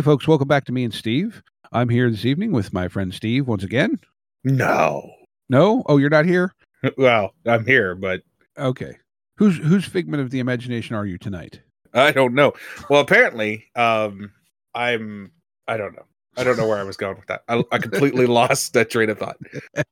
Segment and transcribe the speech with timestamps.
[0.00, 1.42] Hey, folks, welcome back to Me and Steve.
[1.72, 4.00] I'm here this evening with my friend Steve once again.
[4.44, 5.12] No.
[5.50, 5.82] No?
[5.84, 6.54] Oh, you're not here?
[6.96, 8.22] Well, I'm here, but
[8.56, 8.96] Okay.
[9.36, 11.60] Whose whose figment of the imagination are you tonight?
[11.92, 12.54] I don't know.
[12.88, 14.32] Well, apparently, um,
[14.74, 15.32] I'm.
[15.68, 16.06] I don't know.
[16.38, 17.42] I don't know where I was going with that.
[17.46, 19.36] I, I completely lost that train of thought.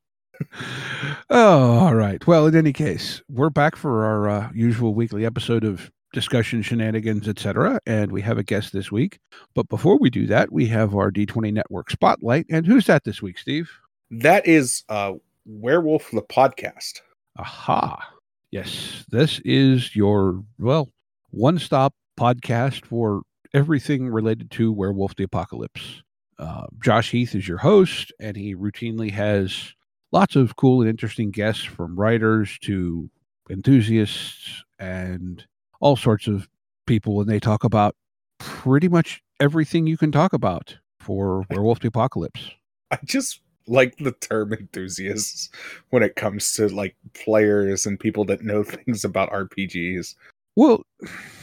[1.28, 2.24] Oh, all right.
[2.26, 7.28] Well, in any case, we're back for our uh, usual weekly episode of discussion, shenanigans,
[7.28, 7.80] etc.
[7.86, 9.18] And we have a guest this week.
[9.54, 12.46] But before we do that, we have our D20 Network spotlight.
[12.50, 13.70] And who's that this week, Steve?
[14.10, 15.12] That is uh,
[15.44, 17.00] Werewolf the podcast.
[17.38, 18.12] Aha.
[18.50, 20.88] Yes, this is your, well,
[21.30, 26.02] one stop podcast for everything related to Werewolf the Apocalypse.
[26.38, 29.74] Uh, Josh Heath is your host, and he routinely has
[30.12, 33.10] lots of cool and interesting guests from writers to
[33.50, 35.44] enthusiasts and
[35.80, 36.48] all sorts of
[36.86, 37.20] people.
[37.20, 37.94] And they talk about
[38.38, 42.50] pretty much everything you can talk about for Werewolf the Apocalypse.
[42.90, 45.50] I just like the term enthusiasts
[45.90, 50.14] when it comes to like players and people that know things about RPGs.
[50.56, 50.82] Well,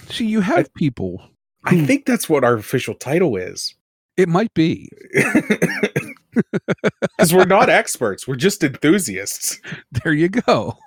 [0.10, 1.22] see, you have people.
[1.66, 3.74] I think that's what our official title is.
[4.18, 4.90] it might be.
[7.18, 9.60] Because we're not experts, we're just enthusiasts.
[10.04, 10.78] there you go.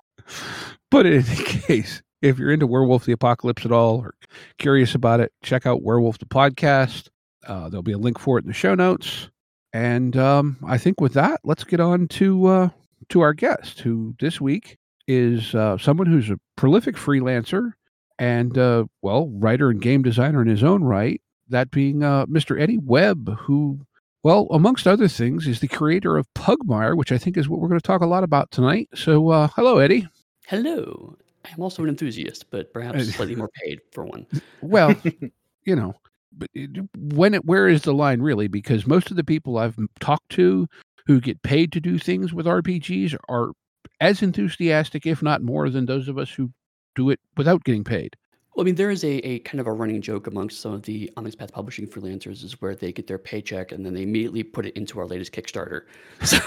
[0.91, 4.15] But in any case, if you're into Werewolf the Apocalypse at all or
[4.59, 7.09] curious about it, check out Werewolf the Podcast.
[7.47, 9.31] Uh, there'll be a link for it in the show notes.
[9.73, 12.69] And um, I think with that, let's get on to uh,
[13.11, 17.73] to our guest, who this week is uh, someone who's a prolific freelancer
[18.19, 21.21] and uh, well, writer and game designer in his own right.
[21.49, 22.61] That being uh, Mr.
[22.61, 23.81] Eddie Webb, who,
[24.23, 27.69] well, amongst other things, is the creator of Pugmire, which I think is what we're
[27.69, 28.89] going to talk a lot about tonight.
[28.95, 30.09] So, uh, hello, Eddie.
[30.47, 31.17] Hello.
[31.53, 34.27] I'm also an enthusiast, but perhaps slightly more paid for one.
[34.61, 34.95] Well,
[35.65, 35.95] you know,
[36.33, 36.51] but
[36.97, 38.49] when it, where is the line really?
[38.49, 40.67] Because most of the people I've talked to
[41.07, 43.53] who get paid to do things with RPGs are
[44.01, 46.51] as enthusiastic, if not more, than those of us who
[46.95, 48.15] do it without getting paid.
[48.55, 50.83] Well, I mean, there is a, a kind of a running joke amongst some of
[50.83, 54.43] the Onyx Path publishing freelancers is where they get their paycheck and then they immediately
[54.43, 55.83] put it into our latest Kickstarter.
[56.25, 56.39] So,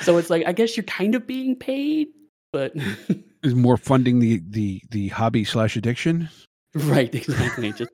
[0.00, 2.08] so it's like, I guess you're kind of being paid,
[2.52, 2.72] but
[3.42, 6.28] Is more funding the the the hobby slash addiction.
[6.74, 7.72] right, exactly.
[7.76, 7.90] Just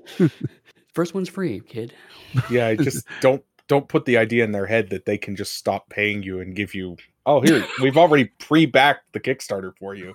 [0.92, 1.94] first one's free, kid.
[2.50, 5.54] Yeah, I just don't don't put the idea in their head that they can just
[5.54, 6.96] stop paying you and give you
[7.26, 10.14] oh here, we've already pre-backed the Kickstarter for you.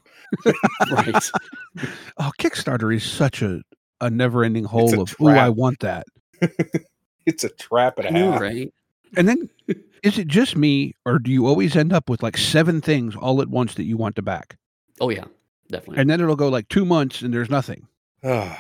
[0.92, 1.32] Right.
[2.18, 3.62] Oh, Kickstarter is such a
[4.02, 6.08] a never ending hole a of oh, I want that.
[7.26, 8.42] It's a trap and I a know, half.
[8.42, 8.74] right?
[9.18, 9.50] And then
[10.04, 13.42] is it just me, or do you always end up with like seven things all
[13.42, 14.58] at once that you want to back?
[15.00, 15.26] Oh yeah,
[15.70, 16.02] definitely.
[16.02, 17.88] And then it'll go like two months and there's nothing.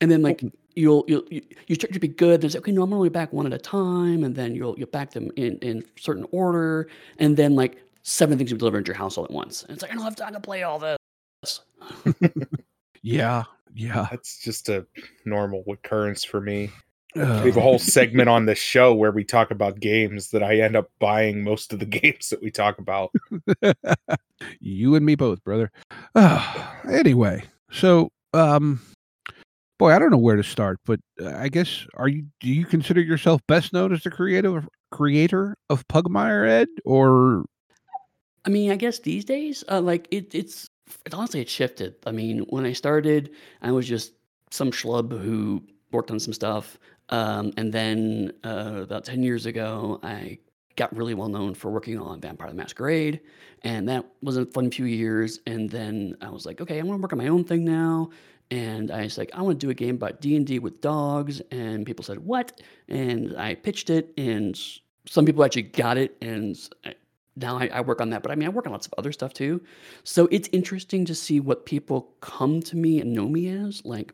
[0.00, 0.42] And then like
[0.74, 2.40] you'll you'll you, you start to be good.
[2.40, 5.12] There's okay, no, I'm only back one at a time, and then you'll you'll back
[5.12, 6.88] them in in certain order,
[7.18, 9.62] and then like seven things will be delivered into your house all at once.
[9.62, 10.98] And it's like I don't have time to play all this.
[13.02, 13.42] Yeah,
[13.74, 14.06] yeah.
[14.10, 14.86] that's just a
[15.24, 16.70] normal occurrence for me.
[17.14, 20.60] We have a whole segment on this show where we talk about games that I
[20.60, 23.12] end up buying most of the games that we talk about.
[24.60, 25.70] you and me both, brother.
[26.14, 28.80] Ah, anyway, so um,
[29.78, 32.24] boy, I don't know where to start, but uh, I guess are you?
[32.40, 37.44] Do you consider yourself best known as the creative creator of Pugmire, Ed, or
[38.44, 40.68] I mean, I guess these days, uh, like it, it's
[41.04, 41.94] it, honestly it shifted.
[42.06, 43.30] I mean, when I started,
[43.60, 44.12] I was just
[44.50, 45.62] some schlub who
[45.92, 46.78] worked on some stuff,
[47.12, 50.38] um, and then uh, about ten years ago, I
[50.74, 53.20] got really well known for working on Vampire the Masquerade,
[53.62, 55.38] and that was a fun few years.
[55.46, 58.10] And then I was like, okay, I want to work on my own thing now.
[58.50, 60.80] And I was like, I want to do a game about D and D with
[60.80, 61.40] dogs.
[61.50, 62.60] And people said, what?
[62.88, 64.58] And I pitched it, and
[65.06, 66.58] some people actually got it, and
[67.36, 69.12] now I, I work on that, but I mean, I work on lots of other
[69.12, 69.62] stuff too.
[70.04, 73.82] So it's interesting to see what people come to me and know me as.
[73.84, 74.12] Like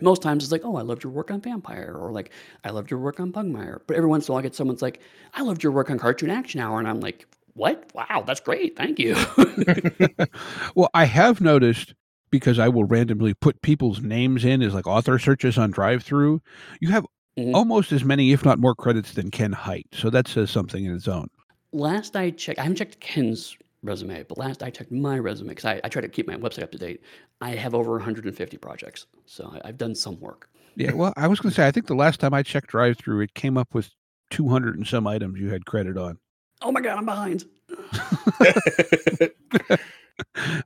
[0.00, 2.30] most times it's like, oh, I loved your work on Vampire, or like,
[2.64, 3.80] I loved your work on Pugmire.
[3.86, 5.00] But every once in a while, I get someone's like,
[5.34, 7.90] I loved your work on Cartoon Action Hour, and I'm like, what?
[7.94, 8.76] Wow, that's great.
[8.76, 9.14] Thank you.
[10.74, 11.94] well, I have noticed
[12.30, 16.42] because I will randomly put people's names in as like author searches on drive through.
[16.80, 17.06] You have
[17.38, 17.52] Mhm.
[17.54, 19.88] almost as many, if not more, credits than Ken Hite.
[19.92, 21.28] So that says something in its own.
[21.72, 25.64] last I checked, I haven't checked Ken's resume, but last I checked my resume because
[25.64, 27.02] I, I try to keep my website up to date.
[27.40, 30.48] I have over 150 projects, so I, I've done some work.
[30.76, 32.98] Yeah, well, I was going to say, I think the last time I checked drive
[32.98, 33.90] through, it came up with
[34.30, 36.18] 200 and some items you had credit on.
[36.62, 37.44] Oh my god, I'm behind.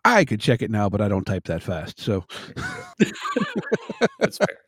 [0.04, 2.00] I could check it now, but I don't type that fast.
[2.00, 2.24] So,
[4.18, 4.58] That's fair.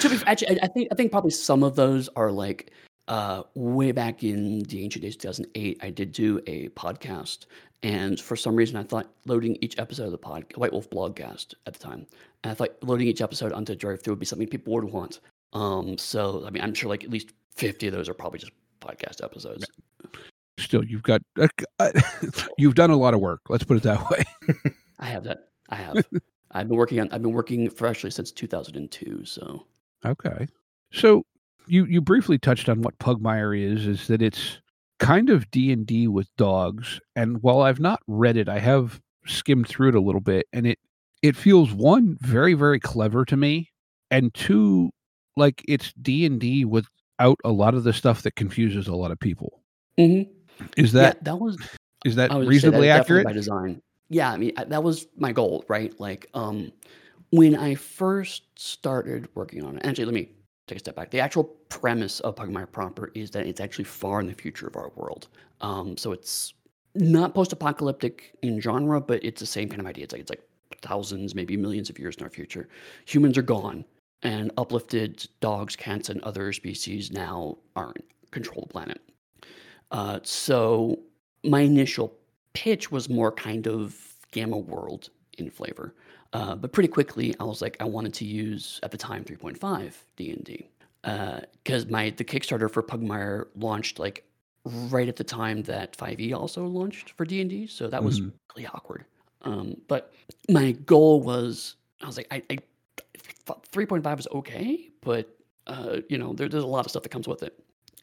[0.00, 2.72] to be, actually, I, I think I think probably some of those are like
[3.08, 5.78] uh, way back in the ancient days, 2008.
[5.82, 7.46] I did do a podcast,
[7.84, 11.52] and for some reason, I thought loading each episode of the pod, White Wolf blogcast
[11.66, 12.06] at the time,
[12.42, 15.20] and I thought loading each episode onto Drive Through would be something people would want.
[15.52, 18.52] Um, so I mean, I'm sure like at least 50 of those are probably just
[18.80, 19.66] podcast episodes.
[20.58, 21.48] still, you've got, uh,
[21.78, 21.90] uh,
[22.58, 23.42] you've done a lot of work.
[23.50, 24.24] Let's put it that way.
[24.98, 25.48] I have that.
[25.68, 26.06] I have.
[26.52, 27.10] I've been working on.
[27.12, 29.26] I've been working freshly since 2002.
[29.26, 29.66] So
[30.06, 30.46] Okay.
[30.90, 31.24] So
[31.66, 34.58] you you briefly touched on what Pugmire is is that it's
[35.04, 39.90] kind of D&D with dogs and while I've not read it I have skimmed through
[39.90, 40.78] it a little bit and it
[41.22, 43.70] it feels one very very clever to me
[44.10, 44.90] and two
[45.36, 49.60] like it's D&D without a lot of the stuff that confuses a lot of people.
[49.98, 50.28] Mhm.
[50.76, 51.58] Is that yeah, that was
[52.04, 53.24] is that reasonably that accurate?
[53.24, 53.82] by design.
[54.08, 55.98] Yeah, I mean I, that was my goal, right?
[55.98, 56.70] Like, um,
[57.30, 59.84] when I first started working on it.
[59.84, 60.28] Actually, let me
[60.66, 61.10] take a step back.
[61.10, 64.76] The actual premise of Pugmire proper is that it's actually far in the future of
[64.76, 65.28] our world.
[65.60, 66.54] Um, so it's
[66.94, 70.04] not post-apocalyptic in genre, but it's the same kind of idea.
[70.04, 70.44] It's like it's like
[70.80, 72.68] thousands, maybe millions of years in our future.
[73.06, 73.84] Humans are gone,
[74.22, 79.00] and uplifted dogs, cats, and other species now are in control the planet.
[79.90, 80.98] Uh, so
[81.44, 82.16] my initial
[82.54, 83.96] pitch was more kind of
[84.30, 85.94] gamma world in flavor
[86.34, 89.92] uh, but pretty quickly i was like i wanted to use at the time 3.5
[90.16, 90.68] d&d
[91.62, 94.24] because my the kickstarter for pugmire launched like
[94.64, 98.32] right at the time that 5e also launched for d&d so that was Mhm.
[98.54, 99.04] really awkward
[99.42, 100.12] um, but
[100.48, 102.58] my goal was i was like i, I
[103.72, 105.28] 3.5 is okay but
[105.66, 107.58] uh, you know there, there's a lot of stuff that comes with it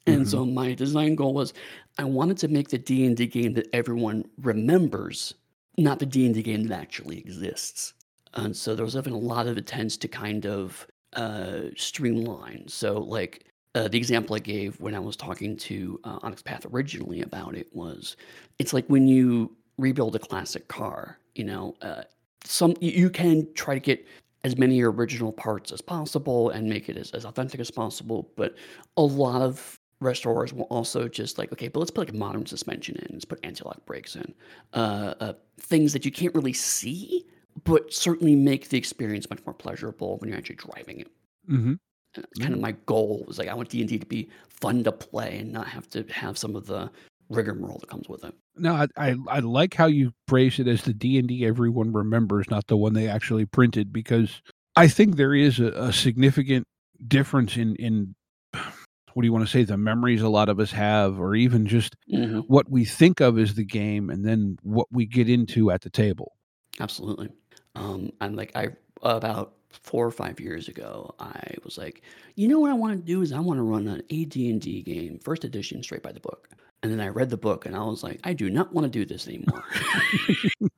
[0.07, 1.53] and so my design goal was
[1.99, 5.35] I wanted to make the D&D game that everyone remembers,
[5.77, 7.93] not the D&D game that actually exists.
[8.33, 12.67] And so there was even a lot of attempts to kind of uh, streamline.
[12.67, 13.45] So like
[13.75, 17.55] uh, the example I gave when I was talking to uh, Onyx Path originally about
[17.55, 18.17] it was,
[18.59, 22.03] it's like when you rebuild a classic car, you know, uh,
[22.43, 24.05] some you, can try to get
[24.43, 28.55] as many original parts as possible and make it as, as authentic as possible, but
[28.97, 32.45] a lot of restorers will also just like, okay, but let's put like a modern
[32.45, 34.33] suspension in, let's put anti-lock brakes in,
[34.73, 37.25] uh, uh, things that you can't really see,
[37.63, 41.11] but certainly make the experience much more pleasurable when you're actually driving it.
[41.49, 41.77] Mhm.
[42.13, 44.83] That's kind of my goal was like I want D and D to be fun
[44.83, 46.91] to play and not have to have some of the
[47.29, 48.33] rigmarole that comes with it.
[48.57, 51.93] No, I, I I like how you phrase it as the D and D everyone
[51.93, 54.41] remembers, not the one they actually printed, because
[54.75, 56.65] I think there is a, a significant
[57.07, 58.13] difference in in
[59.13, 61.65] what do you want to say the memories a lot of us have, or even
[61.65, 62.43] just Mhm.
[62.47, 65.89] what we think of as the game, and then what we get into at the
[65.89, 66.33] table.
[66.79, 67.29] Absolutely.
[67.75, 68.69] Um, and like I
[69.01, 72.01] about four or five years ago, I was like,
[72.35, 75.19] you know what I want to do is I want to run an AD&D game,
[75.19, 76.49] first edition, straight by the book.
[76.83, 78.89] And then I read the book and I was like, I do not want to
[78.89, 79.63] do this anymore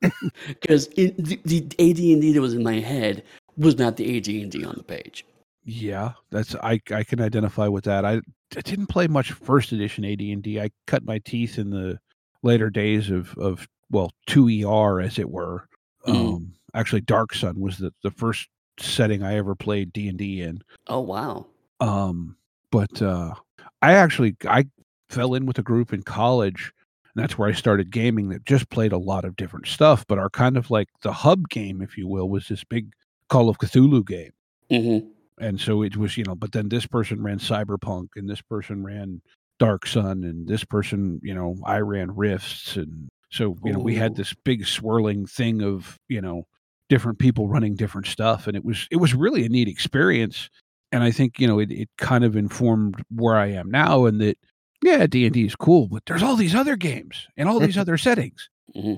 [0.48, 3.24] because the, the AD&D that was in my head
[3.56, 5.24] was not the AD&D on the page.
[5.64, 8.04] Yeah, that's I I can identify with that.
[8.04, 8.20] I,
[8.54, 10.60] I didn't play much first edition AD and D.
[10.60, 11.98] I cut my teeth in the
[12.42, 15.66] later days of of well two ER as it were.
[16.06, 16.14] Mhm.
[16.14, 20.42] Um, actually, Dark Sun was the the first setting I ever played D and D
[20.42, 20.62] in.
[20.88, 21.46] Oh wow.
[21.80, 22.36] Um,
[22.70, 23.34] but uh,
[23.82, 24.66] I actually I
[25.08, 26.72] fell in with a group in college,
[27.14, 28.28] and that's where I started gaming.
[28.28, 31.48] That just played a lot of different stuff, but our kind of like the hub
[31.48, 32.92] game, if you will, was this big
[33.28, 34.32] Call of Cthulhu game
[34.70, 34.98] hmm
[35.38, 38.84] and so it was you know but then this person ran cyberpunk and this person
[38.84, 39.20] ran
[39.58, 43.94] dark sun and this person you know i ran rifts and so you know we
[43.94, 46.46] had this big swirling thing of you know
[46.88, 50.50] different people running different stuff and it was it was really a neat experience
[50.92, 54.20] and i think you know it, it kind of informed where i am now and
[54.20, 54.36] that
[54.84, 57.78] yeah, D and D is cool, but there's all these other games and all these
[57.84, 58.50] other settings.
[58.74, 58.94] hmm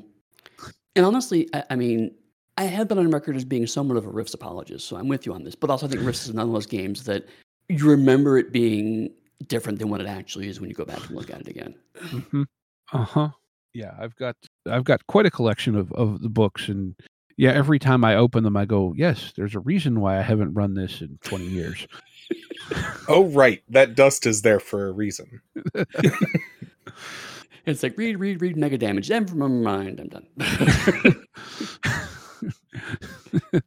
[0.97, 2.13] And honestly, I, I mean,
[2.59, 5.27] I have been on record as being somewhat of a Rifts apologist, so I'm with
[5.27, 5.55] you on this.
[5.55, 7.27] But also, I think Rifts is one of those games that
[7.69, 9.11] you remember it being
[9.47, 11.75] different than what it actually is when you go back and look at it again.
[12.01, 12.43] hmm
[12.93, 13.29] Uh huh.
[13.73, 14.37] Yeah, I've got
[14.69, 16.97] I've got quite a collection of of the books, and
[17.37, 20.55] yeah, every time I open them, I go, yes, there's a reason why I haven't
[20.55, 21.87] run this in 20 years.
[23.09, 23.63] Oh, right.
[23.69, 25.41] That dust is there for a reason.
[27.67, 29.09] It's like read, read, read, mega damage.
[29.09, 30.27] Then from my mind, I'm done.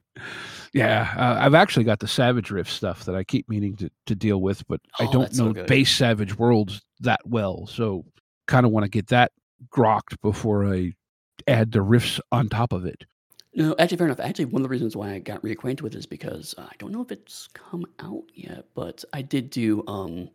[0.74, 4.16] yeah, uh, I've actually got the Savage Rift stuff that I keep meaning to, to
[4.16, 8.06] deal with, but I Oh, don't that's so know base Savage Worlds that well, so
[8.48, 9.34] kind of want to get that
[9.70, 10.94] grokked before I
[11.48, 13.04] add the rifts on top of it.
[13.56, 14.20] No, actually, fair enough.
[14.20, 16.74] Actually, one of the reasons why I got reacquainted with it is because uh, I
[16.78, 20.30] don't know if it's come out yet, but I did do um,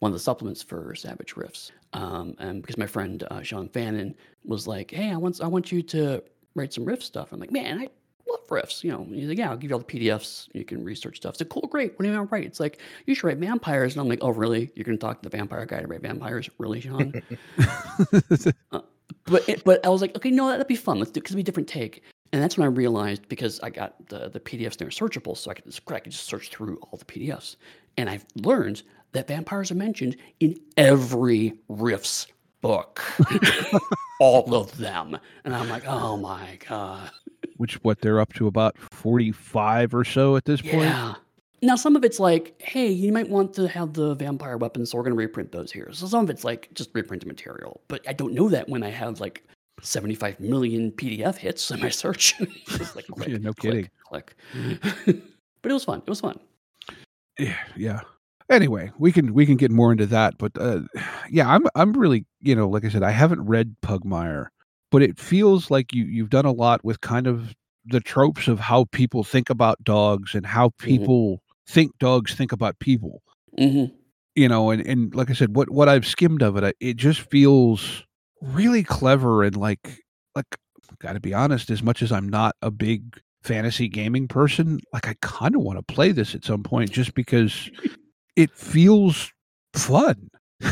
[0.00, 4.14] one of the supplements for Savage Rifts, um, and because my friend uh, Sean Fannon
[4.44, 6.22] was like, "Hey, I want I want you to
[6.54, 7.88] write some riff stuff." I'm like, "Man, I
[8.28, 10.48] love Rifts." You know, he's like, "Yeah, I'll give you all the PDFs.
[10.52, 11.92] You can research stuff." So cool, great.
[11.92, 12.44] What do you want to write?
[12.44, 14.70] It's like you should write vampires, and I'm like, "Oh, really?
[14.74, 16.50] You're going to talk to the vampire guy to write vampires?
[16.58, 17.22] Really, Sean?"
[19.24, 20.98] but it, but I was like, okay, no, that'd be fun.
[20.98, 22.02] Let's do because it'd be a different take.
[22.32, 25.54] And that's when I realized because I got the the PDFs they're searchable, so I
[25.54, 27.56] could just I could just search through all the PDFs,
[27.96, 28.82] and I've learned
[29.12, 32.28] that vampires are mentioned in every Rifts
[32.60, 33.02] book,
[34.20, 35.18] all of them.
[35.44, 37.10] And I'm like, oh my god,
[37.56, 40.74] Which what they're up to about 45 or so at this point.
[40.74, 41.14] yeah.
[41.62, 44.98] Now some of it's like, hey, you might want to have the vampire weapons, so
[44.98, 45.88] we're gonna reprint those here.
[45.92, 48.90] So some of it's like just reprinted material, but I don't know that when I
[48.90, 49.44] have like
[49.82, 52.34] 75 million PDF hits in my search.
[52.66, 53.90] Just like click, Yeah, no click, kidding.
[54.04, 54.34] click.
[55.62, 55.98] but it was fun.
[56.00, 56.38] It was fun.
[57.38, 58.00] yeah yeah
[58.50, 60.80] anyway we can we can get more into that but uh
[61.30, 64.46] yeah i'm i'm really you know like i said i haven't read pugmire
[64.90, 67.54] but it feels like you you've done a lot with kind of
[67.86, 72.78] the tropes of how people think about dogs and how people think dogs think about
[72.80, 73.22] people
[73.56, 73.84] hmm
[74.34, 77.20] you know and and like i said what what i've skimmed of it it just
[77.30, 78.04] feels
[78.40, 79.98] really clever and like
[80.34, 80.58] like
[80.98, 85.08] got to be honest as much as i'm not a big fantasy gaming person like
[85.08, 87.70] i kind of want to play this at some point just because
[88.36, 89.32] it feels
[89.74, 90.28] fun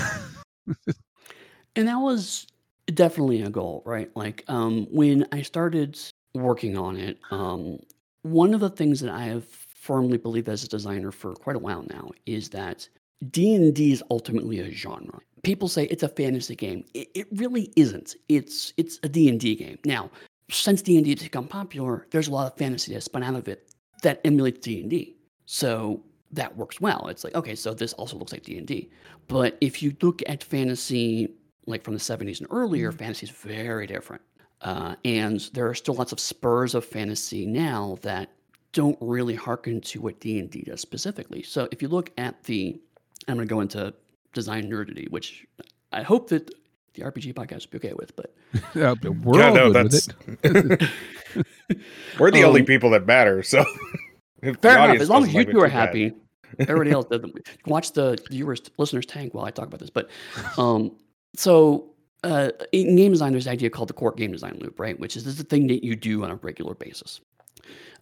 [1.76, 2.48] And that was
[2.92, 4.10] definitely a goal, right?
[4.16, 5.96] Like um, when I started
[6.34, 7.78] working on it, um,
[8.22, 11.60] one of the things that I have firmly believed as a designer for quite a
[11.60, 12.88] while now is that
[13.30, 15.20] D and D is ultimately a genre.
[15.42, 16.84] People say it's a fantasy game.
[16.94, 18.16] It, it really isn't.
[18.28, 19.78] It's it's a D and D game.
[19.84, 20.10] Now,
[20.50, 23.34] since D and D has become popular, there's a lot of fantasy that's spun out
[23.34, 25.16] of it that emulates D and D.
[25.46, 26.02] So
[26.32, 27.08] that works well.
[27.08, 28.90] It's like okay, so this also looks like D and D.
[29.28, 31.34] But if you look at fantasy
[31.68, 34.22] like from the 70s and earlier, fantasy is very different.
[34.62, 38.30] Uh, and there are still lots of spurs of fantasy now that
[38.72, 41.42] don't really hearken to what D&D does specifically.
[41.42, 42.80] So if you look at the,
[43.28, 43.94] I'm going to go into
[44.34, 45.46] design nerdity, which
[45.92, 46.50] I hope that
[46.94, 48.34] the RPG podcast will be okay with, but
[48.74, 50.06] Yeah, but we're Yeah, all no, good with
[50.42, 50.90] that's- it
[52.18, 53.42] We're the only Um, people that matter.
[53.42, 53.64] So
[54.42, 55.00] if fair enough.
[55.00, 55.70] As long as you two are too bad.
[55.72, 56.12] happy,
[56.60, 57.46] everybody else doesn't.
[57.66, 59.90] Watch the viewers, listeners tank while I talk about this.
[59.90, 60.08] But
[60.56, 60.96] um,
[61.36, 61.90] so
[62.24, 64.98] uh, in game design, there's an idea called the core game design loop, right?
[64.98, 67.20] Which is this is the thing that you do on a regular basis.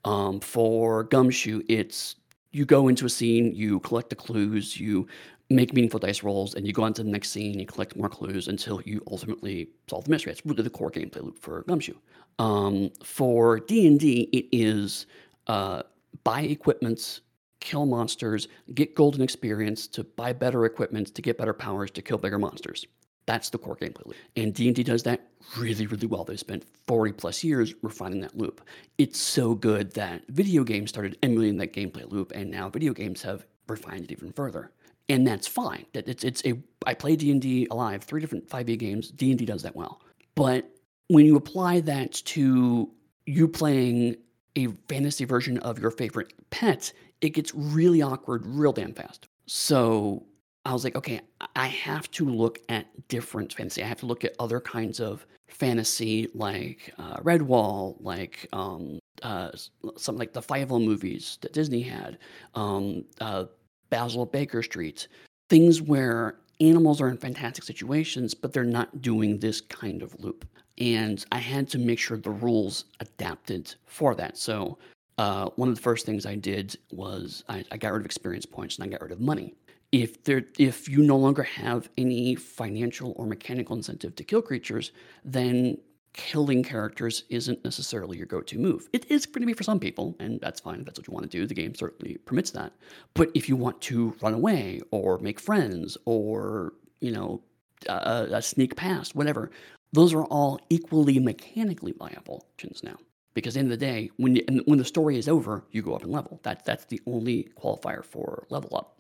[0.05, 2.15] Um, for Gumshoe, it's
[2.53, 5.07] you go into a scene, you collect the clues, you
[5.49, 8.09] make meaningful dice rolls, and you go on to the next scene, you collect more
[8.09, 10.33] clues until you ultimately solve the mystery.
[10.33, 11.95] It's really the core gameplay loop for Gumshoe.
[12.39, 15.07] Um, for D and D, it is
[15.47, 15.83] uh,
[16.25, 17.21] buy equipment,
[17.61, 22.19] kill monsters, get golden experience to buy better equipment to get better powers to kill
[22.19, 22.87] bigger monsters.
[23.27, 24.17] That's the core gameplay loop.
[24.37, 26.23] And D&D does that really, really well.
[26.23, 28.61] They've spent 40 plus years refining that loop.
[28.99, 33.23] It's so good that video games started emulating that gameplay loop, and now video games
[33.23, 34.71] have refined it even further.
[35.09, 35.87] And that's fine.
[35.93, 39.11] That it's it's a I play D&D alive, three different 5e games.
[39.11, 40.01] D&D does that well.
[40.35, 40.69] But
[41.09, 42.91] when you apply that to
[43.27, 44.17] you playing
[44.57, 49.29] a fantasy version of your favorite pet, it gets really awkward real damn fast.
[49.47, 50.25] So
[50.65, 53.83] I was like, okay, I- I have to look at different fantasy.
[53.83, 59.51] I have to look at other kinds of fantasy, like uh, Redwall, like um, uh,
[59.97, 62.19] something like the Fievel movies that Disney had,
[62.55, 63.45] um, uh,
[63.91, 65.09] Basil Baker Street,
[65.49, 70.47] things where animals are in fantastic situations, but they're not doing this kind of loop.
[70.79, 74.37] And I had to make sure the rules adapted for that.
[74.37, 74.79] So
[75.19, 78.47] uh, one of the first things I did was I, I got rid of experience
[78.47, 79.55] points and I got rid of money.
[79.93, 84.93] if there if you no longer have any financial or mechanical incentive to kill creatures,
[85.25, 85.79] then
[86.17, 88.89] killing characters isn't necessarily your go-to move.
[88.93, 91.15] It is going to be for some people, and that's fine if that's what you
[91.15, 91.47] want to do.
[91.47, 92.73] The game certainly permits that.
[93.15, 97.43] But if you want to run away or make friends or you know
[97.89, 99.51] uh, a sneak past, whatever,
[99.93, 102.97] those are all equally mechanically viable options now.
[103.35, 105.83] Because in the, end of the day, when you, when the story is over, you
[105.83, 106.41] go up in level.
[106.43, 108.99] That that's the only qualifier for level up.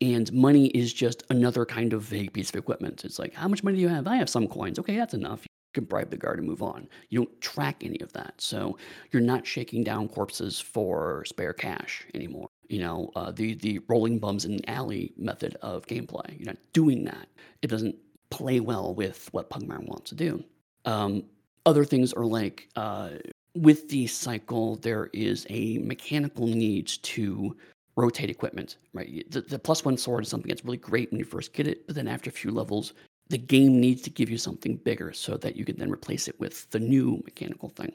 [0.00, 3.04] And money is just another kind of vague piece of equipment.
[3.04, 4.06] It's like, how much money do you have?
[4.06, 4.78] I have some coins.
[4.78, 5.47] Okay, that's enough
[5.78, 6.88] can bribe the guard and move on.
[7.08, 8.34] You don't track any of that.
[8.38, 8.76] So
[9.12, 12.48] you're not shaking down corpses for spare cash anymore.
[12.68, 16.38] You know, uh, the, the rolling bums in the alley method of gameplay.
[16.38, 17.28] You're not doing that.
[17.62, 17.96] It doesn't
[18.30, 20.44] play well with what Pugmire wants to do.
[20.84, 21.24] Um,
[21.64, 23.10] other things are like uh,
[23.54, 27.56] with the cycle, there is a mechanical need to
[27.96, 29.28] rotate equipment, right?
[29.30, 31.86] The, the, plus one sword is something that's really great when you first get it,
[31.86, 32.92] but then after a few levels,
[33.28, 36.38] the game needs to give you something bigger so that you can then replace it
[36.40, 37.92] with the new mechanical thing.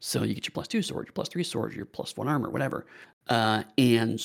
[0.00, 2.50] So you get your plus two sword, your plus three sword, your plus one armor,
[2.50, 2.86] whatever.
[3.28, 4.22] Uh, and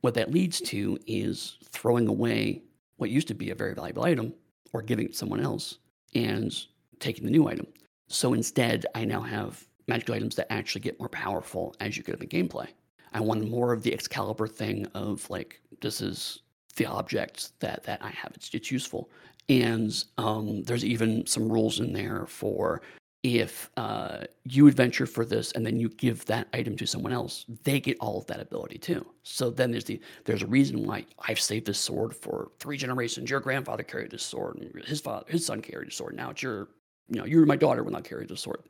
[0.00, 2.62] what that leads to is throwing away
[2.96, 4.32] what used to be a very valuable item
[4.72, 5.78] or giving it to someone else
[6.14, 6.66] and
[7.00, 7.66] taking the new item.
[8.08, 12.14] So instead, I now have magical items that actually get more powerful as you get
[12.14, 12.68] up in gameplay.
[13.12, 16.40] I want more of the Excalibur thing of like, this is
[16.76, 18.32] the object that, that I have.
[18.34, 19.10] It's, it's useful.
[19.48, 22.82] And um, there's even some rules in there for
[23.24, 27.44] if uh, you adventure for this and then you give that item to someone else,
[27.64, 29.04] they get all of that ability too.
[29.22, 33.28] So then there's the there's a reason why I've saved this sword for three generations.
[33.28, 36.14] Your grandfather carried this sword, and his father, his son carried a sword.
[36.14, 36.68] Now it's your,
[37.08, 38.60] you know, you're my daughter when I carry the sword.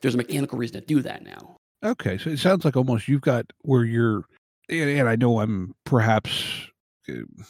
[0.00, 1.56] There's a mechanical reason to do that now.
[1.84, 4.24] Okay, so it sounds like almost you've got where you're,
[4.68, 6.68] and, and I know I'm perhaps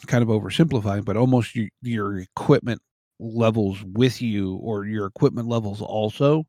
[0.07, 2.81] kind of oversimplifying, but almost you, your equipment
[3.19, 6.45] levels with you or your equipment levels also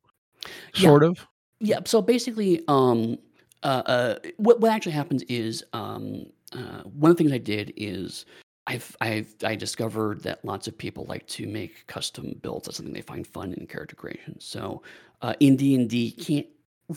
[0.74, 1.08] sort yeah.
[1.08, 1.26] of
[1.60, 3.18] yeah so basically um
[3.62, 7.72] uh, uh what, what actually happens is um uh, one of the things i did
[7.76, 8.26] is
[8.66, 12.64] I've, I've I discovered that lots of people like to make custom builds.
[12.64, 14.40] That's something they find fun in character creation.
[14.40, 14.80] So
[15.20, 16.46] uh, in D and D, can't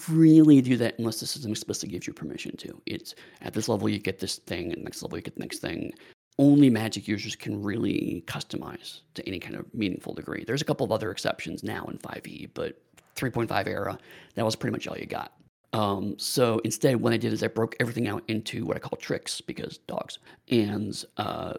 [0.10, 2.82] really do that unless the system explicitly gives you permission to.
[2.86, 5.60] It's at this level you get this thing, and next level you get the next
[5.60, 5.94] thing.
[6.40, 10.44] Only Magic users can really customize to any kind of meaningful degree.
[10.46, 12.80] There's a couple of other exceptions now in 5e, but
[13.16, 13.98] 3.5 era,
[14.36, 15.34] that was pretty much all you got.
[15.74, 18.98] Um, so instead, what I did is I broke everything out into what I call
[18.98, 20.20] tricks because dogs,
[20.50, 21.54] and uh,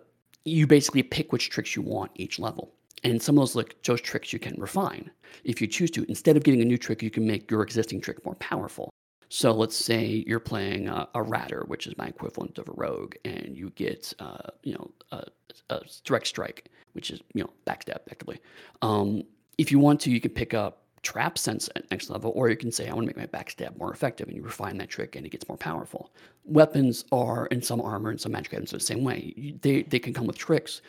[0.44, 2.72] you basically pick which tricks you want each level.
[3.04, 5.10] And some of those like those tricks you can refine
[5.44, 6.04] if you choose to.
[6.08, 8.90] Instead of getting a new trick, you can make your existing trick more powerful.
[9.28, 13.14] So let's say you're playing a, a ratter, which is my equivalent of a rogue,
[13.24, 15.24] and you get uh, you know a,
[15.70, 18.40] a, direct strike, which is you know backstab effectively.
[18.82, 19.22] Um,
[19.58, 22.56] if you want to, you can pick up trap sense at next level, or you
[22.56, 25.14] can say I want to make my backstab more effective, and you refine that trick,
[25.14, 26.10] and it gets more powerful.
[26.44, 29.58] Weapons are, in some armor and some magic items, the same way.
[29.60, 30.80] They they can come with tricks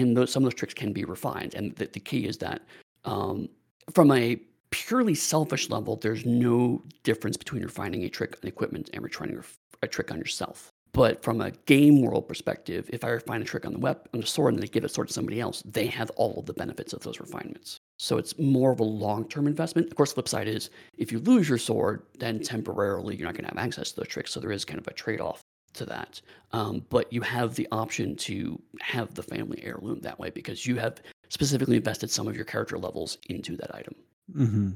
[0.00, 1.54] and those, some of those tricks can be refined.
[1.54, 2.62] And the, the key is that
[3.04, 3.48] um,
[3.92, 9.02] from a purely selfish level, there's no difference between refining a trick on equipment and
[9.02, 9.42] refining
[9.82, 10.70] a trick on yourself.
[10.92, 14.20] But from a game world perspective, if I refine a trick on the weapon, on
[14.20, 16.52] the sword, and they give a sword to somebody else, they have all of the
[16.52, 17.78] benefits of those refinements.
[17.98, 19.88] So it's more of a long-term investment.
[19.88, 23.44] Of course, flip side is if you lose your sword, then temporarily you're not going
[23.44, 24.32] to have access to those tricks.
[24.32, 25.40] So there is kind of a trade-off
[25.74, 26.20] to that.
[26.52, 30.76] Um, but you have the option to have the family heirloom that way because you
[30.76, 33.94] have specifically invested some of your character levels into that item.
[34.34, 34.70] Mm-hmm.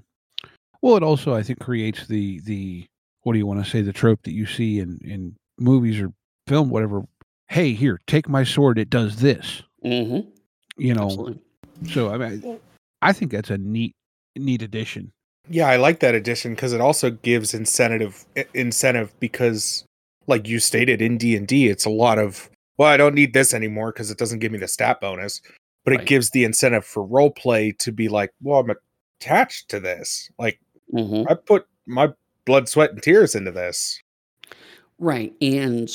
[0.82, 2.87] Well, it also I think creates the the
[3.22, 6.12] what do you want to say the trope that you see in in movies or
[6.46, 7.02] film whatever.
[7.48, 8.78] Hey, here, take my sword.
[8.78, 9.62] It does this.
[9.84, 10.28] Mm-hmm.
[10.76, 11.06] You know.
[11.06, 11.40] Absolutely.
[11.90, 12.61] So I mean,
[13.02, 13.94] I think that's a neat
[14.37, 15.12] neat addition.
[15.50, 19.84] Yeah, I like that addition because it also gives incentive incentive because
[20.28, 23.92] like you stated in D&D it's a lot of well I don't need this anymore
[23.92, 25.40] because it doesn't give me the stat bonus
[25.84, 26.00] but right.
[26.00, 28.72] it gives the incentive for role play to be like well I'm
[29.20, 30.60] attached to this like
[30.92, 31.28] mm-hmm.
[31.28, 32.12] I put my
[32.44, 34.00] blood sweat and tears into this
[34.98, 35.90] right and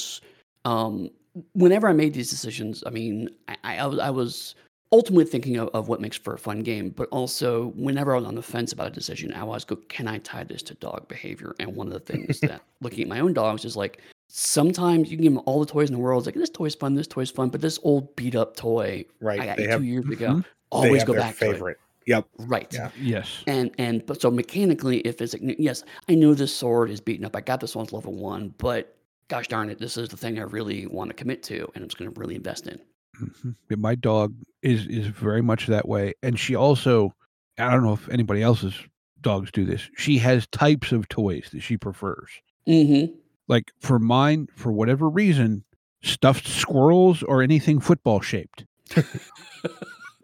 [0.65, 1.09] um
[1.53, 4.55] whenever I made these decisions I mean I, I, I was
[4.93, 8.25] ultimately thinking of, of what makes for a fun game, but also whenever I was
[8.25, 11.07] on the fence about a decision, I always go, can I tie this to dog
[11.07, 11.55] behavior?
[11.59, 14.01] And one of the things that looking at my own dogs is like,
[14.35, 16.21] sometimes you can give them all the toys in the world.
[16.21, 19.39] It's like this toy's fun, this toy's fun, but this old beat up toy right.
[19.39, 20.27] I got they two have, years ago.
[20.27, 20.39] Mm-hmm.
[20.71, 21.59] Always go back favorite.
[21.59, 21.77] to it.
[22.07, 22.25] Yep.
[22.39, 22.73] Right.
[22.73, 22.89] Yeah.
[22.99, 23.43] Yes.
[23.45, 27.25] And and but so mechanically, if it's like yes, I know this sword is beaten
[27.25, 27.35] up.
[27.35, 30.43] I got this one level one, but gosh darn it, this is the thing I
[30.43, 32.79] really want to commit to and I'm just going to really invest in.
[33.21, 33.55] Mhm.
[33.69, 37.13] Yeah, my dog is is very much that way, and she also
[37.59, 38.73] I don't know if anybody else's
[39.21, 39.87] dogs do this.
[39.95, 42.31] She has types of toys that she prefers.
[42.67, 43.13] Mm-hmm.
[43.47, 45.63] Like for mine, for whatever reason,
[46.01, 48.65] stuffed squirrels or anything football shaped.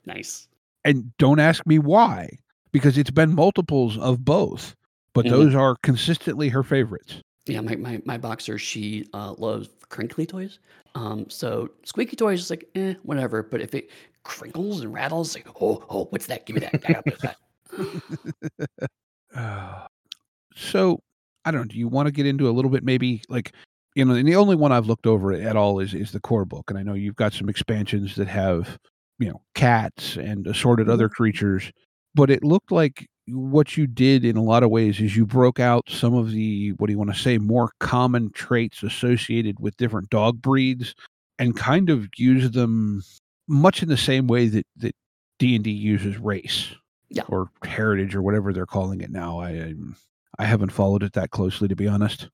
[0.05, 0.47] Nice.
[0.85, 2.29] And don't ask me why,
[2.71, 4.75] because it's been multiples of both.
[5.13, 5.29] But Mhm.
[5.29, 7.21] those are consistently her favorites.
[7.45, 10.57] Yeah, my, my, my boxer, she uh, loves crinkly toys.
[10.95, 13.43] Um, so squeaky toys is like, eh, whatever.
[13.43, 13.91] But if it
[14.23, 16.45] crinkles and rattles, like, oh, oh, what's that?
[16.47, 16.81] Give me that.
[16.87, 18.89] I got that.
[19.35, 19.87] Uh,
[20.55, 21.01] so
[21.45, 21.67] I don't know.
[21.67, 23.53] Do you want to get into a little bit, maybe like
[23.95, 24.13] you know?
[24.13, 26.77] And the only one I've looked over at all is is the core book, and
[26.77, 28.77] I know you've got some expansions that have
[29.19, 31.15] you know cats and assorted other mm-hmm.
[31.15, 31.71] creatures,
[32.15, 35.59] but it looked like what you did in a lot of ways is you broke
[35.59, 39.77] out some of the what do you want to say more common traits associated with
[39.77, 40.95] different dog breeds
[41.37, 43.03] and kind of used them
[43.47, 44.95] much in the same way that that
[45.37, 46.75] D&D uses race
[47.09, 47.23] Yeah.
[47.29, 49.39] or heritage or whatever they're calling it now.
[49.39, 49.95] I I'm-
[50.39, 52.29] I haven't followed it that closely to be honest.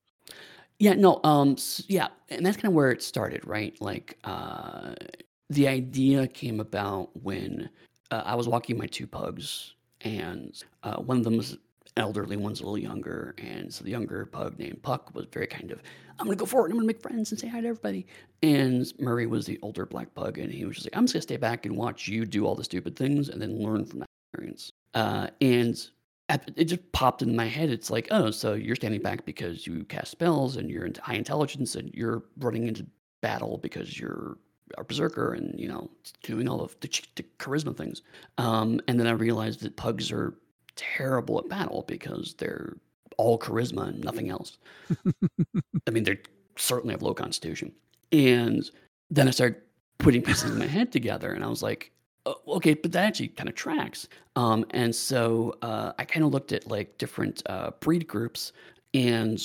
[0.78, 1.56] Yeah, no, um,
[1.88, 3.74] yeah, and that's kind of where it started, right?
[3.80, 4.94] Like, uh,
[5.48, 7.70] the idea came about when
[8.10, 11.56] uh, I was walking my two pugs, and uh, one of them was
[11.96, 15.70] elderly, one's a little younger, and so the younger pug named Puck was very kind
[15.70, 15.82] of,
[16.18, 18.06] I'm gonna go forward, and I'm gonna make friends and say hi to everybody.
[18.42, 21.22] And Murray was the older black pug, and he was just like, I'm just gonna
[21.22, 24.08] stay back and watch you do all the stupid things, and then learn from that
[24.30, 24.72] experience.
[24.92, 25.88] Uh, and
[26.28, 27.70] it just popped in my head.
[27.70, 31.14] It's like, oh, so you're standing back because you cast spells and you're into high
[31.14, 32.86] intelligence and you're running into
[33.22, 34.36] battle because you're
[34.76, 35.88] a berserker and you know
[36.22, 38.02] doing all of the, the charisma things.
[38.38, 40.34] Um, and then I realized that pugs are
[40.74, 42.76] terrible at battle because they're
[43.16, 44.58] all charisma and nothing else.
[45.86, 46.18] I mean, they
[46.56, 47.72] certainly have low constitution.
[48.12, 48.68] And
[49.10, 49.60] then I started
[49.98, 51.92] putting pieces in my head together, and I was like,
[52.48, 54.08] okay, but that actually kind of tracks.
[54.34, 58.52] Um, and so uh, I kind of looked at like different uh, breed groups
[58.94, 59.42] and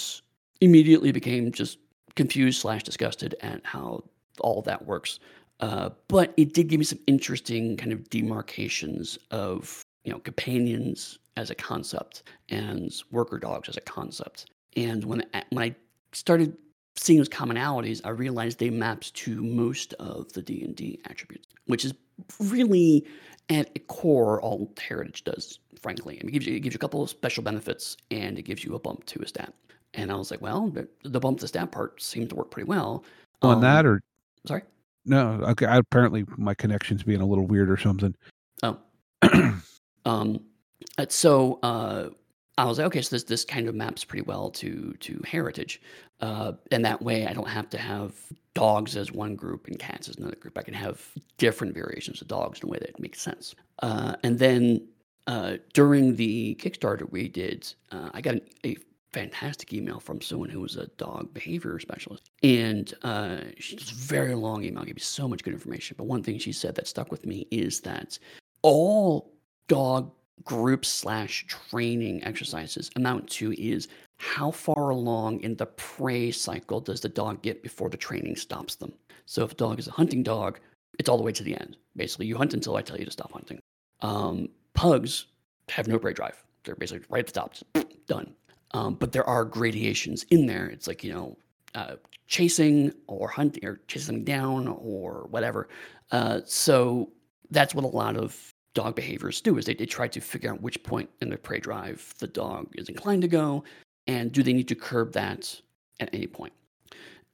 [0.61, 1.77] immediately became just
[2.15, 4.03] confused slash disgusted at how
[4.39, 5.19] all that works.
[5.59, 11.19] Uh, but it did give me some interesting kind of demarcations of you know companions
[11.37, 14.47] as a concept and worker dogs as a concept.
[14.75, 15.75] And when when I
[16.13, 16.57] started
[16.95, 21.47] seeing those commonalities, I realized they mapped to most of the D and D attributes,
[21.65, 21.93] which is
[22.39, 23.05] really
[23.49, 25.60] at core all Heritage does.
[25.81, 28.38] Frankly, I mean, it gives you it gives you a couple of special benefits and
[28.38, 29.53] it gives you a bump to a stat.
[29.93, 32.67] And I was like, well, the, the bump to stat part seemed to work pretty
[32.67, 33.03] well.
[33.41, 34.01] On Um, that or
[34.45, 34.62] sorry.
[35.05, 38.15] no, okay, I, apparently my connection's being a little weird or something.
[38.63, 38.77] Oh,
[40.05, 40.39] um,
[40.97, 42.10] uh, so uh,
[42.57, 45.81] I was like, okay, so this this kind of maps pretty well to to heritage,
[46.19, 48.13] uh, and that way I don't have to have
[48.53, 50.57] dogs as one group and cats as another group.
[50.57, 51.01] I can have
[51.37, 53.55] different variations of dogs in a way that makes sense.
[53.81, 54.85] Uh, and then
[55.27, 58.75] uh, during the Kickstarter we did, uh, I got an, a
[59.13, 64.35] fantastic email from someone who was a dog behavior specialist, and uh, she's a very
[64.35, 65.95] long email, gave me so much good information.
[65.97, 68.19] But one thing she said that stuck with me is that
[68.61, 69.31] all
[69.67, 70.11] dog
[70.43, 77.01] group slash training exercises amount to is how far along in the prey cycle does
[77.01, 78.93] the dog get before the training stops them.
[79.25, 80.60] So if a dog is a hunting dog,
[80.99, 81.77] it's all the way to the end.
[81.95, 83.60] Basically, you hunt until I tell you to stop hunting.
[84.01, 85.25] Um, pugs
[85.69, 86.41] have no prey drive.
[86.63, 87.56] They're basically right at the top,
[88.08, 88.36] done.
[88.73, 90.67] Um, but there are gradations in there.
[90.67, 91.38] It's like you know,
[91.75, 91.95] uh,
[92.27, 95.67] chasing or hunting or chasing something down or whatever.
[96.12, 97.12] Uh, so
[97.49, 100.62] that's what a lot of dog behaviors do is they, they try to figure out
[100.62, 103.63] which point in the prey drive the dog is inclined to go
[104.07, 105.60] and do they need to curb that
[105.99, 106.53] at any point?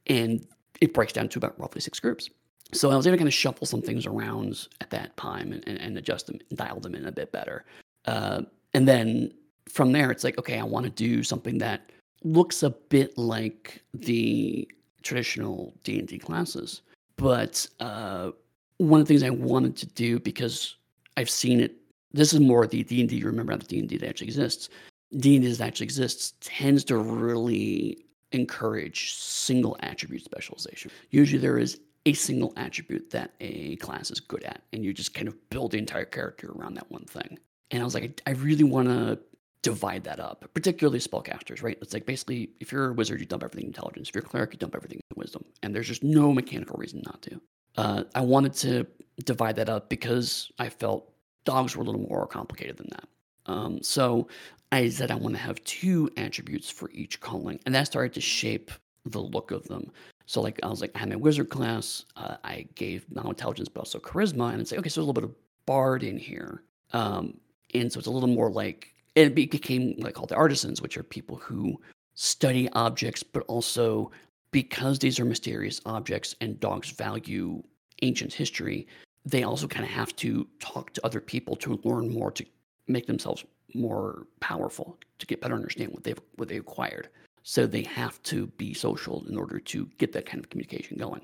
[0.06, 0.46] And
[0.80, 2.28] it breaks down to about roughly six groups.
[2.72, 5.66] So i was able to kind of shuffle some things around at that time and,
[5.66, 7.64] and, and adjust them and dial them in a bit better.
[8.04, 8.42] Uh,
[8.74, 9.32] and then
[9.68, 11.90] from there it's like okay i want to do something that
[12.24, 14.68] looks a bit like the
[15.02, 16.82] traditional d&d classes.
[17.16, 18.30] But uh,
[18.78, 20.76] one of the things i wanted to do because
[21.18, 21.74] I've seen it.
[22.12, 23.16] This is more the D and D.
[23.16, 24.68] You remember how the D and D that actually exists.
[25.16, 30.92] D and D that actually exists tends to really encourage single attribute specialization.
[31.10, 35.12] Usually, there is a single attribute that a class is good at, and you just
[35.12, 37.36] kind of build the entire character around that one thing.
[37.72, 39.18] And I was like, I, I really want to
[39.62, 41.76] divide that up, particularly spellcasters, right?
[41.82, 44.08] It's like basically, if you're a wizard, you dump everything in intelligence.
[44.08, 47.02] If you're a cleric, you dump everything in wisdom, and there's just no mechanical reason
[47.04, 47.40] not to.
[47.78, 48.86] Uh, I wanted to
[49.24, 51.12] divide that up because I felt
[51.44, 53.08] dogs were a little more complicated than that.
[53.46, 54.26] Um, so
[54.72, 58.20] I said I want to have two attributes for each calling, and that started to
[58.20, 58.72] shape
[59.06, 59.92] the look of them.
[60.26, 63.68] So like I was like I had my wizard class, uh, I gave knowledge intelligence
[63.68, 66.64] but also charisma, and it's like okay, so a little bit of bard in here,
[66.92, 67.38] um,
[67.74, 71.04] and so it's a little more like it became like called the artisans, which are
[71.04, 71.80] people who
[72.14, 74.10] study objects, but also
[74.50, 77.62] because these are mysterious objects and dogs value
[78.02, 78.86] ancient history,
[79.24, 82.44] they also kind of have to talk to other people to learn more to
[82.86, 87.08] make themselves more powerful to get better understand what they've what they acquired.
[87.42, 91.22] So they have to be social in order to get that kind of communication going.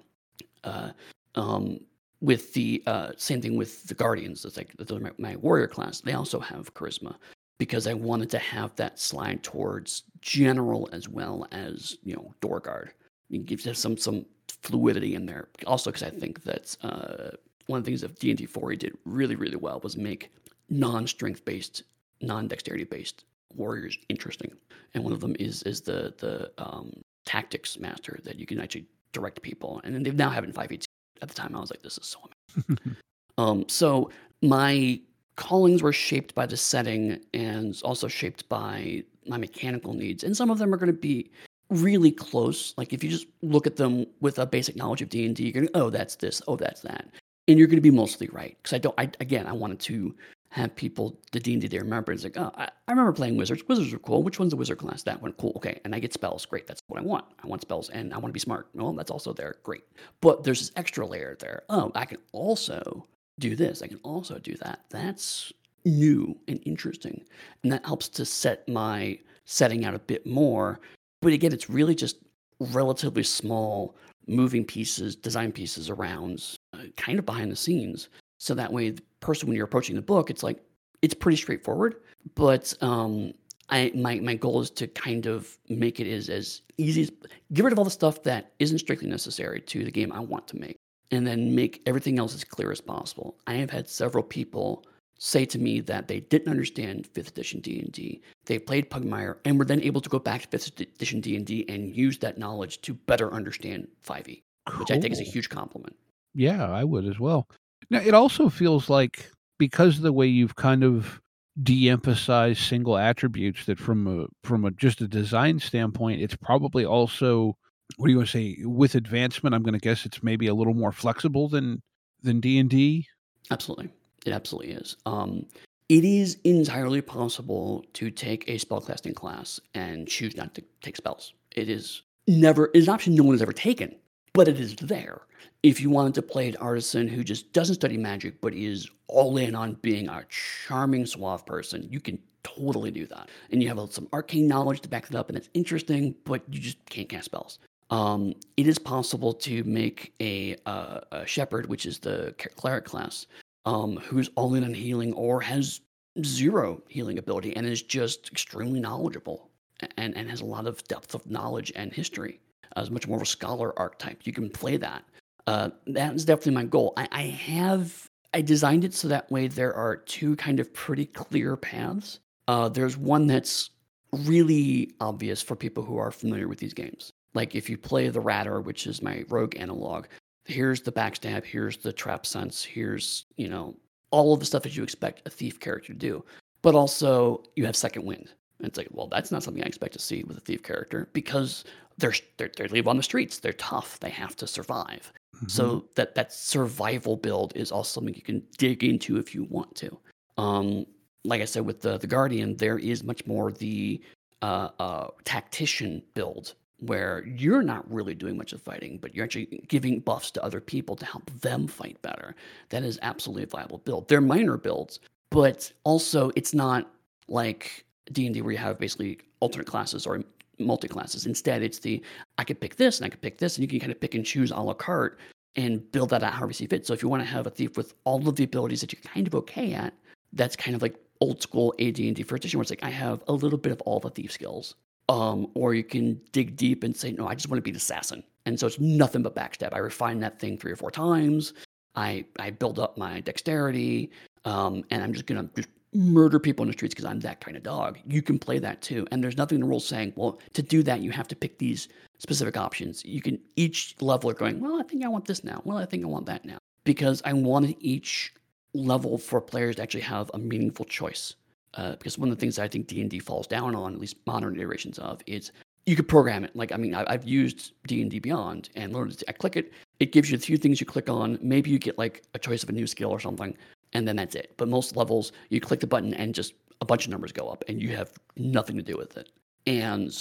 [0.63, 0.91] Uh,
[1.35, 1.81] um,
[2.21, 6.01] with the uh, same thing with the guardians, it's like my, my warrior class.
[6.01, 7.17] They also have charisma
[7.59, 12.61] because I wanted to have that slide towards general as well as you know door
[12.61, 12.93] guard.
[13.35, 14.27] It gives some some
[14.63, 15.49] fluidity in there.
[15.67, 18.75] Also, because I think that uh, one of the things that D and D 4
[18.77, 20.33] did really really well was make
[20.71, 21.83] non-strength based,
[22.21, 24.53] non-dexterity based warriors interesting.
[24.95, 26.93] And one of them is is the the um,
[27.25, 29.81] tactics master that you can actually direct people.
[29.85, 30.85] And then they now have it in 5e.
[31.23, 32.19] At the time, I was like, this is so
[32.57, 32.97] amazing.
[33.39, 34.11] um, so
[34.43, 35.01] my
[35.37, 40.25] callings were shaped by the setting and also shaped by my mechanical needs.
[40.25, 41.31] And some of them are going to be
[41.71, 42.75] really close.
[42.77, 45.51] Like if you just look at them with a basic knowledge of D and D,
[45.55, 47.07] you're to oh that's this, oh that's that,
[47.49, 48.57] and you're going to be mostly right.
[48.63, 50.15] Because I don't, I again, I wanted to
[50.51, 52.13] have people the D and D they remember.
[52.13, 53.63] It's like oh, I, I remember playing wizards.
[53.69, 54.23] Wizards are cool.
[54.23, 55.03] Which one's the wizard class?
[55.03, 55.53] That one, cool.
[55.57, 56.47] Okay, and I get spells.
[56.47, 57.25] Great, that's what I want.
[57.43, 58.69] I want spells, and I want to be smart.
[58.75, 59.57] Well, that's also there.
[59.63, 59.85] Great,
[60.21, 61.63] but there's this extra layer there.
[61.69, 63.07] Oh, I can also
[63.41, 63.83] do this.
[63.83, 64.81] I can also do that.
[64.91, 65.53] That's
[65.85, 67.25] new and interesting.
[67.63, 70.81] And that helps to set my setting out a bit more.
[71.25, 72.19] But again, it's really just
[72.61, 78.11] relatively small moving pieces, design pieces around, uh, kind of behind the scenes.
[78.37, 80.63] So that way, the person, when you're approaching the book, it's like,
[81.01, 81.97] it's pretty straightforward.
[82.35, 83.33] But um,
[83.71, 87.13] I, my, my goal is to kind of make it as, as easy as
[87.55, 90.47] get rid of all the stuff that isn't strictly necessary to the game I want
[90.49, 90.77] to make
[91.11, 93.39] and then make everything else as clear as possible.
[93.47, 94.85] I have had several people
[95.19, 98.21] say to me that they didn't understand 5th edition D&D.
[98.47, 101.95] They played Pugmire and were then able to go back to 5th edition D&D and
[101.95, 104.81] use that knowledge to better understand 5e, cool.
[104.81, 105.97] which I think is a huge compliment.
[106.35, 107.49] Yeah, I would as well.
[107.91, 111.21] Now, it also feels like because of the way you've kind of
[111.63, 117.57] de-emphasized single attributes that from a from a just a design standpoint it's probably also
[117.97, 120.55] what do you want to say with advancement i'm going to guess it's maybe a
[120.55, 121.81] little more flexible than
[122.23, 123.07] than d&d
[123.53, 123.89] absolutely
[124.25, 124.97] it absolutely is.
[125.07, 125.47] Um,
[125.89, 131.35] it is entirely possible to take a spellcasting class and choose not to take spells.
[131.55, 133.95] It is never it is an option no one has ever taken
[134.33, 135.21] but it is there.
[135.63, 139.37] If you wanted to play an artisan who just doesn't study magic but is all
[139.37, 143.29] in on being a charming suave person you can totally do that.
[143.51, 146.61] And you have some arcane knowledge to back it up and it's interesting but you
[146.61, 147.59] just can't cast spells.
[147.91, 153.27] Um, it is possible to make a, uh, a shepherd, which is the cleric class,
[153.65, 155.81] um, who's all in on healing or has
[156.25, 159.51] zero healing ability and is just extremely knowledgeable
[159.97, 162.41] and, and has a lot of depth of knowledge and history.
[162.77, 165.05] As much more of a scholar archetype, you can play that.
[165.47, 166.93] Uh, that is definitely my goal.
[166.97, 171.07] I, I have I designed it so that way there are two kind of pretty
[171.07, 172.19] clear paths.
[172.49, 173.71] Uh, there's one that's
[174.13, 177.13] really obvious for people who are familiar with these games.
[177.35, 180.07] Like if you play the Ratter, which is my rogue analog,
[180.45, 183.75] here's the backstab, here's the trap sense, here's, you know,
[184.11, 186.25] all of the stuff that you expect a thief character to do.
[186.63, 188.31] But also you have second wind.
[188.59, 191.09] And it's like, well, that's not something I expect to see with a thief character
[191.13, 191.65] because
[191.99, 193.39] they're they're, they live on the streets.
[193.39, 193.99] They're tough.
[194.01, 195.13] They have to survive.
[195.37, 195.49] Mm-hmm.
[195.49, 199.75] So that that survival build is also something you can dig into if you want
[199.77, 199.99] to.
[200.39, 200.87] Um,
[201.25, 204.01] like I said with the the guardian, there is much more the
[204.43, 206.55] uh, uh, tactician build
[206.87, 210.61] where you're not really doing much of fighting, but you're actually giving buffs to other
[210.61, 212.35] people to help them fight better.
[212.71, 214.09] That is absolutely a viable build.
[214.09, 216.91] They're minor builds, but also it's not
[217.29, 220.23] like D&D where you have basically alternate classes or
[220.59, 221.27] multi classes.
[221.27, 222.03] Instead, it's the
[222.39, 224.15] I could pick this and I could pick this, and you can kind of pick
[224.15, 225.19] and choose a la carte
[225.57, 226.87] and build that out however you see fit.
[226.87, 229.03] So if you want to have a thief with all of the abilities that you're
[229.03, 229.95] kind of okay at,
[230.33, 233.33] that's kind of like old school AD&D first edition, where it's like I have a
[233.33, 234.75] little bit of all the thief skills
[235.09, 237.77] um, or you can dig deep and say, no, I just want to be an
[237.77, 238.23] assassin.
[238.47, 239.73] And so it's nothing but backstab.
[239.73, 241.55] I refine that thing three or four times.
[241.95, 244.11] I I build up my dexterity,
[244.45, 247.57] um, and I'm just gonna just murder people in the streets because I'm that kind
[247.57, 247.99] of dog.
[248.07, 249.07] You can play that too.
[249.13, 251.59] And there's nothing in the rules saying, well, to do that, you have to pick
[251.59, 251.89] these
[252.19, 253.05] specific options.
[253.05, 255.63] You can each level are going, well, I think I want this now.
[255.65, 256.59] Well, I think I want that now.
[256.85, 258.35] Because I wanted each
[258.75, 261.37] level for players to actually have a meaningful choice
[261.77, 264.01] uh, because one of the things I think D and D falls down on, at
[264.01, 265.53] least modern iterations of, is
[265.87, 266.55] you could program it.
[266.57, 269.23] Like, I mean, I, have used D and D Beyond and learned.
[269.29, 271.39] I click it, it gives you a few things you click on.
[271.43, 273.57] Maybe you get like a choice of a new skill or something,
[273.93, 274.55] and then that's it.
[274.57, 277.65] But most levels, you click the button and just a bunch of numbers go up,
[277.69, 279.31] and you have nothing to do with it.
[279.67, 280.17] And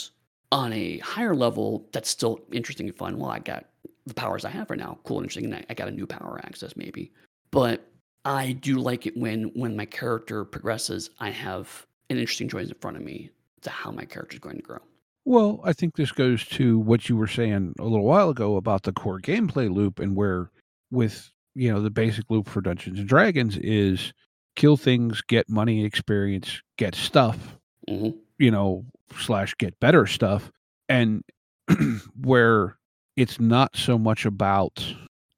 [0.52, 3.18] on a higher level, that's still interesting and fun.
[3.18, 3.66] Well, I got
[4.06, 6.06] the powers I have right now, cool and interesting, and I, I got a new
[6.06, 7.12] power access maybe.
[7.52, 7.88] But
[8.26, 12.76] I do like it when when my character progresses, I have an interesting choice in
[12.76, 13.30] front of me
[13.62, 14.80] to how my character is going to grow.
[15.26, 18.84] Well, I think this goes to what you were saying a little while ago about
[18.84, 20.52] the core gameplay loop and where
[20.92, 24.14] with you know the basic loop for Dungeons and Dragons is
[24.56, 27.58] kill things, get money, experience, get stuff,
[27.90, 28.18] mm-hmm.
[28.38, 28.86] you know,
[29.18, 30.52] slash get better stuff,
[30.90, 31.24] and
[32.22, 32.78] where
[33.16, 34.84] it's not so much about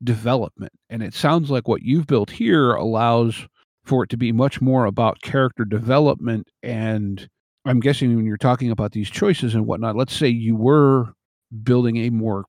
[0.06, 0.72] development.
[0.90, 3.48] And it sounds like what you've built here allows
[3.84, 7.28] for it to be much more about character development and
[7.66, 11.14] I'm guessing when you're talking about these choices and whatnot, let's say you were
[11.64, 12.46] building a more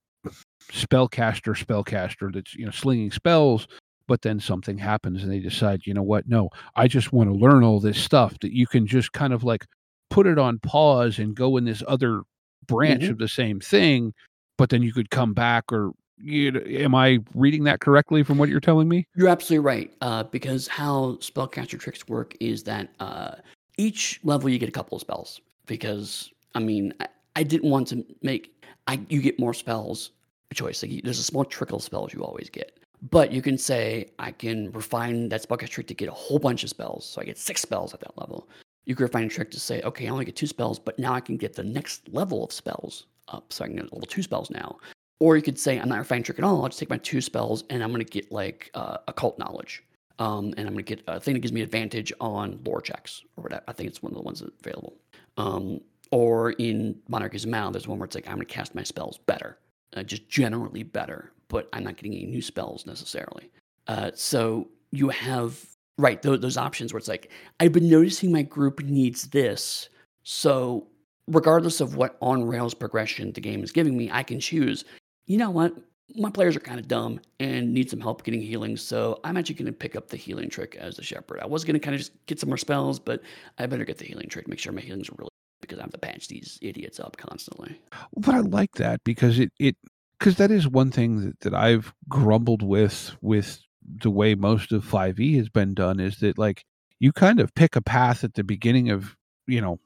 [0.71, 3.69] spellcaster spellcaster that's you know slinging spells
[4.09, 7.37] but then something happens and they decide you know what no i just want to
[7.37, 9.65] learn all this stuff that you can just kind of like
[10.11, 12.23] put it on pause and go in this other
[12.67, 13.13] branch mm-hmm.
[13.13, 14.13] of the same thing
[14.59, 18.49] but then you could come back or you am i reading that correctly from what
[18.49, 23.33] you're telling me you're absolutely right uh, because how spellcaster tricks work is that uh,
[23.77, 27.89] each level you get a couple of spells because I mean I, I didn't want
[27.89, 28.53] to make
[28.87, 30.13] I you get more spells
[30.55, 30.83] choice.
[30.83, 32.79] Like there's a small trickle of spells you always get.
[33.11, 36.65] But you can say I can refine that spellcast trick to get a whole bunch
[36.65, 37.07] of spells.
[37.07, 38.49] So I get six spells at that level.
[38.87, 41.13] You can refine a trick to say, okay, I only get two spells, but now
[41.13, 43.53] I can get the next level of spells up.
[43.53, 44.79] So I can get level two spells now.
[45.19, 46.63] Or you could say, I'm not refining trick at all.
[46.63, 49.83] I'll just take my two spells and I'm going to get like uh, occult knowledge.
[50.19, 53.23] Um, and I'm going to get a thing that gives me advantage on lore checks
[53.37, 53.63] or whatever.
[53.69, 54.95] I think it's one of the ones that's available.
[55.37, 58.75] Um, or in Monarchies of Mau, there's one where it's like I'm going to cast
[58.75, 59.59] my spells better,
[59.97, 63.51] uh, just generally better, but I'm not getting any new spells necessarily.
[63.89, 65.65] Uh, so you have
[65.99, 69.89] right those options where it's like I've been noticing my group needs this,
[70.23, 70.87] so
[71.29, 74.85] regardless of what on rails progression the game is giving me, I can choose.
[75.27, 75.75] You know what?
[76.15, 79.57] my players are kind of dumb and need some help getting healing, so I'm actually
[79.57, 81.41] going to pick up the healing trick as the shepherd.
[81.41, 83.23] I was going to kind of just get some more spells, but
[83.59, 85.93] I better get the healing trick, make sure my healings are really because I have
[85.93, 87.81] to patch these idiots up constantly.
[88.17, 89.77] But I like that because it it
[90.19, 94.85] because that is one thing that, that I've grumbled with with the way most of
[94.85, 96.65] 5e has been done is that like
[96.99, 99.15] you kind of pick a path at the beginning of
[99.47, 99.79] you know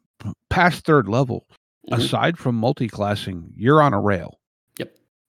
[0.48, 2.00] past third level mm-hmm.
[2.00, 4.39] aside from multi-classing you're on a rail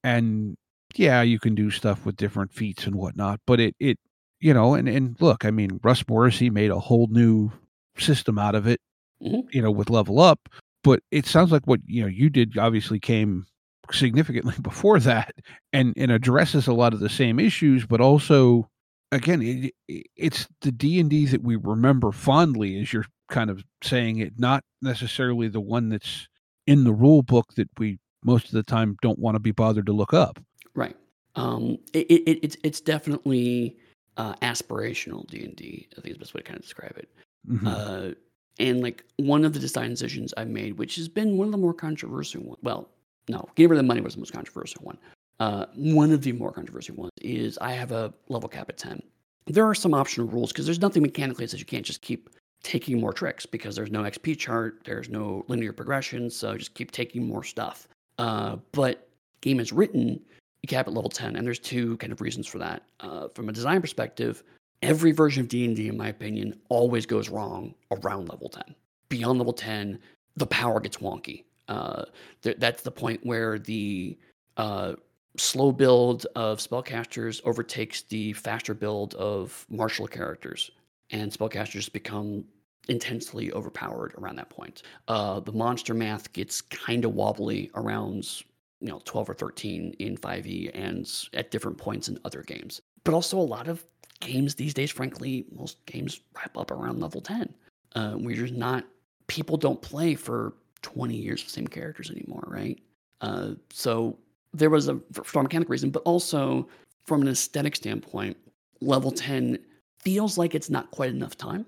[0.03, 0.55] and
[0.95, 3.97] yeah, you can do stuff with different feats and whatnot, but it it
[4.39, 7.51] you know, and and look, I mean, Russ Morrissey made a whole new
[7.97, 8.79] system out of it,
[9.21, 9.47] mm-hmm.
[9.51, 10.49] you know, with Level Up.
[10.83, 13.45] But it sounds like what you know you did obviously came
[13.91, 15.33] significantly before that,
[15.73, 18.69] and and addresses a lot of the same issues, but also
[19.11, 19.41] again,
[19.87, 24.17] it, it's the D and D that we remember fondly, as you're kind of saying
[24.17, 26.27] it, not necessarily the one that's
[26.67, 29.85] in the rule book that we most of the time don't want to be bothered
[29.85, 30.39] to look up.
[30.75, 30.95] Right.
[31.35, 33.77] Um, it, it, it's it's definitely
[34.17, 35.87] uh, aspirational D and D.
[35.97, 37.09] I think is the best way to kind of describe it.
[37.49, 37.67] Mm-hmm.
[37.67, 38.11] Uh,
[38.59, 41.57] and like one of the design decisions I've made, which has been one of the
[41.57, 42.59] more controversial ones.
[42.61, 42.89] Well,
[43.29, 44.97] no, getting rid of the money was the most controversial one.
[45.39, 49.01] Uh, one of the more controversial ones is I have a level cap at ten.
[49.47, 52.29] There are some optional rules because there's nothing mechanically that says you can't just keep
[52.63, 56.91] taking more tricks because there's no XP chart, there's no linear progression, so just keep
[56.91, 57.87] taking more stuff.
[58.21, 59.09] Uh, but
[59.41, 60.19] game is written
[60.61, 62.83] you cap at level 10 and there's two kind of reasons for that.
[62.99, 64.43] Uh, from a design perspective
[64.83, 68.75] every version of d&d in my opinion always goes wrong around level 10
[69.09, 69.97] beyond level 10
[70.35, 71.45] the power gets wonky.
[71.67, 72.05] Uh,
[72.43, 74.15] th- that's the point where the
[74.57, 74.93] uh,
[75.37, 80.69] slow build of spellcasters overtakes the faster build of martial characters
[81.09, 82.43] and spellcasters become
[82.87, 84.83] intensely overpowered around that point.
[85.07, 88.43] Uh, the monster math gets kind of wobbly around
[88.81, 92.81] you know 12 or 13 in 5e and at different points in other games.
[93.03, 93.85] But also a lot of
[94.19, 97.51] games these days frankly most games wrap up around level 10
[97.95, 98.85] uh, we're just not
[99.25, 100.53] people don't play for
[100.83, 102.79] 20 years the same characters anymore right?
[103.21, 104.17] Uh, so
[104.53, 106.67] there was a for mechanic reason but also
[107.05, 108.37] from an aesthetic standpoint
[108.79, 109.57] level 10
[109.99, 111.65] feels like it's not quite enough time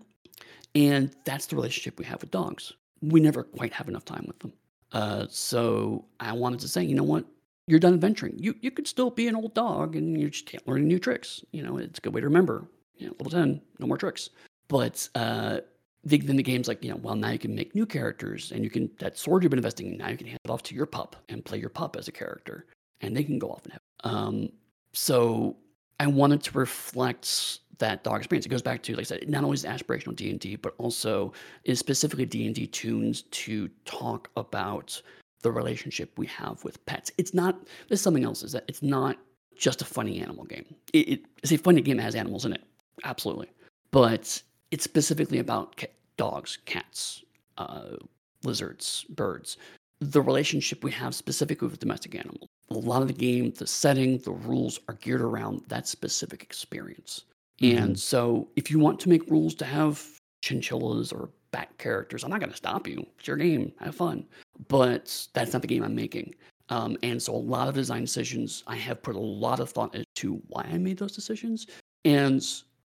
[0.76, 4.40] and that's the relationship we have with dogs we never quite have enough time with
[4.40, 4.54] them
[4.94, 7.26] uh, so I wanted to say, you know what?
[7.68, 8.38] You're done adventuring.
[8.38, 11.44] You you could still be an old dog and you just can't learn new tricks.
[11.52, 12.68] You know, it's a good way to remember.
[12.98, 14.30] You know, level 10, no more tricks.
[14.68, 15.60] But uh,
[16.04, 18.64] the, then the game's like, you know, well, now you can make new characters and
[18.64, 20.76] you can, that sword you've been investing in, now you can hand it off to
[20.76, 22.66] your pup and play your pup as a character
[23.02, 23.82] and they can go off and have.
[24.04, 24.50] Um,
[24.94, 25.58] so
[26.00, 28.46] I wanted to reflect that dog experience.
[28.46, 30.74] It goes back to, like I said, not only is aspirational D and D, but
[30.78, 35.02] also is specifically D and D tunes to talk about
[35.42, 37.12] the relationship we have with pets.
[37.18, 37.68] It's not.
[37.88, 38.44] There's something else.
[38.44, 39.18] Is that it's not
[39.58, 40.66] just a funny animal game.
[40.94, 42.64] It, it, it's a funny game that has animals in it,
[43.04, 43.52] absolutely,
[43.92, 45.84] but it's specifically about
[46.18, 47.24] dogs, cats,
[47.58, 47.98] uh,
[48.44, 49.58] lizards, birds.
[50.00, 52.48] The relationship we have specifically with domestic animals.
[52.72, 57.24] A lot of the game, the setting, the rules are geared around that specific experience.
[57.62, 57.78] Mm-hmm.
[57.78, 60.06] And so, if you want to make rules to have
[60.42, 63.06] chinchillas or bat characters, I'm not going to stop you.
[63.18, 63.72] It's your game.
[63.80, 64.26] Have fun.
[64.68, 66.36] But that's not the game I'm making.
[66.70, 69.96] Um, and so, a lot of design decisions, I have put a lot of thought
[69.96, 71.68] into why I made those decisions.
[72.06, 72.44] And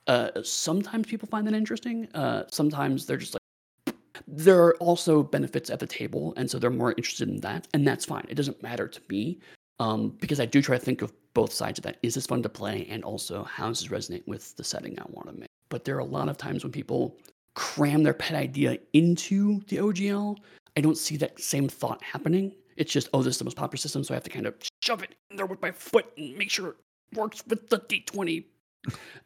[0.07, 2.09] uh, sometimes people find that interesting.
[2.15, 3.97] Uh, sometimes they're just like,
[4.27, 6.35] there are also benefits at the table.
[6.37, 7.67] And so they're more interested in that.
[7.75, 8.27] And that's fine.
[8.29, 9.41] It doesn't matter to me
[9.81, 11.97] um, because I do try to think of both sides of that.
[12.03, 12.87] Is this fun to play?
[12.91, 15.49] And also, how does this resonate with the setting I want to make?
[15.71, 17.17] But there are a lot of times when people
[17.55, 20.37] cram their pet idea into the OGL.
[20.77, 22.53] I don't see that same thought happening.
[22.77, 24.55] It's just, oh, this is the most popular system, so I have to kind of
[24.83, 26.77] shove it in there with my foot and make sure it
[27.15, 28.45] works with the D20.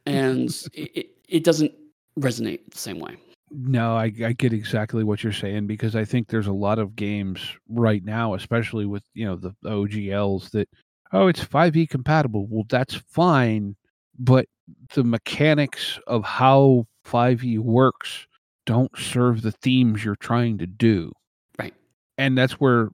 [0.06, 1.72] And it, it, it doesn't
[2.18, 3.16] resonate the same way.
[3.56, 6.96] No, I, I get exactly what you're saying because I think there's a lot of
[6.96, 10.68] games right now, especially with you know the OGLs that
[11.12, 12.48] oh it's 5e compatible.
[12.50, 13.76] Well, that's fine,
[14.18, 14.46] but
[14.94, 18.26] the mechanics of how 5e works
[18.66, 21.12] don't serve the themes you're trying to do.
[21.58, 21.74] Right.
[22.18, 22.88] And that's where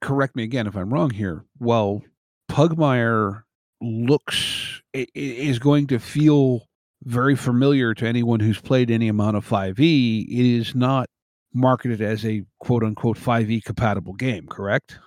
[0.00, 1.44] correct me again if I'm wrong here.
[1.58, 2.02] Well,
[2.50, 3.42] Pugmire
[3.82, 6.67] looks is going to feel
[7.08, 10.24] very familiar to anyone who's played any amount of 5e.
[10.28, 11.06] It is not
[11.54, 14.98] marketed as a quote unquote 5e compatible game, correct?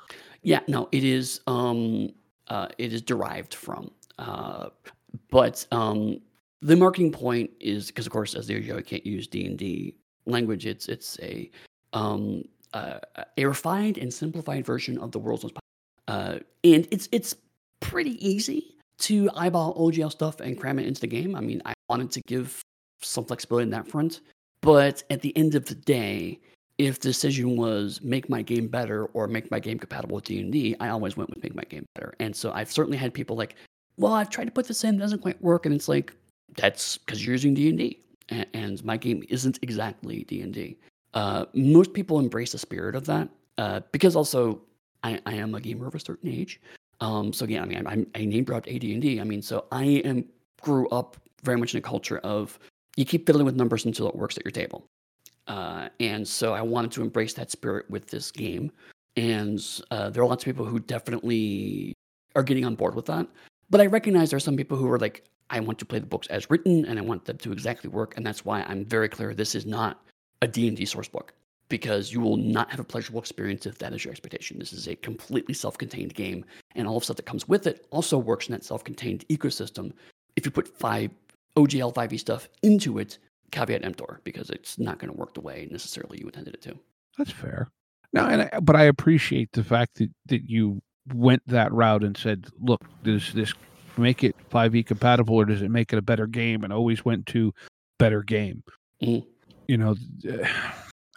[0.41, 1.41] Yeah, no, it is.
[1.45, 2.09] Um,
[2.47, 3.91] uh, it is derived from.
[4.17, 4.69] Uh,
[5.29, 6.19] but um,
[6.61, 9.95] the marketing point is because, of course, as the I can't use D and D
[10.25, 10.65] language.
[10.65, 11.49] It's it's a
[11.93, 12.43] um,
[12.73, 12.99] uh,
[13.37, 15.55] a refined and simplified version of the world's most.
[16.07, 17.35] Uh, and it's it's
[17.79, 21.35] pretty easy to eyeball OGL stuff and cram it into the game.
[21.35, 22.61] I mean, I wanted to give
[23.01, 24.21] some flexibility in that front,
[24.61, 26.39] but at the end of the day,
[26.77, 30.75] if the decision was make my game better or make my game compatible with D&D,
[30.79, 32.13] I always went with make my game better.
[32.19, 33.55] And so I've certainly had people like,
[33.97, 35.65] well, I've tried to put this in, it doesn't quite work.
[35.65, 36.13] And it's like,
[36.55, 37.99] that's because you're using D&D.
[38.53, 40.77] And, my game isn't exactly D&D.
[41.13, 43.27] Uh, most people embrace the spirit of that
[43.57, 44.61] uh, because also
[45.03, 46.61] I, I am a gamer of a certain age.
[47.01, 49.19] Um, so yeah, I mean, I'm, I name dropped AD&D.
[49.19, 50.25] I mean, so I am
[50.61, 52.57] grew up very much in a culture of
[52.95, 54.85] you keep fiddling with numbers until it works at your table.
[55.47, 58.71] Uh, and so I wanted to embrace that spirit with this game.
[59.17, 61.93] And uh, there are lots of people who definitely
[62.35, 63.27] are getting on board with that.
[63.69, 66.05] But I recognize there are some people who are like, I want to play the
[66.05, 68.15] books as written and I want them to exactly work.
[68.15, 70.03] And that's why I'm very clear this is not
[70.41, 71.33] a D&D source book
[71.71, 74.59] because you will not have a pleasurable experience if that is your expectation.
[74.59, 76.45] This is a completely self-contained game
[76.75, 79.93] and all of stuff that comes with it also works in that self-contained ecosystem.
[80.35, 81.09] If you put five
[81.57, 83.17] OGL 5e stuff into it,
[83.51, 86.77] caveat emptor, because it's not going to work the way necessarily you intended it to.
[87.17, 87.69] That's fair.
[88.13, 90.81] No, and I, but I appreciate the fact that that you
[91.13, 93.53] went that route and said, "Look, does this
[93.97, 97.25] make it 5e compatible, or does it make it a better game?" And always went
[97.27, 97.53] to
[97.99, 98.63] better game.
[99.01, 99.25] Mhm.
[99.67, 99.95] You know,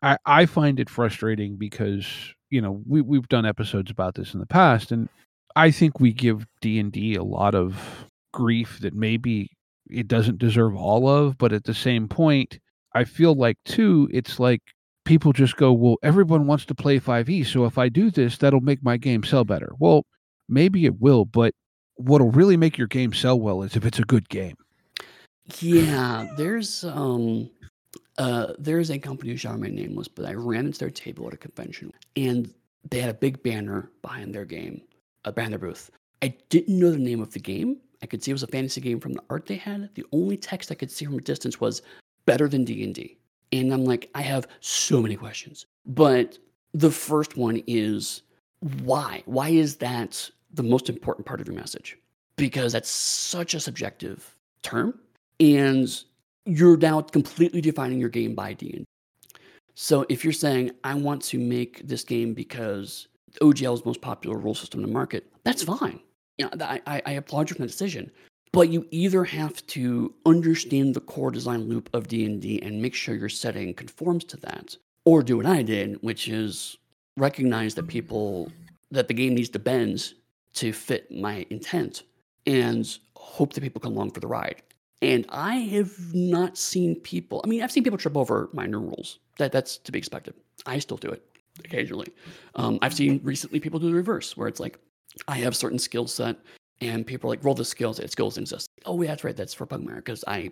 [0.05, 2.07] I I find it frustrating because
[2.51, 5.09] you know we we've done episodes about this in the past, and
[5.57, 9.51] I think we give D and D a lot of grief that maybe
[9.89, 12.59] it doesn't deserve all of, but at the same point,
[12.95, 14.61] I feel like too, it's like
[15.05, 18.61] people just go, well, everyone wants to play 5e, so if I do this, that'll
[18.61, 19.73] make my game sell better.
[19.79, 20.05] Well,
[20.49, 21.55] maybe it will, but
[21.97, 24.57] what'll really make your game sell well is if it's a good game.
[25.61, 27.51] Yeah, there's um
[28.19, 31.35] uh there's a company who shall remain nameless, but I ran into their table at
[31.35, 32.53] a convention and
[32.91, 34.83] they had a big banner behind their game,
[35.25, 35.91] uh, their booth.
[36.23, 37.79] I didn't know the name of the game.
[38.03, 39.89] I could see it was a fantasy game from the art they had.
[39.95, 41.83] The only text I could see from a distance was
[42.27, 43.19] better than D&D.
[43.53, 45.67] And I'm like, I have so many questions.
[45.87, 46.39] But
[46.73, 48.23] the first one is
[48.83, 49.23] why?
[49.27, 51.99] Why is that the most important part of your message?
[52.37, 54.99] Because that's such a subjective term
[55.41, 56.05] and
[56.47, 58.85] you're now completely defining your game by D&D.
[59.75, 63.09] So if you're saying I want to make this game because
[63.41, 66.01] OGL is the most popular rule system in the market, that's fine.
[66.39, 68.11] You know, I, I, applaud you for the decision.
[68.53, 73.15] but you either have to understand the core design loop of D&D and make sure
[73.15, 76.77] your setting conforms to that, or do what I did, which is
[77.17, 78.51] recognize that people
[78.91, 80.15] that the game needs to bend
[80.55, 82.03] to fit my intent
[82.47, 84.63] and hope that people come along for the ride.
[85.05, 89.19] And I have not seen people, I mean, I've seen people trip over minor rules.
[89.37, 90.33] That, that's to be expected.
[90.65, 91.23] I still do it
[91.63, 92.09] occasionally.
[92.55, 94.79] Um, I've seen recently people do the reverse, where it's like,
[95.29, 96.37] I have certain skill set
[96.81, 97.99] and people are like, roll the skills.
[97.99, 98.67] It skills exist.
[98.87, 99.37] Oh, yeah, that's right.
[99.37, 100.51] That's for Pugmire because I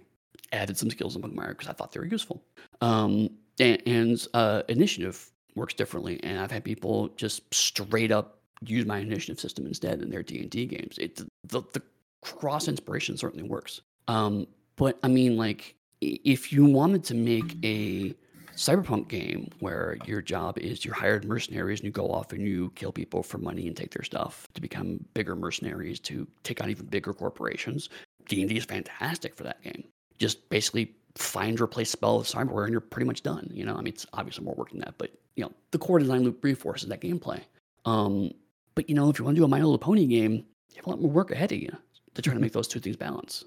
[0.53, 2.45] added some skills in Pugmire because I thought they were useful.
[2.83, 8.85] Um, and, and uh, initiative works differently, and I've had people just straight up use
[8.85, 10.99] my initiative system instead in their D and D games.
[10.99, 11.83] It the, the
[12.21, 13.81] cross inspiration certainly works.
[14.09, 14.47] Um,
[14.77, 18.15] but I mean, like, if you wanted to make a
[18.57, 22.71] cyberpunk game where your job is you're hired mercenaries and you go off and you
[22.75, 26.71] kill people for money and take their stuff to become bigger mercenaries to take on
[26.71, 27.89] even bigger corporations
[28.29, 29.83] d&d is fantastic for that game.
[30.19, 33.75] Just basically find replace spell with cyberware and you're pretty much done you know?
[33.75, 36.45] I mean it's obviously more work than that but you know the core design loop
[36.45, 37.41] reinforces that gameplay.
[37.85, 38.33] Um,
[38.75, 40.87] but you know if you want to do a my little pony game you have
[40.87, 41.75] a lot more work ahead of you
[42.15, 43.45] to try to make those two things balance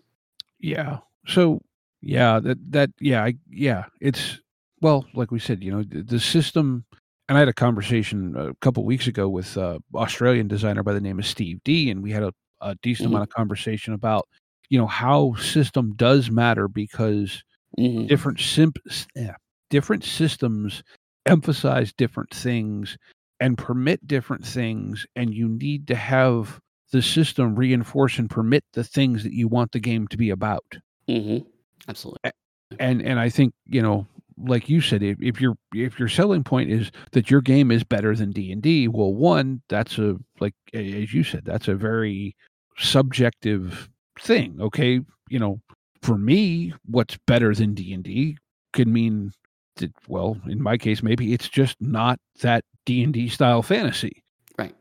[0.65, 0.97] Yeah.
[1.27, 1.61] So
[2.01, 4.39] yeah, that that yeah, I, yeah, it's
[4.81, 6.85] well, like we said, you know, the, the system.
[7.27, 11.01] And I had a conversation a couple weeks ago with uh, Australian designer by the
[11.01, 13.13] name of Steve D, and we had a, a decent Mhm.
[13.13, 14.27] amount of conversation about
[14.69, 17.43] you know how system does matter because
[17.79, 18.07] Mhm.
[18.07, 18.77] different simp
[19.15, 19.35] yeah,
[19.69, 20.83] different systems
[21.27, 22.97] emphasize different things
[23.39, 26.59] and permit different things and you need to have
[26.95, 30.63] the system reinforce and permit the things that you want the game to be about.
[31.09, 31.45] Mhm.
[31.89, 32.31] absolutely.
[32.79, 36.43] And and i think you know like you said if, if your if your selling
[36.43, 41.13] point is that your game is better than d&d well one that's a like as
[41.13, 42.35] you said that's a very
[42.77, 43.89] subjective
[44.19, 44.99] thing okay?
[45.29, 45.59] You know
[46.01, 48.37] for me what's better than d&d
[48.73, 49.31] could mean
[49.77, 54.23] that well in my case maybe it's just not that d&d style fantasy.
[54.57, 54.73] Right.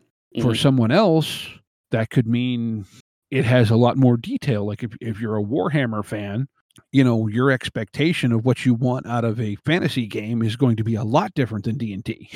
[0.43, 0.63] For Mhm.
[0.63, 1.49] someone else
[1.91, 2.87] that could mean
[3.31, 4.67] it has a lot more detail.
[4.67, 6.49] Like if, if you're a warhammer fan
[6.91, 10.75] you know your expectation of what you want out of a fantasy game is going
[10.75, 12.29] to be a lot different than d&d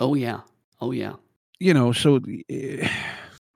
[0.00, 0.40] oh yeah.
[0.82, 1.14] Oh yeah.
[1.58, 2.20] You know so
[2.50, 2.86] eh,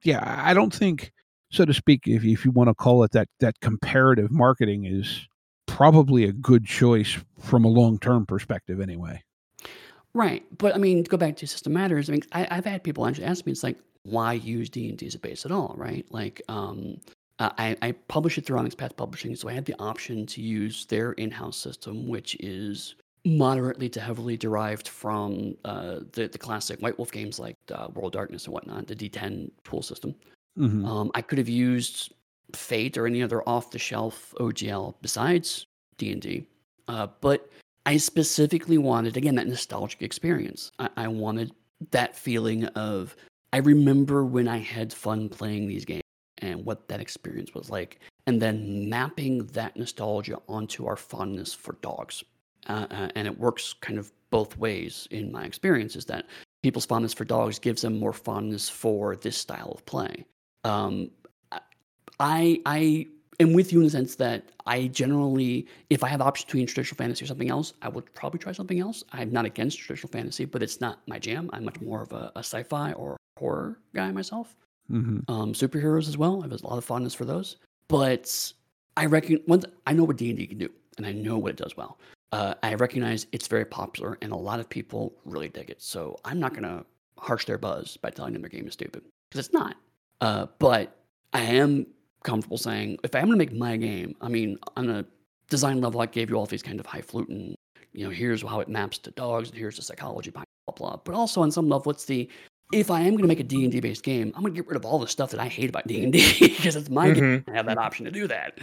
[0.03, 1.13] yeah i don't think
[1.51, 5.27] so to speak if, if you want to call it that that comparative marketing is
[5.67, 9.23] probably a good choice from a long-term perspective anyway.
[10.13, 13.07] Right, but I mean, go back to System Matters, I mean, I, I've had people
[13.07, 15.75] actually ask me, it's like, why use D and D as a base at all,
[15.77, 16.07] right?
[16.11, 16.99] Like, um,
[17.41, 20.87] I, I publish it through Onyx Path Publishing, so I had the option to use
[20.87, 22.95] their in-house system, which is
[23.25, 28.13] moderately to heavily derived from uh, the the classic White Wolf games like uh, World
[28.13, 30.15] Darkness and whatnot, the D10 tool system.
[30.59, 30.87] Mhm.
[30.87, 32.13] Um, I could have used
[32.55, 35.67] Fate or any other off-the-shelf OGL besides
[35.99, 36.47] D and D,
[36.87, 37.51] uh, but
[37.87, 40.71] I specifically wanted again that nostalgic experience.
[40.79, 41.53] I, I wanted
[41.91, 43.17] that feeling of
[43.55, 46.03] I remember when I had fun playing these games
[46.39, 51.75] and what that experience was like, and then mapping that nostalgia onto our fondness for
[51.81, 52.25] dogs.
[52.67, 55.95] Uh, uh, and it works kind of both ways in my experience.
[55.95, 56.27] Is that
[56.65, 60.25] people's fondness for dogs gives them more fondness for this style of play.
[60.65, 61.13] Um,
[62.19, 63.07] I I
[63.41, 66.97] am with you in the sense that I generally, if I have options between traditional
[66.97, 69.05] fantasy or something else, I would probably try something else.
[69.13, 71.51] I'm not against traditional fantasy, but it's not my jam.
[71.53, 74.57] I'm much more of a, a sci-fi or horror guy myself.
[74.91, 75.29] Mhm.
[75.29, 76.41] Um, superheroes as well.
[76.41, 77.57] I have a lot of fondness for those.
[77.89, 78.53] But
[78.97, 81.51] I reckon once I know what D and D can do, and I know what
[81.51, 81.99] it does well.
[82.33, 85.81] Uh, I recognize it's very popular, and a lot of people really dig it.
[85.81, 86.85] So I'm not gonna
[87.19, 89.77] harsh their buzz by telling them their game is stupid because it's not.
[90.21, 90.97] Uh, but
[91.33, 91.87] I am
[92.25, 95.05] comfortable saying if I'm going to make my game, I mean, on a
[95.49, 97.55] design level, I gave you all these kind of high fluting,
[97.93, 100.97] you know, here's how it maps to dogs, and here's the psychology behind blah blah.
[101.05, 102.29] But also on some level, what's the
[102.73, 104.61] if I am going to make a D and D based game, I'm going to
[104.61, 106.91] get rid of all the stuff that I hate about D and D because it's
[106.91, 107.45] my game.
[107.49, 108.59] I have that option to do that.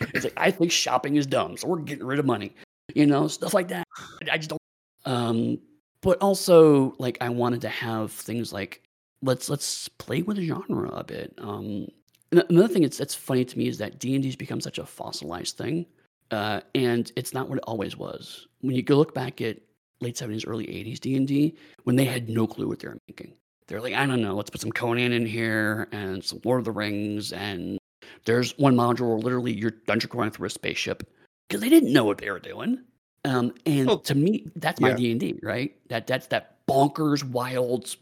[0.00, 2.54] it's like I think shopping is dumb, so we're getting rid of money,
[2.94, 3.86] you know, stuff like that.
[4.30, 4.60] I just don't.
[5.04, 5.58] Um,
[6.00, 8.82] but also, like, I wanted to have things like
[9.22, 11.34] let's let's play with the genre a bit.
[11.38, 11.86] Um,
[12.32, 14.78] ano- another thing that's that's funny to me is that D and D's become such
[14.78, 15.86] a fossilized thing,
[16.30, 18.46] uh, and it's not what it always was.
[18.60, 19.58] When you go look back at
[20.00, 21.54] late seventies, early eighties D and D,
[21.84, 23.34] when they had no clue what they were making,
[23.68, 26.64] they're like, I don't know, let's put some Conan in here and some Lord of
[26.64, 27.78] the Rings, and
[28.24, 31.08] there's one module where literally you're dungeon crawling through a spaceship
[31.48, 32.80] because they didn't know what they were doing.
[33.24, 34.92] Um, and to me, that's my.
[34.94, 35.76] D and D, right?
[35.88, 37.94] That that's that bonkers, wild.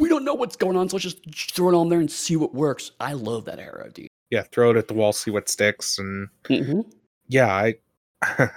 [0.00, 2.36] We don't know what's going on, so let's just throw it on there and see
[2.36, 2.92] what works.
[3.00, 4.08] I love that era of D.
[4.30, 6.80] yeah, throw it at the wall, see what sticks, and hmm
[7.28, 7.74] yeah, I,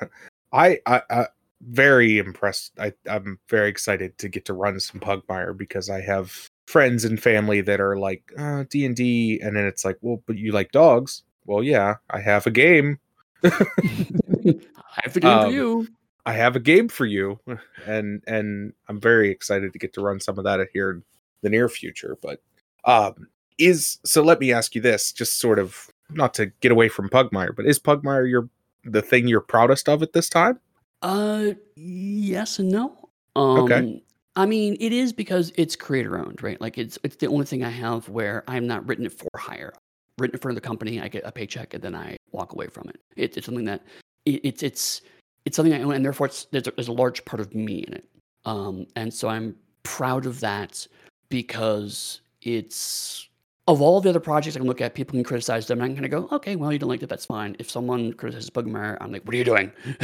[0.54, 1.26] I, I, I,
[1.62, 2.72] very impressed.
[2.80, 7.20] I, I'm very excited to get to run some Pugmire because I have friends and
[7.22, 10.52] family that are like uh, D and D, and then it's like, well, but you
[10.52, 11.24] like dogs?
[11.46, 13.00] Well, yeah, I have a game.
[13.44, 15.88] I have a game Um, for you.
[16.26, 17.40] I have a game for you,
[17.86, 21.04] and and I'm very excited to get to run some of that here in
[21.42, 22.18] the near future.
[22.22, 22.42] But
[22.86, 24.24] um, is so.
[24.24, 27.66] Let me ask you this, just sort of not to get away from Pugmire, but
[27.66, 28.50] is Pugmire your
[28.84, 30.60] the thing you're proudest of at this time?
[31.02, 33.10] Uh, yes and no.
[33.36, 34.04] Um, Okay.
[34.36, 36.60] I mean, it is because it's creator owned, right?
[36.62, 39.74] Like it's it's the only thing I have where I'm not written it for hire.
[40.18, 42.90] Written it for the company, I get a paycheck, and then I walk away from
[42.90, 43.02] it.
[43.18, 43.84] it it's something that
[44.26, 45.02] it, it's it's
[45.50, 47.94] it's something I own, and therefore there's, a, there's a large part of me in
[47.96, 48.06] it.
[48.46, 50.86] Um, and so I'm proud of that
[51.30, 53.28] because it's
[53.68, 55.92] of all the other projects I can look at, people can criticize them, and I'm
[55.94, 57.56] going to go, okay, well, you don't like it, that's fine.
[57.58, 59.72] If someone criticizes Pugmire, I'm like, what are you doing?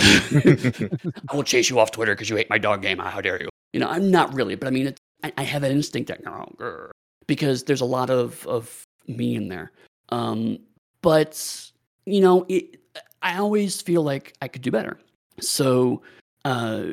[1.29, 2.97] I will chase you off Twitter because you hate my dog game.
[2.97, 3.49] How dare you?
[3.73, 6.21] You know, I'm not really, but I mean, I, I have that instinct that,
[7.27, 9.71] because there's a lot of, of me in there.
[10.09, 10.57] Um,
[11.03, 11.71] but,
[12.07, 12.81] you know, it,
[13.21, 14.99] I always feel like I could do better.
[15.39, 16.01] So
[16.43, 16.83] uh,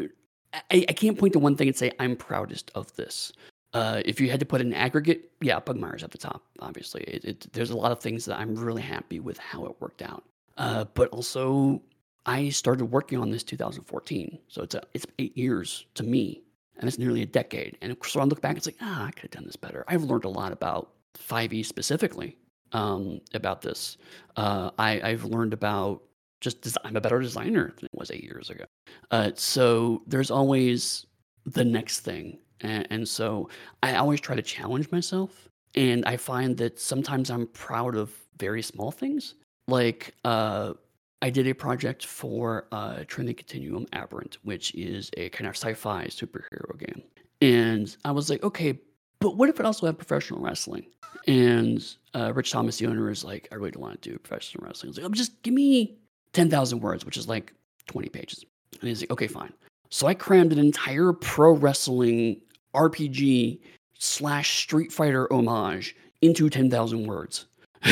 [0.52, 3.32] I, I can't point to one thing and say, I'm proudest of this.
[3.72, 6.42] Uh, if you had to put an aggregate, yeah, Pugmire's at the top.
[6.60, 9.80] Obviously, it, it, there's a lot of things that I'm really happy with how it
[9.80, 10.24] worked out.
[10.58, 11.80] Uh, but also,
[12.26, 16.42] I started working on this 2014, so it's a, it's eight years to me,
[16.76, 17.78] and it's nearly a decade.
[17.80, 19.84] And so I look back, it's like, ah, I could have done this better.
[19.88, 22.36] I've learned a lot about 5e specifically
[22.72, 23.96] um, about this.
[24.36, 26.02] Uh, I, I've learned about
[26.42, 28.64] just I'm a better designer than I was eight years ago.
[29.10, 31.06] Uh, so there's always
[31.46, 33.48] the next thing, and, and so
[33.82, 35.48] I always try to challenge myself.
[35.74, 39.36] And I find that sometimes I'm proud of very small things,
[39.68, 40.74] like uh,
[41.22, 46.08] I did a project for uh, Trinity Continuum Aberrant, which is a kind of sci-fi
[46.08, 47.02] superhero game,
[47.40, 48.78] and I was like, okay,
[49.18, 50.84] but what if it also had professional wrestling?
[51.26, 51.82] And
[52.14, 54.88] uh, Rich Thomas, the owner, is like, I really don't want to do professional wrestling.
[54.88, 55.96] I was like, oh, just give me
[56.32, 57.52] 10,000 words, which is like
[57.86, 58.44] 20 pages.
[58.80, 59.52] And he's like, okay, fine.
[59.90, 62.40] So I crammed an entire pro wrestling
[62.74, 63.60] RPG
[63.98, 67.46] slash Street Fighter homage into 10,000 words.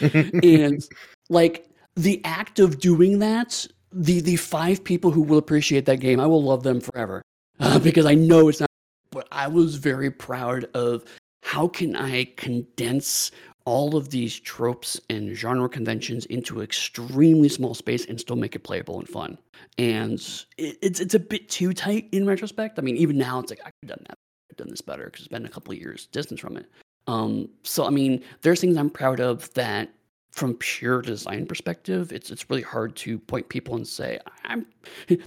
[0.00, 0.82] and
[1.28, 6.20] like the act of doing that, the, the five people who will appreciate that game,
[6.20, 7.22] I will love them forever
[7.60, 8.68] uh, because I know it's not.
[9.10, 11.04] But I was very proud of
[11.42, 13.30] how can I condense
[13.64, 18.60] all of these tropes and genre conventions into extremely small space and still make it
[18.60, 19.38] playable and fun.
[19.78, 20.20] And
[20.58, 22.78] it, it's it's a bit too tight in retrospect.
[22.78, 24.18] I mean, even now it's like I could have done that,
[24.50, 26.66] I've done this better because it's been a couple of years distance from it.
[27.06, 29.90] Um, so I mean, there's things I'm proud of that
[30.32, 34.66] from pure design perspective, it's it's really hard to point people and say, I'm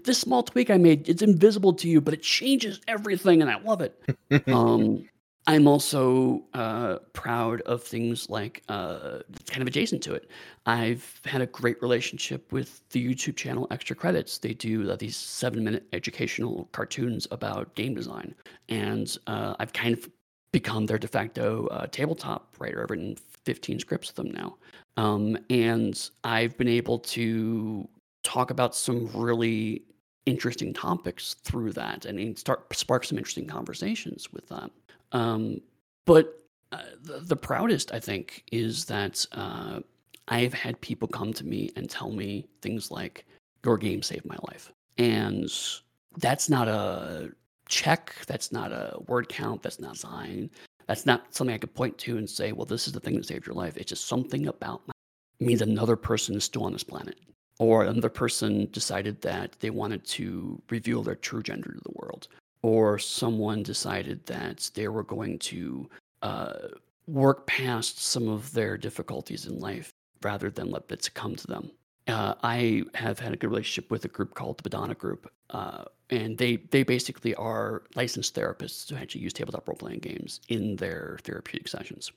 [0.04, 3.60] this small tweak I made, it's invisible to you, but it changes everything and I
[3.60, 4.04] love it.
[4.48, 5.08] um,
[5.48, 10.32] I'm also uh, proud of things like uh, kind of adjacent to it.
[10.66, 14.39] I've had a great relationship with the YouTube channel Extra Credits.
[14.39, 18.34] They do uh, these seven minute educational cartoons about game design.
[18.70, 20.10] And uh, I've kind of
[20.52, 22.82] become their de facto uh, tabletop writer.
[22.82, 24.58] I've written 15 scripts with them now.
[24.98, 27.88] Um, and I've been able to
[28.24, 29.84] talk about some really
[30.26, 34.72] interesting topics through that and start spark some interesting conversations with them.
[35.12, 35.62] Um,
[36.06, 36.39] but
[36.72, 39.80] uh, the, the, proudest, I think, is that uh,
[40.28, 43.26] I've had people come to me and tell me things like,
[43.64, 44.72] Your game saved my life.
[44.97, 45.49] And
[46.18, 47.32] that's not a
[47.68, 50.49] check, that's not a word count, that's not a sign.
[50.88, 53.26] That's not something I could point to and say, well, this is the thing that
[53.26, 53.76] saved your life.
[53.76, 54.93] It's just something about my,
[55.39, 57.20] means another person is still on this planet.
[57.58, 62.28] Or another person decided that they wanted to reveal their true gender to the world
[62.66, 65.88] or someone decided that they were going to
[66.24, 66.53] uh,
[67.05, 69.91] work past some of their difficulties in life
[70.24, 71.70] rather than let it succumb to them.
[72.07, 75.84] Uh, I have had a good relationship with a group called the Bodhana Group, uh,
[76.09, 80.76] and they they basically are licensed therapists who actually use tabletop role playing games in
[80.78, 82.11] their therapeutic sessions.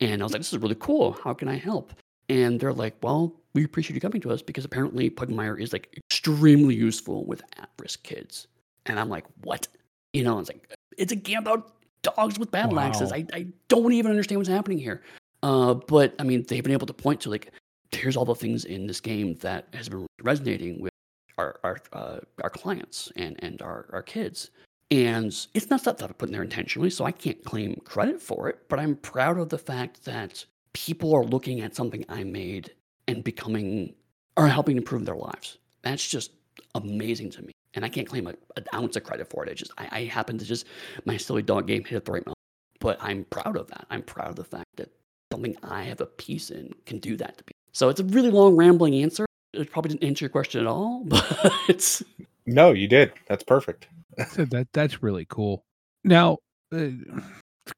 [0.00, 1.12] And I was like, "This is really cool.
[1.24, 1.92] How can I help?"
[2.30, 5.92] And they're like, "Well, we appreciate you coming to us because apparently Pugmire is like
[5.94, 8.46] extremely useful with at-risk kids."
[8.86, 9.68] And I'm like, what?
[10.12, 11.72] You know, it's like, it's a game about
[12.02, 12.82] dogs with battle wow.
[12.82, 13.12] axes.
[13.12, 15.02] I, I don't even understand what's happening here.
[15.42, 17.50] Uh, but I mean, they've been able to point to like,
[17.92, 20.92] here's all the things in this game that has been resonating with
[21.38, 24.50] our our, uh, our clients and and our, our kids.
[24.90, 28.20] And it's not stuff that I put in there intentionally, so I can't claim credit
[28.20, 28.68] for it.
[28.68, 32.72] But I'm proud of the fact that people are looking at something I made
[33.08, 33.94] and becoming
[34.36, 35.58] or helping improve their lives.
[35.82, 36.32] That's just
[36.74, 37.53] amazing to me.
[37.74, 39.50] And I can't claim a, an ounce of credit for it.
[39.50, 40.66] It just I, I happen to just
[41.04, 42.38] my silly dog game hit at the right moment.
[42.80, 43.86] But I'm proud of that.
[43.90, 44.90] I'm proud of the fact that
[45.32, 47.52] something I have a piece in can do that to me.
[47.72, 49.26] So it's a really long rambling answer.
[49.52, 52.02] It probably didn't answer your question at all, but it's
[52.46, 53.12] No, you did.
[53.28, 53.88] That's perfect.
[54.28, 55.64] So that that's really cool.
[56.04, 56.38] Now,
[56.72, 56.88] uh,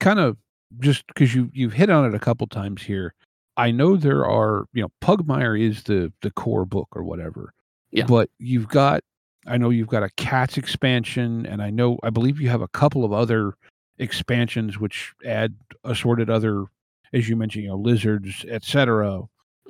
[0.01, 0.37] kind of
[0.81, 3.15] just because you you've hit on it a couple times here.
[3.57, 7.53] I know there are you know Pugmire is the the core book or whatever.
[7.91, 8.05] Yeah.
[8.07, 9.01] But you've got
[9.47, 12.69] I know you've got a cats expansion, and I know I believe you have a
[12.69, 13.55] couple of other
[13.99, 16.65] expansions which add assorted other,
[17.13, 19.23] as you mentioned, you know, lizards, etc.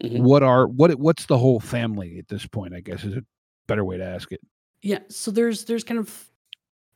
[0.03, 0.20] Mhm.
[0.20, 2.74] What are what what's the whole family at this point?
[2.74, 3.24] I guess is a
[3.66, 4.41] better way to ask it.
[4.83, 6.31] Yeah, so there's there's kind of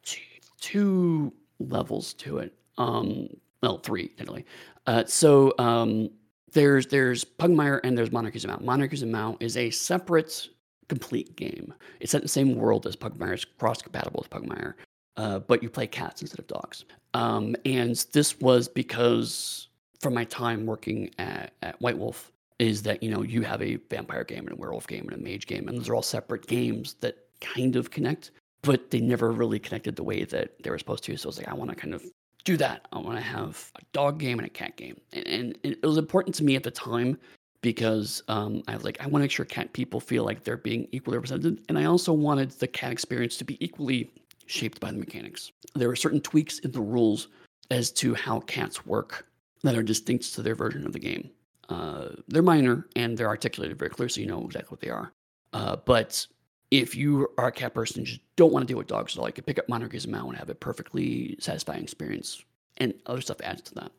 [0.03, 0.21] two,
[0.61, 2.55] two levels to it.
[2.79, 3.29] Um,
[3.63, 4.45] well, three technically.
[4.87, 6.11] Uh, so um,
[6.53, 8.59] there's there's Pugmire and there's Monarchies of Mau.
[8.61, 10.49] Monarchies of Mau is a separate,
[10.91, 11.73] complete game.
[12.01, 13.33] It's in the same world as Pugmire.
[13.33, 14.75] It's cross compatible with Pugmire,
[15.17, 16.85] uh, but you play cats instead of dogs.
[17.15, 19.69] Um, and this was because
[20.01, 23.77] from my time working at, at White Wolf, is that you know you have a
[23.89, 26.47] vampire game and a werewolf game and a mage game, and those are all separate
[26.49, 28.33] games that kind of connect,
[28.63, 31.17] but they never really connected the way that they were supposed to.
[31.17, 32.05] So I was like, I want to kind of
[32.45, 32.89] do that.
[32.93, 35.99] I want to have a dog game and a cat game, and, and it was
[35.99, 37.17] important to me at the time
[37.63, 40.57] because um, I was like, I want to make sure cat people feel like they're
[40.57, 44.11] being equally represented, and I also wanted the cat experience to be equally
[44.47, 45.53] shaped by the mechanics.
[45.75, 47.29] There were certain tweaks in the rules
[47.71, 49.27] as to how cats work
[49.63, 51.31] that are distinct to their version of the game.
[51.69, 55.13] Uh, they're minor and they're articulated very clear, so you know exactly what they are.
[55.53, 56.27] Uh, but
[56.71, 59.21] if you are a cat person and just don't want to deal with dogs at
[59.21, 62.43] all, you can pick up Monarchies of Mau and have a perfectly satisfying experience,
[62.79, 63.93] and other stuff adds to that.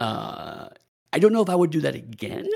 [0.00, 0.68] Uh,
[1.14, 2.48] I don't know if I would do that again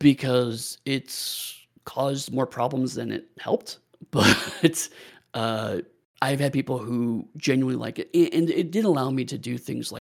[0.00, 3.78] because it's caused more problems than it helped.
[4.10, 4.88] But
[5.34, 5.78] uh,
[6.22, 9.92] I've had people who genuinely like it, and it did allow me to do things
[9.92, 10.00] like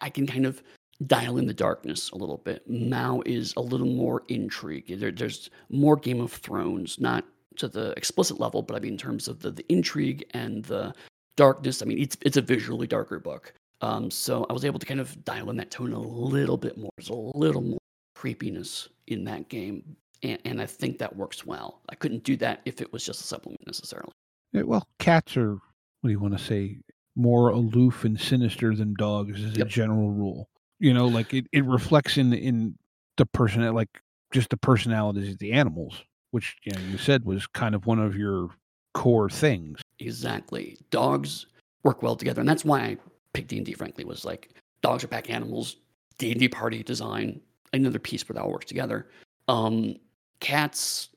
[0.00, 0.62] I- can kind of
[1.06, 2.62] dial in the darkness a little bit.
[2.70, 4.98] Mau is a little more intrigue.
[4.98, 7.24] There, there's more Game of Thrones, not
[7.56, 10.94] to the explicit level, but I mean in terms of the, the intrigue and the
[11.36, 11.82] darkness.
[11.82, 13.52] I mean, it's it's a visually darker book.
[13.82, 16.78] Um, so I was able to kind of dial in that tone a little bit
[16.78, 16.90] more.
[16.96, 17.80] There's a little more
[18.14, 21.82] creepiness in that game, and, and I think that works well.
[21.88, 24.12] I couldn't do that if it was just a supplement necessarily.
[24.52, 26.78] Yeah, well, cats are what do you want to say?
[27.16, 30.48] More aloof and sinister than dogs as a general rule.
[30.78, 32.76] You know, like it, it reflects in in
[33.16, 34.00] the person like
[34.32, 37.98] just the personalities of the animals, which you know you said was kind of one
[37.98, 38.48] of your
[38.94, 39.80] core things.
[39.98, 40.78] Exactly.
[40.90, 41.46] Dogs
[41.82, 42.96] work well together, and that's why I
[43.32, 43.72] picked D and D.
[43.72, 44.50] Frankly, was like
[44.82, 45.76] dogs are pack animals.
[46.18, 47.40] D and D party design,
[47.72, 49.08] another piece where that all works together.
[49.48, 49.96] Um,
[50.40, 51.08] cats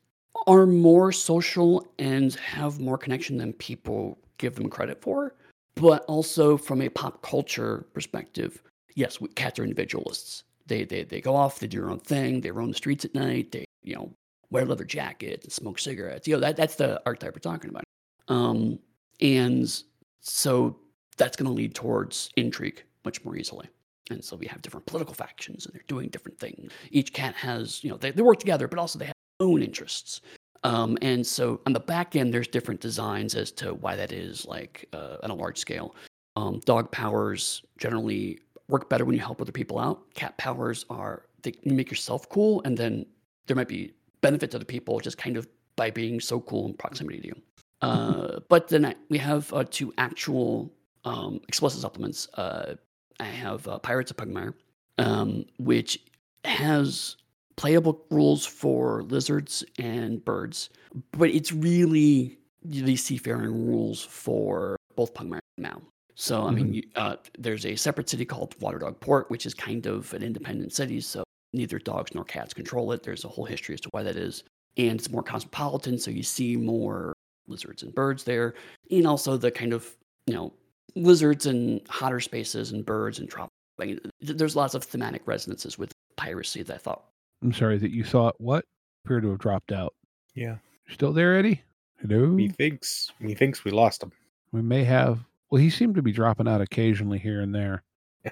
[0.47, 5.35] are more social and have more connection than people give them credit for.
[5.75, 8.61] But also from a pop culture perspective,
[8.95, 10.43] yes, cats are individualists.
[10.67, 13.13] They, they they go off, they do their own thing, they roam the streets at
[13.13, 14.11] night, they you know
[14.49, 16.27] wear leather jackets and smoke cigarettes.
[16.27, 17.83] You know that that's the archetype we're talking about.
[18.27, 18.79] Um,
[19.21, 19.83] and
[20.21, 20.77] so
[21.17, 23.67] that's going to lead towards intrigue much more easily.
[24.09, 26.71] And so we have different political factions and they're doing different things.
[26.91, 29.63] Each cat has, you know, they, they work together, but also they have their own
[29.63, 30.21] interests.
[30.63, 34.45] Um, and so on the back end, there's different designs as to why that is,
[34.45, 35.95] like uh, on a large scale.
[36.35, 40.13] Um, dog powers generally work better when you help other people out.
[40.15, 43.05] Cat powers are they make yourself cool, and then
[43.45, 46.73] there might be benefit to the people just kind of by being so cool in
[46.73, 47.35] proximity to you.
[47.81, 50.71] Uh, but then I, we have uh, two actual
[51.05, 52.27] um, explicit supplements.
[52.33, 52.75] Uh,
[53.19, 54.53] I have uh, Pirates of Pugmire,
[54.97, 55.99] um, which
[56.43, 57.15] has
[57.55, 60.69] playable rules for lizards and birds,
[61.11, 65.81] but it's really the seafaring rules for both Pugmire and Mau.
[66.15, 69.85] So, I mean, you, uh, there's a separate city called Waterdog Port, which is kind
[69.85, 71.01] of an independent city.
[71.01, 73.03] So, neither dogs nor cats control it.
[73.03, 74.43] There's a whole history as to why that is.
[74.77, 75.99] And it's more cosmopolitan.
[75.99, 77.13] So, you see more
[77.47, 78.53] lizards and birds there.
[78.89, 79.93] And also the kind of,
[80.25, 80.53] you know,
[80.95, 83.49] lizards and hotter spaces and birds and tropical.
[83.79, 87.03] I mean, there's lots of thematic resonances with piracy that I thought
[87.41, 88.63] I'm sorry that you thought what
[89.03, 89.93] appear to have dropped out.
[90.33, 90.55] Yeah.
[90.89, 91.61] Still there, Eddie?
[91.99, 92.27] Hello.
[92.27, 94.11] Methinks methinks we lost him.
[94.51, 95.19] We may have.
[95.49, 97.83] Well, he seemed to be dropping out occasionally here and there.
[98.23, 98.31] Yeah.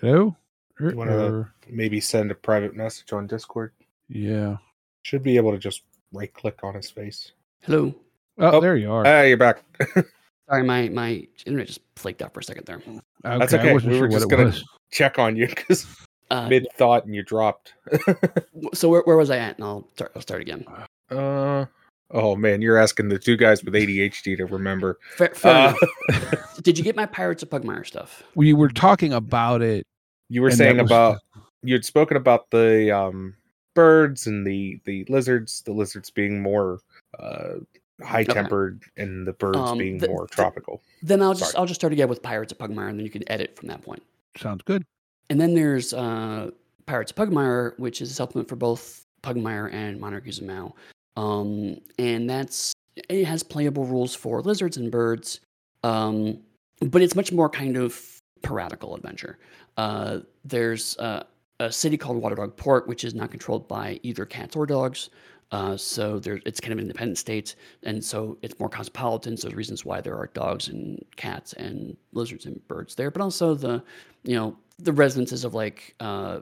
[0.00, 0.36] Hello.
[0.80, 3.72] Er, You wanna- er, Maybe send a private message on Discord.
[4.08, 4.58] yeah.
[5.02, 5.82] Should be able to just
[6.12, 7.32] right click on his face.
[7.62, 7.94] Hello.
[8.38, 9.06] Oh, Oh, there you are.
[9.06, 9.62] Ah, you're back.
[10.48, 12.76] Sorry, my my internet just flaked out for a second there.
[12.76, 13.00] okay,
[13.38, 13.72] that's I okay.
[13.72, 14.64] wasn't We were what just it gonna- was.
[14.90, 15.86] Check on you because
[16.30, 17.74] Uh, mid thought and you dropped.
[18.74, 19.56] so where, where was I at?
[19.56, 20.12] And I'll start.
[20.14, 20.64] I'll start again.
[21.10, 21.66] uh
[22.10, 24.98] oh man, you're asking the two guys with ADHD to remember.
[25.16, 25.74] Fair, fair
[26.12, 26.36] Uh.
[26.62, 28.22] Did you get my Pirates of Pugmire stuff?
[28.34, 29.84] We were talking about it.
[30.28, 31.18] you were and that saying was- about
[31.62, 33.34] you had spoken about the um
[33.74, 36.78] birds and the the lizards, the lizards being more
[37.18, 37.54] uh
[38.02, 40.82] high tempered and the birds Um, being the- more the- tropical.
[41.02, 41.60] Then I'll just Sorry.
[41.60, 43.82] I'll just start again with Pirates of Pugmire, and then you can edit from that
[43.82, 44.02] point.
[44.36, 44.84] Sounds good.
[45.30, 46.50] And then there's uh,
[46.86, 50.74] Pirates of Pugmire, which is a supplement for both Pugmire and Monarchies of Mau.
[51.16, 52.72] Um, and that's
[53.08, 55.40] it has playable rules for lizards and birds,
[55.82, 56.38] um,
[56.80, 58.00] but it's much more kind of
[58.42, 59.38] piratical adventure.
[59.76, 61.24] Uh, there's uh,
[61.60, 65.10] a city called Waterdog Port, which is not controlled by either cats or dogs.
[65.50, 69.36] Uh, so there, it's kind of independent states, and so it's more cosmopolitan.
[69.36, 73.54] So reasons why there are dogs and cats and lizards and birds there, but also
[73.54, 73.82] the,
[74.24, 76.40] you know, the residences of like uh,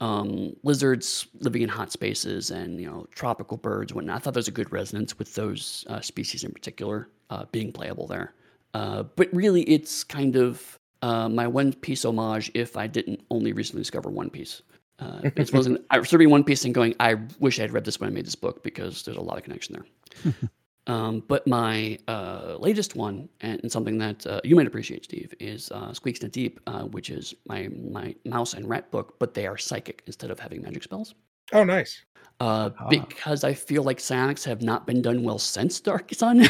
[0.00, 4.16] um, lizards living in hot spaces and you know tropical birds, whatnot.
[4.16, 7.72] I thought there was a good resonance with those uh, species in particular uh, being
[7.72, 8.34] playable there.
[8.74, 12.50] Uh, but really, it's kind of uh, my One Piece homage.
[12.54, 14.62] If I didn't only recently discover One Piece,
[14.98, 15.84] uh, it wasn't.
[15.90, 18.12] I was reading One Piece and going, I wish I had read this when I
[18.12, 19.76] made this book because there's a lot of connection
[20.24, 20.34] there.
[20.88, 25.34] Um, but my uh, latest one, and, and something that uh, you might appreciate, Steve,
[25.38, 29.18] is uh, Squeaks in the Deep, uh, which is my my mouse and rat book,
[29.18, 31.14] but they are psychic instead of having magic spells.
[31.52, 32.00] Oh nice.
[32.40, 32.88] Uh, Ah.
[32.88, 36.46] Because I feel like psionics have not been done well since Dark Sun.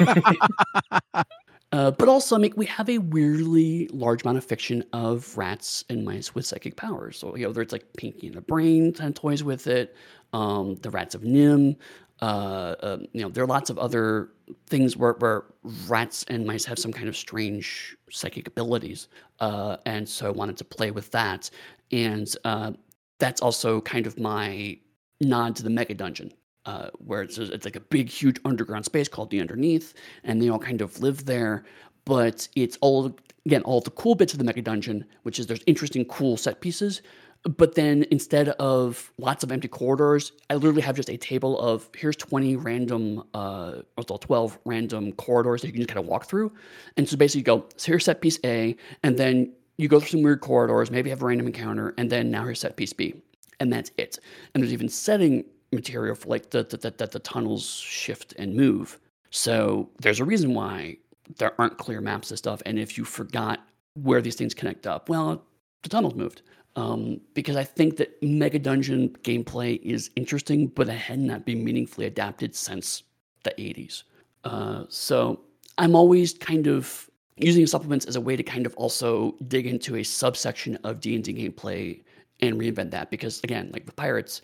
[1.72, 5.84] uh, but also, I mean, we have a weirdly large amount of fiction of rats
[5.90, 7.18] and mice with psychic powers.
[7.18, 9.94] So, you know, there's like Pinky and the Brain kind of toys with it,
[10.32, 11.76] um, the Rats of NIMH.
[12.20, 14.30] Uh, uh, you know, there are lots of other
[14.66, 15.44] things where, where
[15.86, 19.08] rats and mice have some kind of strange psychic abilities.
[19.38, 21.50] Uh, and so I wanted to play with that.
[21.92, 22.72] And uh,
[23.18, 24.78] that's also kind of my
[25.20, 26.32] nod to the mega dungeon.
[26.66, 29.94] Uh, where it's, it's like a big, huge underground space called the Underneath,
[30.24, 31.64] and they all kind of live there.
[32.04, 35.62] But it's all again all the cool bits of the mega dungeon, which is there's
[35.66, 37.00] interesting, cool set pieces.
[37.44, 41.88] But then instead of lots of empty corridors, I literally have just a table of
[41.96, 46.06] here's 20 random, uh, or well, 12 random corridors that you can just kind of
[46.06, 46.52] walk through.
[46.96, 50.08] And so basically, you go so here's set piece A, and then you go through
[50.08, 53.14] some weird corridors, maybe have a random encounter, and then now here's set piece B,
[53.60, 54.18] and that's it.
[54.52, 58.54] And there's even setting material for like the the, the, the, the tunnels shift and
[58.54, 58.98] move.
[59.30, 60.96] So there's a reason why
[61.36, 62.62] there aren't clear maps and stuff.
[62.64, 63.60] And if you forgot
[63.94, 65.44] where these things connect up, well,
[65.82, 66.42] the tunnels moved.
[66.76, 71.64] Um, because I think that Mega Dungeon gameplay is interesting, but it had not been
[71.64, 73.02] meaningfully adapted since
[73.42, 74.04] the 80s.
[74.44, 75.40] Uh, so
[75.76, 79.96] I'm always kind of using supplements as a way to kind of also dig into
[79.96, 82.00] a subsection of D&D gameplay
[82.40, 83.10] and reinvent that.
[83.10, 84.42] Because again, like with pirates,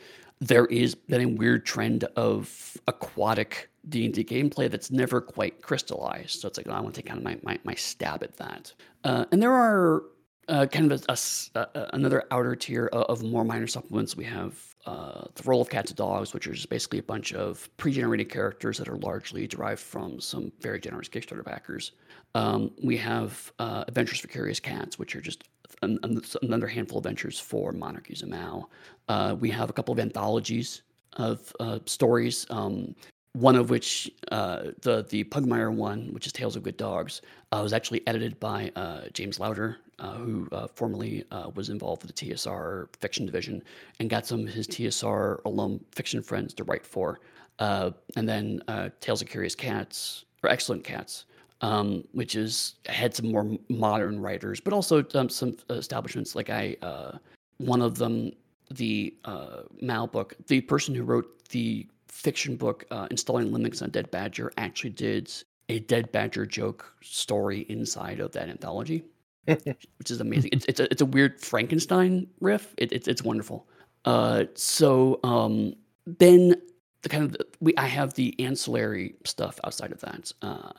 [0.48, 6.40] there is been a weird trend of aquatic D&D gameplay that's never quite crystallized.
[6.40, 8.72] So it's like, I want to take kind of my, my, my stab at that.
[9.04, 10.02] Uh, and there are
[10.48, 11.16] uh, kind of a,
[11.58, 14.16] a another outer tier of, more minor supplements.
[14.16, 17.70] We have uh, the Roll of Cats and Dogs, which just basically a bunch of
[17.78, 21.92] pre-generated characters that are largely derived from some very generous Kickstarter backers.
[22.34, 25.44] Um, we have uh, Adventures for Curious Cats, which are just
[25.82, 28.68] another handful of ventures for Monarchies of Mau.
[29.08, 30.82] Uh, we have a couple of anthologies
[31.14, 32.46] of uh, stories.
[32.50, 32.94] Um,
[33.32, 37.20] one of which, uh, the the Pugmire one, which is Tales of Good Dogs,
[37.50, 42.26] uh, was actually edited by uh, James Lowder, uh, who formerly was involved with the
[42.26, 43.62] TSR fiction division
[43.98, 47.20] and got some of his TSR alum fiction friends to write for.
[47.58, 48.60] And then
[49.00, 51.24] Tales of Curious Cats, or Excellent Cats,
[51.64, 56.36] um, which is had some more modern writers, but also um, some establishments.
[56.36, 57.16] Like I, uh,
[57.56, 58.32] one of them,
[58.70, 63.88] the uh, Mau book, the person who wrote the fiction book uh, installing Linux on
[63.88, 65.32] Dead Badger actually did
[65.70, 69.02] a Dead Badger joke story inside of that anthology,
[69.46, 70.50] which is amazing.
[70.52, 72.74] It's it's a, it's a weird Frankenstein riff.
[72.76, 73.66] It, it's it's wonderful.
[74.04, 76.56] Uh, so um, then
[77.00, 80.30] the kind of we I have the ancillary stuff outside of that.
[80.42, 80.72] Uh,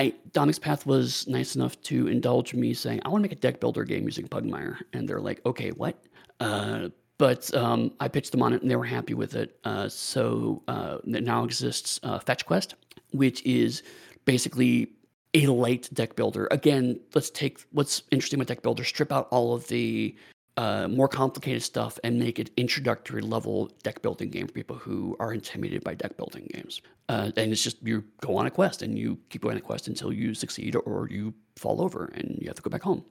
[0.00, 3.40] I Onyx Path was nice enough to indulge me saying I want to make a
[3.40, 6.02] deck builder game using Pugmire, and they're like, okay, what?
[6.40, 6.88] Uh,
[7.18, 9.58] but um, I pitched them on it, and they were happy with it.
[9.62, 12.76] Uh, so uh, it now exists uh, Fetch Quest,
[13.12, 13.82] which is
[14.24, 14.92] basically
[15.34, 16.48] a light deck builder.
[16.50, 20.16] Again, let's take what's interesting with deck builder, strip out all of the
[20.60, 25.16] uh, more complicated stuff and make it introductory level deck building game for people who
[25.18, 26.82] are intimidated by deck building games.
[27.08, 29.62] Uh, and it's just you go on a quest and you keep going on a
[29.62, 33.02] quest until you succeed or you fall over and you have to go back home.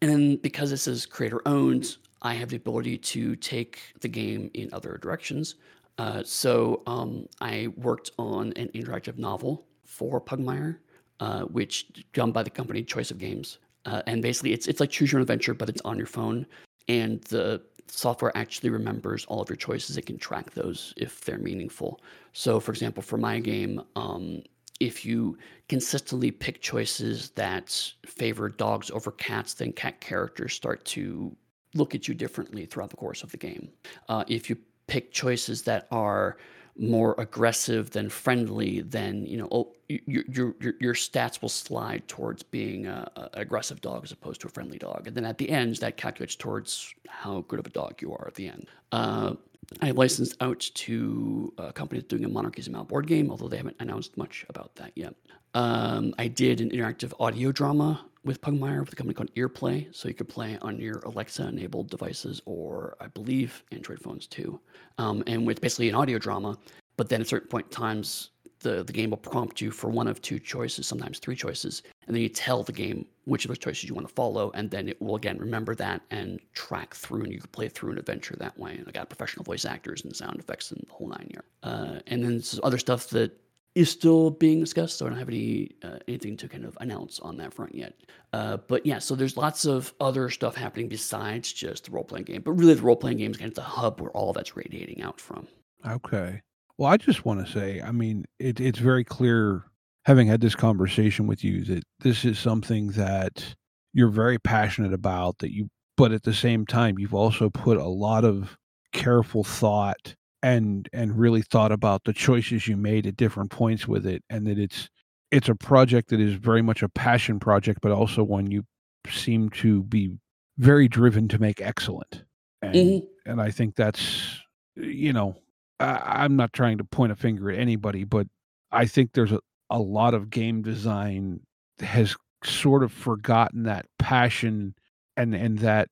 [0.00, 4.50] And then because this is creator owned, I have the ability to take the game
[4.54, 5.56] in other directions.
[5.98, 10.78] Uh, so um, I worked on an interactive novel for Pugmire,
[11.20, 13.58] uh, which done by the company Choice of Games.
[13.86, 16.46] Uh, and basically, it's it's like choose your own adventure, but it's on your phone,
[16.88, 19.96] and the software actually remembers all of your choices.
[19.96, 22.00] It can track those if they're meaningful.
[22.32, 24.42] So, for example, for my game, um,
[24.80, 31.34] if you consistently pick choices that favor dogs over cats, then cat characters start to
[31.74, 33.70] look at you differently throughout the course of the game.
[34.08, 34.56] Uh, if you
[34.86, 36.36] pick choices that are
[36.78, 42.06] more aggressive than friendly, then you know oh, your, your your your stats will slide
[42.08, 45.06] towards being a, a, aggressive dog as opposed to a friendly dog.
[45.06, 48.26] And then at the end, that calculates towards how good of a dog you are
[48.26, 48.66] at the end.
[48.92, 49.34] Uh,
[49.82, 53.48] I licensed out to a company that's doing a Monarchies of Mau board game, although
[53.48, 55.14] they haven't announced much about that yet.
[55.54, 60.08] Um, I did an interactive audio drama with Pugmire with a company called Earplay, so
[60.08, 64.60] you could play on your Alexa-enabled devices or, I believe, Android phones too.
[64.98, 66.58] Um, and with basically an audio drama,
[66.96, 70.08] but then at certain point in times, the, the game will prompt you for one
[70.08, 73.58] of two choices, sometimes three choices, and then you tell the game which of those
[73.58, 77.22] choices you want to follow, and then it will again remember that and track through,
[77.22, 78.74] and you can play through an adventure that way.
[78.76, 81.48] And I got professional voice actors and sound effects and the whole nine yards.
[81.62, 83.38] Uh, and then other stuff that
[83.76, 87.20] is still being discussed, so I don't have any uh, anything to kind of announce
[87.20, 87.92] on that front yet.
[88.32, 92.24] Uh, but yeah, so there's lots of other stuff happening besides just the role playing
[92.24, 92.40] game.
[92.40, 95.02] But really, the role playing game is kind of the hub where all that's radiating
[95.02, 95.46] out from.
[95.86, 96.40] Okay.
[96.78, 99.64] Well, I just want to say, I mean, it, it's very clear,
[100.06, 103.54] having had this conversation with you, that this is something that
[103.92, 105.36] you're very passionate about.
[105.40, 105.68] That you,
[105.98, 108.56] but at the same time, you've also put a lot of
[108.94, 110.14] careful thought
[110.46, 114.46] and and really thought about the choices you made at different points with it and
[114.46, 114.88] that it's
[115.32, 118.62] it's a project that is very much a passion project but also one you
[119.08, 120.16] seem to be
[120.58, 122.22] very driven to make excellent
[122.62, 123.30] and mm-hmm.
[123.30, 124.40] and i think that's
[124.76, 125.34] you know
[125.80, 128.28] I, i'm not trying to point a finger at anybody but
[128.70, 131.40] i think there's a, a lot of game design
[131.80, 134.76] has sort of forgotten that passion
[135.16, 135.88] and and that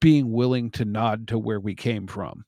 [0.00, 2.44] being willing to nod to where we came from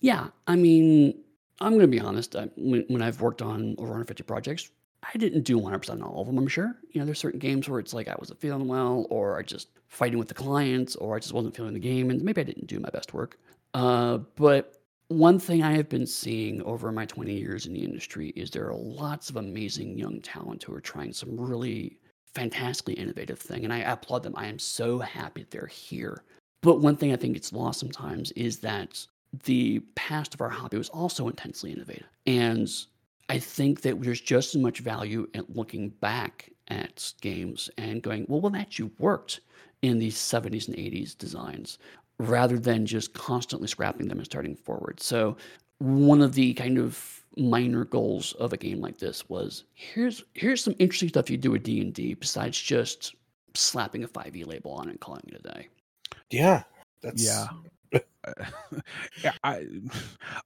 [0.00, 1.14] yeah, I mean,
[1.60, 2.36] I'm going to be honest.
[2.36, 4.70] I, when, when I've worked on over 150 projects,
[5.02, 6.76] I didn't do 100% on all of them, I'm sure.
[6.90, 9.68] You know, there's certain games where it's like I wasn't feeling well, or I just
[9.88, 12.66] fighting with the clients, or I just wasn't feeling the game, and maybe I didn't
[12.66, 13.38] do my best work.
[13.74, 18.30] Uh, but one thing I have been seeing over my 20 years in the industry
[18.30, 21.98] is there are lots of amazing young talent who are trying some really
[22.34, 24.34] fantastically innovative thing, and I applaud them.
[24.36, 26.24] I am so happy they're here.
[26.60, 29.06] But one thing I think gets lost sometimes is that
[29.44, 32.06] the past of our hobby was also intensely innovative.
[32.26, 32.68] And
[33.28, 38.26] I think that there's just as much value in looking back at games and going,
[38.28, 39.40] well, well, that actually worked
[39.82, 41.78] in these 70s and 80s designs
[42.18, 45.00] rather than just constantly scrapping them and starting forward.
[45.00, 45.36] So
[45.78, 50.62] one of the kind of minor goals of a game like this was here's here's
[50.64, 53.14] some interesting stuff you do with D&D besides just
[53.54, 55.68] slapping a 5e label on it and calling it a day.
[56.30, 56.62] Yeah.
[57.00, 57.46] That's yeah.
[59.44, 59.66] I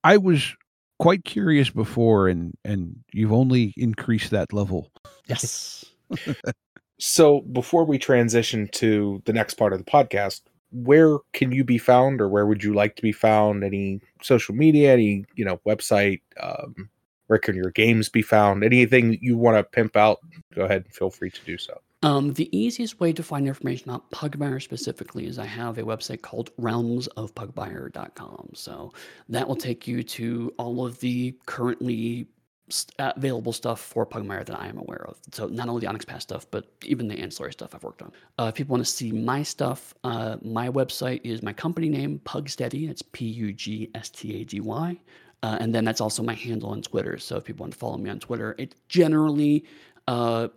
[0.05, 0.55] I was
[0.99, 4.91] quite curious before, and and you've only increased that level.
[5.27, 5.85] Yes.
[6.99, 11.79] so before we transition to the next part of the podcast, where can you be
[11.79, 13.65] found, or where would you like to be found?
[13.65, 16.21] Any social media, any you know website?
[16.41, 16.89] Um,
[17.27, 18.63] where can your games be found?
[18.63, 20.19] Anything you want to pimp out?
[20.55, 21.81] Go ahead, and feel free to do so.
[22.03, 26.23] Um, the easiest way to find information about Pugmire specifically is I have a website
[26.23, 28.51] called realmsofpugmire.com.
[28.55, 28.93] So
[29.29, 32.27] that will take you to all of the currently
[32.99, 35.19] available stuff for Pugmire that I am aware of.
[35.33, 38.13] So not only the Onyx Path stuff, but even the ancillary stuff I've worked on.
[38.39, 42.21] Uh, if people want to see my stuff, uh, my website is my company name,
[42.25, 42.89] Pugsteady.
[42.89, 44.97] It's P-U-G-S-T-A-D-Y.
[45.45, 47.19] Uh, and then that's also my handle on Twitter.
[47.19, 49.65] So if people want to follow me on Twitter, it generally
[50.09, 50.49] uh,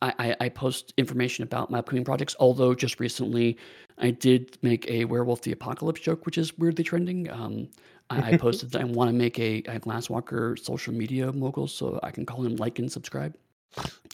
[0.00, 2.36] I, I, post information about my upcoming projects.
[2.38, 3.56] Although just recently,
[3.98, 7.30] I did make a Werewolf the Apocalypse joke, which is weirdly trending.
[7.30, 7.68] Um,
[8.10, 11.98] I, I, posted that I want to make a, a Glasswalker social media mogul, so
[12.02, 13.36] I can call him like and subscribe.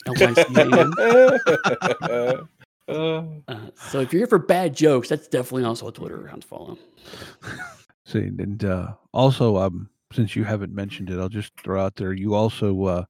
[2.87, 3.25] Uh,
[3.77, 6.79] so if you're here for bad jokes, that's definitely also a Twitter account to follow.
[8.05, 12.13] See, and uh, also, um, since you haven't mentioned it, I'll just throw out there.
[12.13, 13.05] You also uh,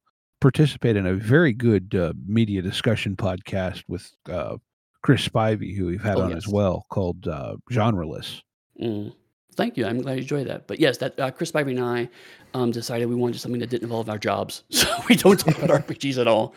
[0.45, 4.59] participate in a very good uh, media discussion podcast with uh,
[5.03, 6.37] Chris Spivey, who we've had oh, on yes.
[6.37, 8.43] as well, called uh, Genreless.
[8.79, 9.15] Mm.
[9.55, 9.87] Thank you.
[9.87, 10.67] I'm glad you enjoyed that.
[10.67, 12.11] But yes, that uh, Chris Spivey and I
[12.53, 15.71] um, decided we wanted something that didn't involve our jobs, so we don't talk about
[15.87, 16.55] RPGs at all,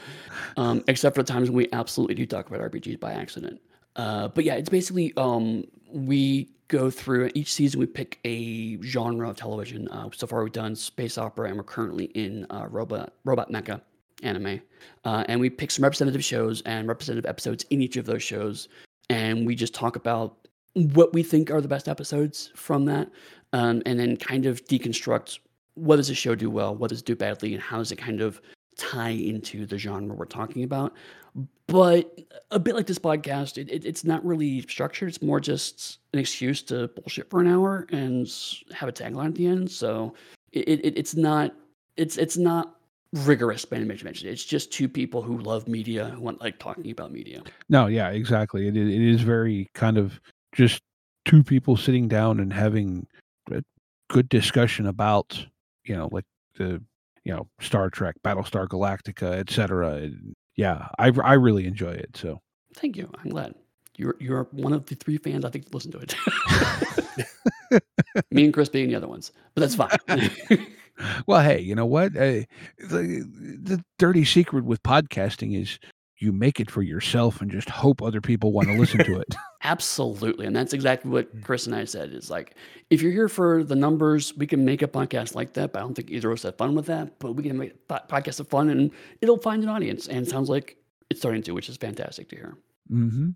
[0.58, 3.62] um, except for the times when we absolutely do talk about RPGs by accident.
[3.96, 5.64] Uh, but yeah, it's basically um,
[5.94, 7.80] we go through each season.
[7.80, 9.88] We pick a genre of television.
[9.90, 13.82] Uh, so far, we've done space opera, and we're currently in uh, robot robot mecha
[14.24, 14.62] anime.
[15.06, 18.68] Uh, and we pick some representative shows and representative episodes in each of those shows,
[19.10, 23.10] and we just talk about what we think are the best episodes from that,
[23.54, 25.40] um, and then kind of deconstruct
[25.76, 27.98] what does the show do well, what does it do badly, and how does it
[27.98, 28.42] kind of
[28.78, 30.94] tie into the genre we're talking about.
[31.68, 32.20] But
[32.50, 35.10] a bit like this podcast, it, it, it's not really structured.
[35.10, 38.28] It's more just an excuse to bullshit for an hour and
[38.74, 39.70] have a tagline at the end.
[39.70, 40.14] So
[40.54, 41.54] it, it it's not
[41.98, 42.78] it's it's not
[43.14, 44.30] rigorous by any mention.
[44.30, 47.44] It's just two people who love media who want like talking about media.
[47.70, 48.68] No, yeah, exactly.
[48.68, 50.20] It, it is very kind of
[50.54, 50.82] just
[51.26, 53.06] two people sitting down and having
[53.52, 53.62] a
[54.10, 55.46] good discussion about
[55.84, 56.26] you know like
[56.56, 56.82] the
[57.28, 60.10] you know Star Trek, Battlestar Galactica, etc.
[60.56, 62.16] Yeah, I I really enjoy it.
[62.16, 62.40] So
[62.74, 63.12] thank you.
[63.22, 63.54] I'm glad
[63.98, 66.16] you're you're one of the three fans I think listen to it.
[68.32, 70.32] Me and Chris being the other ones, but that's fine.
[71.28, 72.16] well, hey, you know what?
[72.16, 72.48] Uh,
[72.80, 73.28] the,
[73.62, 75.80] the dirty secret with podcasting is
[76.20, 79.36] you make it for yourself and just hope other people want to listen to it.
[79.64, 80.46] Absolutely.
[80.46, 81.44] And that's exactly what mm.
[81.44, 82.56] Chris and I said is like,
[82.90, 85.74] if you're here for the numbers, we can make a podcast like that.
[85.74, 87.20] But I don't think either of us had fun with that.
[87.20, 88.92] But we can make a podcast of fun and
[89.22, 90.08] it'll find an audience.
[90.08, 90.78] And it sounds like
[91.10, 92.58] it's starting to, which is fantastic to hear.
[92.92, 93.30] Mm-hmm.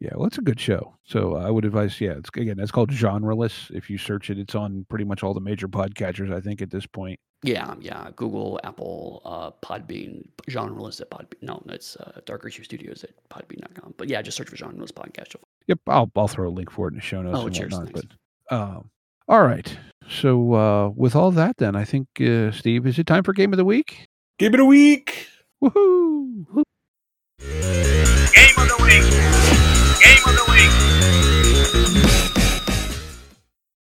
[0.00, 0.94] Yeah, well, it's a good show.
[1.04, 3.70] So I would advise, yeah, it's again, it's called Genreless.
[3.74, 6.70] If you search it, it's on pretty much all the major podcatchers, I think, at
[6.70, 7.18] this point.
[7.42, 8.10] Yeah, yeah.
[8.16, 11.42] Google, Apple, uh, Podbean, Genreless at Podbean.
[11.42, 13.94] No, it's uh, Dark Issue Studios at Podbean.com.
[13.96, 15.36] But yeah, just search for Genreless Podcast.
[15.66, 17.38] Yep, I'll I'll throw a link for it in the show notes.
[17.38, 17.72] Oh, and cheers.
[17.72, 18.04] Whatnot,
[18.48, 18.90] but um,
[19.28, 19.76] all right.
[20.08, 23.52] So uh, with all that, then I think uh, Steve, is it time for game
[23.52, 24.06] of the week?
[24.38, 25.28] Game of the week.
[25.62, 26.44] Woohoo!
[26.54, 26.64] Game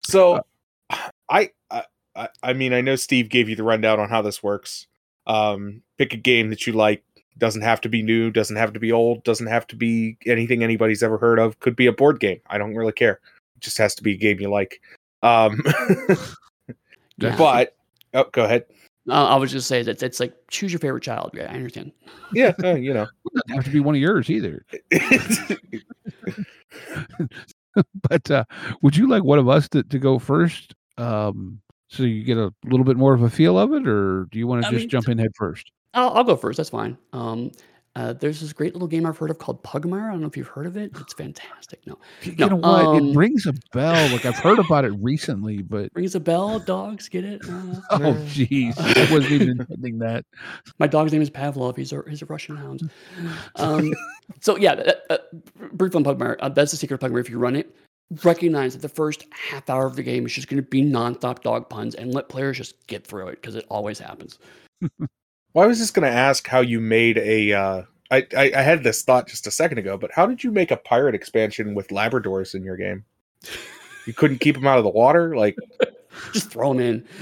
[0.07, 0.41] So,
[1.29, 4.87] I, I, I mean, I know Steve gave you the rundown on how this works.
[5.27, 7.03] Um, pick a game that you like.
[7.37, 8.31] Doesn't have to be new.
[8.31, 9.23] Doesn't have to be old.
[9.23, 11.59] Doesn't have to be anything anybody's ever heard of.
[11.59, 12.39] Could be a board game.
[12.47, 13.19] I don't really care.
[13.57, 14.81] It just has to be a game you like.
[15.21, 15.61] Um,
[17.17, 17.35] yeah.
[17.37, 17.75] but
[18.13, 18.65] oh, go ahead.
[19.09, 21.31] Uh, I was just say that it's like choose your favorite child.
[21.33, 21.91] Yeah, I understand.
[22.33, 24.65] Yeah, uh, you know, it doesn't have to be one of yours either.
[28.09, 28.43] but uh,
[28.81, 31.59] would you like one of us to, to go first, um,
[31.89, 34.47] so you get a little bit more of a feel of it, or do you
[34.47, 35.71] want to just mean, jump in head first?
[35.93, 36.57] I'll, I'll go first.
[36.57, 36.97] That's fine.
[37.13, 37.51] Um,
[37.97, 40.09] uh, there's this great little game I've heard of called Pugmire.
[40.09, 40.91] I don't know if you've heard of it.
[40.99, 41.79] It's fantastic.
[41.87, 42.85] No, you no, know what?
[42.85, 44.11] Um, it rings a bell.
[44.11, 46.59] Like I've heard about it recently, but rings a bell.
[46.59, 47.41] Dogs get it.
[47.43, 50.25] Uh, oh, jeez, I wasn't even intending that.
[50.77, 51.75] My dog's name is Pavlov.
[51.75, 52.87] He's a he's a Russian hound.
[53.55, 53.91] Um,
[54.41, 55.17] so yeah, uh, uh,
[55.71, 56.35] brief on Pugmire.
[56.39, 57.21] Uh, that's the secret of Pugmire.
[57.21, 57.75] If you run it,
[58.23, 61.41] recognize that the first half hour of the game is just going to be nonstop
[61.41, 64.37] dog puns, and let players just get through it because it always happens.
[65.57, 67.51] Well, I was just going to ask how you made a.
[67.51, 67.81] Uh,
[68.11, 70.69] I, I, I had this thought just a second ago, but how did you make
[70.69, 73.05] a pirate expansion with Labradors in your game?
[74.05, 75.55] You couldn't keep them out of the water, like
[76.31, 76.79] just throw them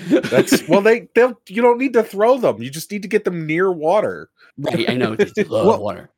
[0.10, 0.22] in.
[0.30, 2.62] that's well, they they'll you don't need to throw them.
[2.62, 4.30] You just need to get them near water.
[4.58, 5.16] Right, I know.
[5.50, 6.10] well, water.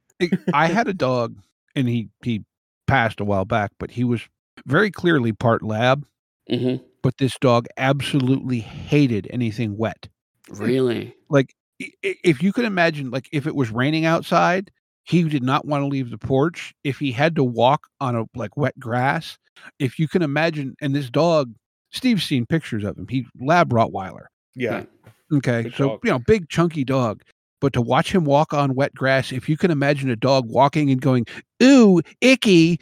[0.51, 1.37] I had a dog,
[1.75, 2.43] and he he
[2.87, 4.27] passed a while back, but he was
[4.65, 6.03] very clearly part lab.
[6.49, 6.83] Mm-hmm.
[7.03, 10.07] But this dog absolutely hated anything wet.
[10.49, 11.15] Really?
[11.29, 14.71] Like if you could imagine, like if it was raining outside,
[15.03, 16.73] he did not want to leave the porch.
[16.83, 19.37] If he had to walk on a like wet grass,
[19.79, 21.53] if you can imagine, and this dog,
[21.91, 23.07] Steve's seen pictures of him.
[23.09, 24.25] He lab Rottweiler.
[24.55, 24.83] Yeah.
[25.31, 25.63] Okay.
[25.63, 25.99] Good so dog.
[26.03, 27.23] you know, big chunky dog.
[27.59, 30.91] But to watch him walk on wet grass, if you can imagine a dog walking
[30.91, 31.25] and going,
[31.63, 32.79] "Ooh, icky,"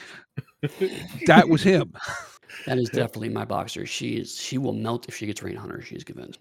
[1.27, 1.93] that was him.
[2.65, 3.85] That is definitely my boxer.
[3.85, 4.35] She is.
[4.39, 5.81] She will melt if she gets rain on her.
[5.81, 6.39] She's convinced.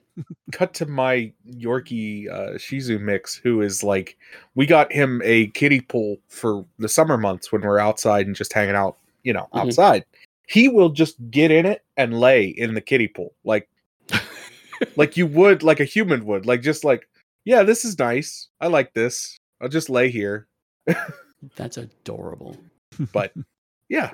[0.52, 4.16] Cut to my Yorkie uh, Shih Tzu mix, who is like,
[4.55, 8.52] we got him a kiddie pool for the summer months when we're outside and just
[8.52, 9.59] hanging out, you know, mm-hmm.
[9.59, 10.05] outside.
[10.47, 13.68] He will just get in it and lay in the kiddie pool, like,
[14.97, 17.09] like you would, like a human would, like just like,
[17.44, 18.48] yeah, this is nice.
[18.60, 19.39] I like this.
[19.60, 20.47] I'll just lay here.
[21.56, 22.56] That's adorable.
[23.12, 23.32] But
[23.89, 24.12] yeah.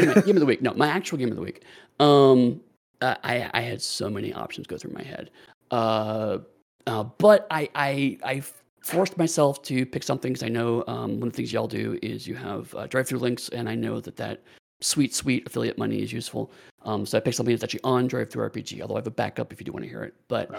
[0.00, 0.62] Game of the week.
[0.62, 1.64] No, my actual game of the week.
[2.00, 2.60] Um,
[3.00, 5.30] I I had so many options go through my head.
[5.70, 6.38] Uh,
[6.86, 8.42] uh, but I I I
[8.80, 11.98] forced myself to pick something because I know um, one of the things y'all do
[12.02, 14.42] is you have uh, drive-through links, and I know that that
[14.80, 16.50] sweet sweet affiliate money is useful.
[16.82, 18.80] Um, so I picked something that's actually on drive-through RPG.
[18.80, 20.14] Although I have a backup if you do want to hear it.
[20.28, 20.50] But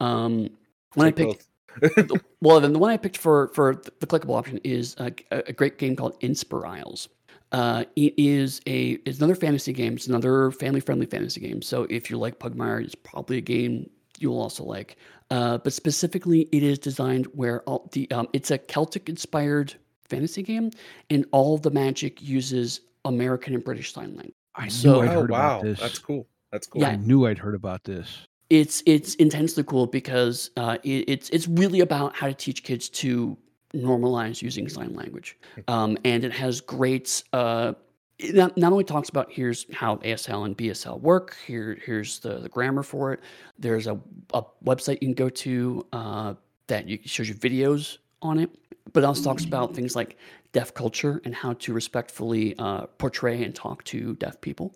[0.00, 0.50] um,
[0.94, 1.46] when I picked.
[2.40, 5.78] well, then the one I picked for for the clickable option is a, a great
[5.78, 7.08] game called Inspirisles.
[7.52, 9.94] Uh, it is a it's another fantasy game.
[9.94, 11.62] It's another family friendly fantasy game.
[11.62, 13.88] So if you like Pugmire, it's probably a game
[14.18, 14.96] you'll also like.
[15.30, 19.74] Uh, but specifically, it is designed where all the um, it's a Celtic inspired
[20.08, 20.70] fantasy game,
[21.10, 24.34] and all the magic uses American and British sign language.
[24.54, 25.80] I knew I'd oh heard wow, about this.
[25.80, 26.26] that's cool.
[26.50, 26.82] That's cool.
[26.82, 26.88] Yeah.
[26.88, 28.26] I knew I'd heard about this.
[28.50, 32.88] It's it's intensely cool because uh, it, it's it's really about how to teach kids
[32.90, 33.36] to
[33.74, 35.36] normalize using sign language,
[35.68, 37.22] um, and it has great.
[37.32, 37.74] Uh,
[38.18, 41.36] it not, not only talks about here's how ASL and BSL work.
[41.46, 43.20] Here here's the, the grammar for it.
[43.58, 43.98] There's a,
[44.34, 46.34] a website you can go to uh,
[46.66, 48.50] that you, shows you videos on it,
[48.92, 50.16] but it also talks about things like
[50.52, 54.74] deaf culture and how to respectfully uh, portray and talk to deaf people.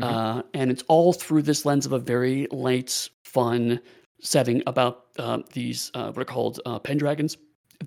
[0.00, 3.78] Uh, and it's all through this lens of a very light, fun
[4.20, 7.36] setting about uh, these uh, what are called uh, pendragons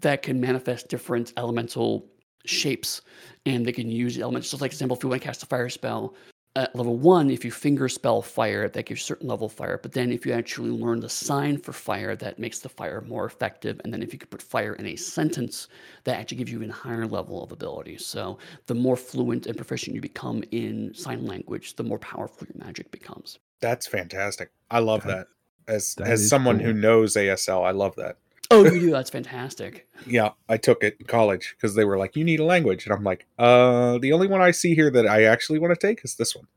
[0.01, 2.05] that can manifest different elemental
[2.45, 3.01] shapes,
[3.45, 4.49] and they can use elements.
[4.51, 6.15] Just like example, if you want to cast a fire spell
[6.57, 9.77] at level one, if you finger spell fire, that gives certain level of fire.
[9.81, 13.25] But then if you actually learn the sign for fire, that makes the fire more
[13.25, 13.81] effective.
[13.83, 15.67] And then if you could put fire in a sentence,
[16.05, 17.97] that actually gives you an higher level of ability.
[17.97, 22.65] So the more fluent and proficient you become in sign language, the more powerful your
[22.65, 23.39] magic becomes.
[23.59, 24.51] That's fantastic.
[24.71, 25.27] I love That- that.
[25.67, 28.17] As that as is someone who knows ASL, I love that.
[28.51, 28.91] Oh, you do?
[28.91, 29.87] That's fantastic.
[30.05, 32.93] Yeah, I took it in college because they were like, "You need a language," and
[32.93, 36.03] I'm like, "Uh, the only one I see here that I actually want to take
[36.03, 36.47] is this one."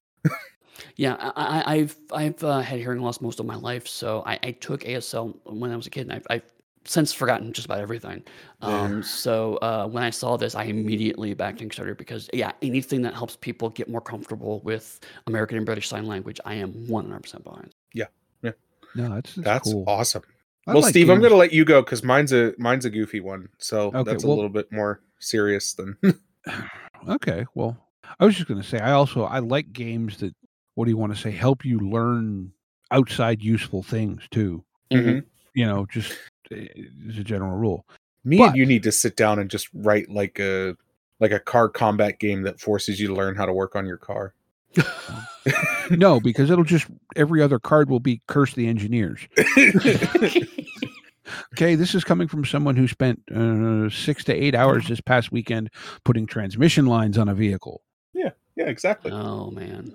[0.97, 4.39] Yeah, I, I, I've I've uh, had hearing loss most of my life, so I,
[4.43, 6.53] I took ASL when I was a kid, and I've, I've
[6.85, 8.25] since forgotten just about everything.
[8.63, 13.15] Um, so uh, when I saw this, I immediately backed Kickstarter because yeah, anything that
[13.15, 17.75] helps people get more comfortable with American and British Sign Language, I am 100% behind.
[17.93, 18.07] Yeah,
[18.43, 18.53] yeah,
[18.95, 19.85] no, that's, that's, That's cool.
[19.87, 20.23] awesome.
[20.69, 23.21] I well, like Steve, I'm gonna let you go because mine's a mine's a goofy
[23.21, 25.97] one, so Okay, that's well- a little bit more serious than.
[27.09, 27.77] Okay, well,
[28.19, 30.35] I was just going to say I also I like games that
[30.75, 32.53] what do you want to say help you learn
[32.91, 34.65] outside useful things too.
[34.91, 35.25] Mhm.
[35.55, 36.13] You know, just
[36.53, 36.57] uh,
[37.09, 37.87] as a general rule.
[38.25, 40.77] Me But- and you need to sit down and just write like a
[41.21, 43.97] like a car combat game that forces you to learn how to work on your
[43.97, 44.35] car.
[45.91, 46.87] No, because it'll just
[47.17, 49.27] every other card will be curse the engineers.
[51.53, 55.31] Okay, this is coming from someone who spent uh, six to eight hours this past
[55.31, 55.71] weekend
[56.05, 57.83] putting transmission lines on a vehicle.
[58.15, 59.13] yeah, yeah, exactly.
[59.13, 59.93] oh man,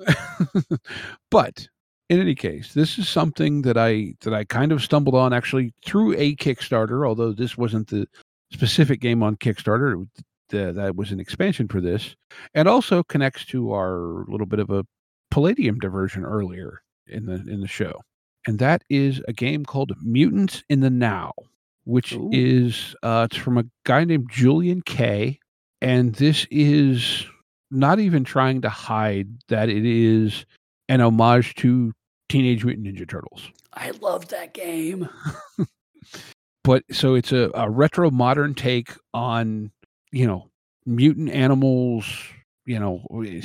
[1.31, 1.67] but
[2.09, 5.73] in any case, this is something that I that I kind of stumbled on actually
[5.83, 7.07] through a Kickstarter.
[7.07, 8.07] Although this wasn't the
[8.51, 10.07] specific game on Kickstarter,
[10.53, 12.15] the, that was an expansion for this,
[12.53, 14.85] and also connects to our little bit of a
[15.31, 18.01] Palladium diversion earlier in the in the show,
[18.47, 21.33] and that is a game called Mutants in the Now,
[21.83, 22.29] which Ooh.
[22.31, 25.39] is uh, it's from a guy named Julian Kay,
[25.81, 27.25] and this is
[27.71, 30.45] not even trying to hide that it is
[30.87, 31.91] an homage to
[32.29, 33.49] Teenage Mutant Ninja Turtles.
[33.73, 35.09] I love that game.
[36.63, 39.71] But so it's a, a retro modern take on,
[40.13, 40.49] you know,
[40.85, 42.05] mutant animals,
[42.65, 43.41] you know, eh,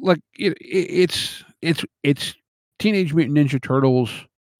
[0.00, 2.34] like it, it, it's it's it's
[2.78, 4.10] Teenage Mutant Ninja Turtles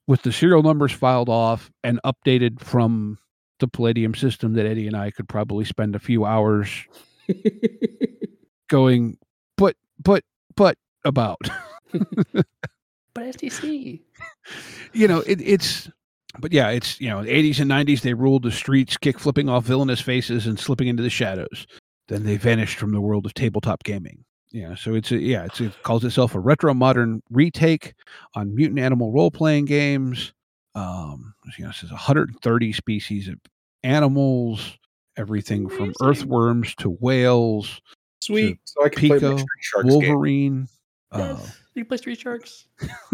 [0.07, 3.19] with the serial numbers filed off and updated from
[3.61, 6.69] the Palladium system that Eddie and I could probably spend a few hours
[8.69, 9.17] going,
[9.57, 10.25] but but
[10.57, 11.39] but about.
[13.15, 14.01] But STC.
[14.95, 15.91] you know, it, it's,
[16.41, 19.65] but yeah, it's, you know, 80s and 90s, they ruled the streets, kick flipping off
[19.65, 21.67] villainous faces and slipping into the shadows.
[22.09, 24.25] Then they vanished from the world of tabletop gaming.
[24.51, 27.95] Yeah, so it's a, yeah, it's, it calls itself a retro modern retake
[28.35, 30.33] on mutant animal role playing games.
[30.75, 33.37] Um, you know, it says 130 species of
[33.83, 34.79] animals,
[35.17, 35.95] everything from Amazing.
[36.03, 37.81] earthworms to whales,
[38.21, 38.59] Sweet.
[38.65, 39.99] So I can play Pico, my Street Sharks game.
[39.99, 40.69] Wolverine.
[41.11, 41.62] Uh, Yes.
[41.81, 42.67] You play Street Sharks?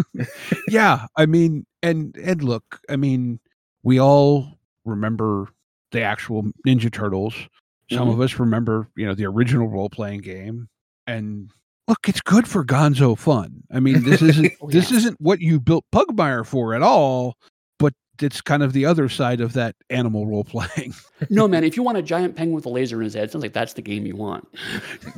[0.69, 3.39] yeah i mean and and look i mean
[3.83, 5.49] we all remember
[5.93, 7.35] the actual ninja turtles.
[7.91, 8.11] Some mm-hmm.
[8.11, 10.69] of us remember you know the original role-playing game.
[11.07, 11.51] And
[11.87, 13.63] look it's good for gonzo fun.
[13.73, 17.37] I mean this oh, isn't Oh, this isn't what you built pugmire for at all
[18.23, 20.95] it's kind of the other side of that animal role-playing
[21.31, 21.65] No, man.
[21.65, 23.73] If you want a giant penguin with a laser in his head, sounds like that's
[23.73, 24.47] the game you want.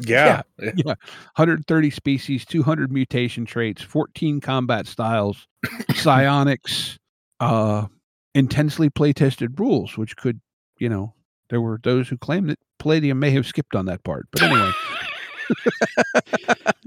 [0.00, 0.42] Yeah.
[0.84, 5.46] 130 species 200 mutation traits 14 combat styles
[5.94, 6.98] psionics
[7.40, 7.86] uh
[8.34, 10.40] intensely play-tested rules which could
[10.78, 11.12] you know
[11.50, 14.70] there were those who claimed that palladium may have skipped on that part but anyway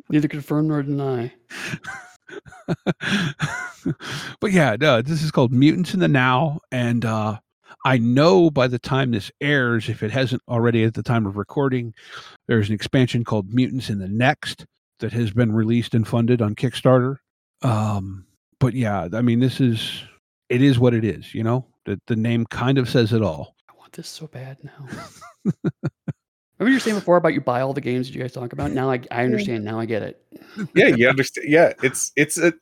[0.09, 1.33] Neither confirm nor deny.
[4.39, 7.37] but yeah no this is called mutants in the now and uh
[7.85, 11.35] I know by the time this airs, if it hasn't already at the time of
[11.35, 11.93] recording,
[12.47, 14.65] there's an expansion called Mutants in the Next
[14.99, 17.17] that has been released and funded on Kickstarter.
[17.61, 18.25] Um,
[18.59, 20.03] but yeah, I mean, this is
[20.49, 21.33] it is what it is.
[21.35, 23.55] You know, the the name kind of says it all.
[23.69, 25.51] I want this so bad now.
[26.63, 28.53] Remember you were saying before about you buy all the games that you guys talk
[28.53, 28.71] about?
[28.71, 29.65] Now I, I understand.
[29.65, 30.25] Now I get it.
[30.73, 31.49] yeah, you understand.
[31.49, 32.53] Yeah, it's it's a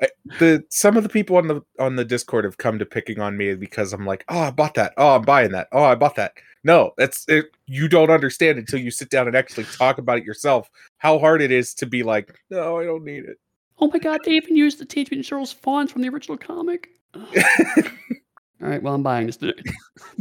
[0.00, 0.08] I-
[0.38, 3.36] the some of the people on the on the Discord have come to picking on
[3.36, 4.94] me because I'm like, oh, I bought that.
[4.96, 5.68] Oh, I'm buying that.
[5.72, 6.32] Oh, I bought that.
[6.64, 7.50] No, that's it.
[7.66, 10.70] You don't understand until you sit down and actually talk about it yourself.
[10.96, 13.36] How hard it is to be like, no, I don't need it.
[13.78, 16.38] Oh my god, they even used the Teenage Mutant Ninja Turtles fonts from the original
[16.38, 16.88] comic.
[18.62, 19.36] All right, well, I'm buying this.
[19.38, 19.54] Th-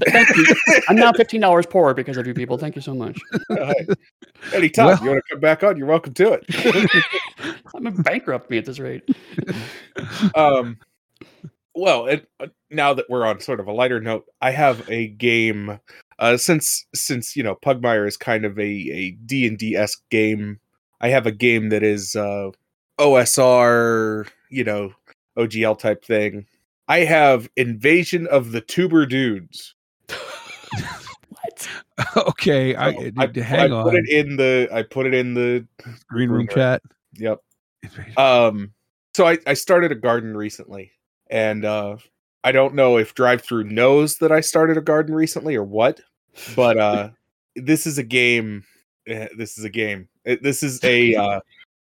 [0.07, 0.45] Thank you.
[0.89, 2.57] I'm now fifteen dollars poorer because of you people.
[2.57, 3.19] Thank you so much.
[3.49, 3.85] Hey,
[4.53, 7.05] Anytime Well- you want to come back on, you're welcome to it.
[7.75, 9.03] I'm a bankrupt me at this rate.
[10.35, 10.77] um
[11.75, 15.07] well and uh, now that we're on sort of a lighter note i have a
[15.07, 15.79] game
[16.19, 20.59] uh since since you know pugmire is kind of a a d&d-esque game
[20.99, 22.49] i have a game that is uh
[22.99, 24.91] osr you know
[25.37, 26.45] ogl type thing
[26.87, 29.75] i have invasion of the tuber dudes
[31.29, 31.69] What?
[32.27, 33.83] okay, I, So I, hang I on.
[33.83, 35.65] put it in the i put it in the
[36.09, 36.47] Green room Room.
[36.55, 36.81] chat.
[37.13, 37.39] yep
[38.17, 38.73] Um,
[39.13, 40.91] so I, I started a garden recently,
[41.29, 41.97] and uh,
[42.43, 45.99] I don't know if Drive Through knows that I started a garden recently or what,
[46.55, 47.09] but uh,
[47.55, 48.63] this is a game.
[49.07, 50.07] eh, This is a game.
[50.25, 51.39] This is a uh,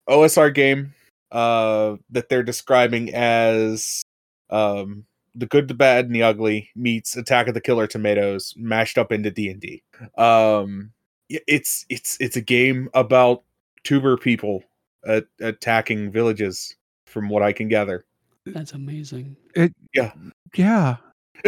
[0.09, 0.95] OSR game
[1.31, 4.03] uh, that they're describing as
[4.51, 5.05] um,
[5.35, 9.13] the good, the bad, and the ugly meets Attack of the Killer Tomatoes mashed up
[9.13, 9.83] into D and D.
[10.19, 10.93] Um,
[11.31, 13.43] y- it's it's it's a game about
[13.85, 14.63] tuber people
[15.07, 18.05] at, attacking villages from what i can gather
[18.45, 19.35] That's amazing.
[19.57, 20.13] It, yeah,
[20.55, 20.97] yeah.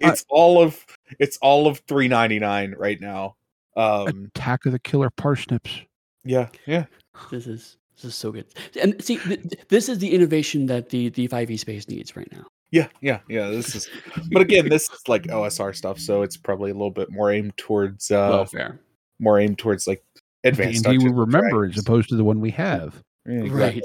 [0.00, 0.84] it's all of
[1.20, 3.36] it's all of 399 right now
[3.76, 5.82] um Attack of the Killer Parsnips.
[6.24, 6.86] yeah yeah
[7.30, 8.46] This is this is so good.
[8.80, 12.30] And see, th- th- this is the innovation that the the 5e space needs right
[12.32, 12.44] now.
[12.72, 13.88] yeah yeah yeah this is
[14.32, 17.56] but again this is like osr stuff so it's probably a little bit more aimed
[17.56, 18.80] towards uh well, fair.
[19.20, 20.02] more aimed towards like
[20.42, 23.02] advanced D&D we Dungeons and remember as opposed to the one we have.
[23.24, 23.82] Yeah, exactly.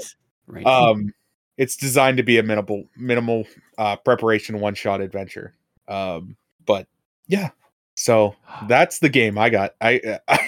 [0.48, 0.64] Right.
[0.64, 0.66] Right.
[0.66, 1.12] um
[1.56, 3.46] it's designed to be a minimal minimal
[3.78, 5.54] uh preparation one shot adventure
[5.88, 6.36] um
[6.66, 6.86] but
[7.28, 7.50] yeah
[7.94, 8.34] so
[8.68, 10.38] that's the game i got i i,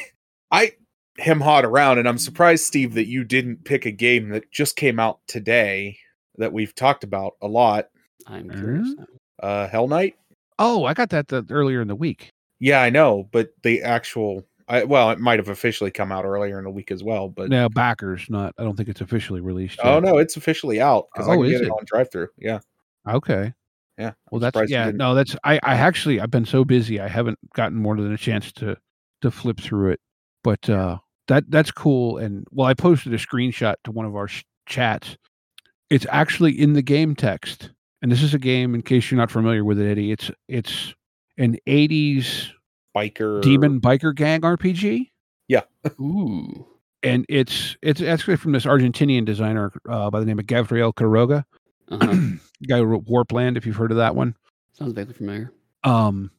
[0.50, 0.72] I
[1.18, 4.76] him hawed around and i'm surprised steve that you didn't pick a game that just
[4.76, 5.96] came out today
[6.38, 7.86] that we've talked about a lot
[8.26, 8.88] I'm curious.
[8.98, 9.04] Mhm.
[9.42, 10.16] uh hell knight
[10.58, 12.30] Oh, I got that the, earlier in the week.
[12.60, 16.58] yeah i know but the actual I, well it might have officially come out earlier
[16.58, 18.54] in the week as well but Now backers, not.
[18.58, 19.78] I don't think it's officially released.
[19.84, 21.70] oh no it's officially out because i Oh, can is get it it?
[21.70, 22.60] on drive through yeah
[23.08, 23.52] Okay.
[23.98, 24.90] Yeah, Well, that's surprised you yeah.
[24.90, 25.60] No, that's I.
[25.62, 28.76] I actually I've been so busy I haven't gotten more than a chance to
[29.20, 30.00] to flip through it.
[30.42, 30.98] But uh
[31.28, 32.18] that that's cool.
[32.18, 35.16] And well, I posted a screenshot to one of our sh- chats.
[35.90, 37.70] It's actually in the game text,
[38.02, 38.74] and this is a game.
[38.74, 40.94] In case you're not familiar with it, Eddie, it's it's
[41.38, 42.48] an '80s
[42.96, 45.10] biker demon biker gang RPG.
[45.48, 45.62] Yeah.
[46.00, 46.66] Ooh.
[47.02, 51.44] and it's it's actually from this Argentinian designer uh, by the name of Gabriel Quiroga,
[51.90, 52.16] Uh-huh.
[52.68, 53.56] guy who wrote Warpland.
[53.58, 54.34] If you've heard of that one,
[54.72, 55.52] Sounds vaguely familiar.
[55.84, 56.30] um,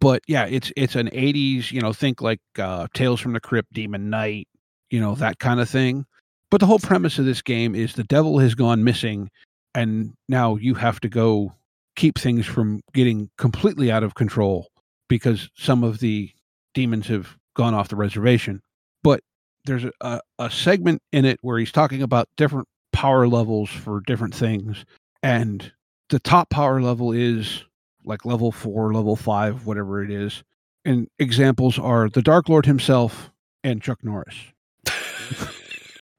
[0.00, 3.72] but yeah, it's it's an '80s, you know, think like uh, Tales from the Crypt,
[3.72, 4.48] Demon Knight,
[4.90, 6.06] you know, that kind of thing.
[6.50, 9.30] But the whole premise of this game is the devil has gone missing,
[9.74, 11.52] and now you have to go
[11.96, 14.68] keep things from getting completely out of control
[15.08, 16.30] because some of the
[16.72, 18.62] demons have gone off the reservation.
[19.02, 19.20] But
[19.64, 24.34] there's a, a, segment in it where he's talking about different power levels for different
[24.34, 24.84] things.
[25.22, 25.72] And
[26.08, 27.64] the top power level is
[28.08, 30.42] like level four, level five, whatever it is.
[30.84, 33.30] And examples are the Dark Lord himself
[33.62, 34.34] and Chuck Norris.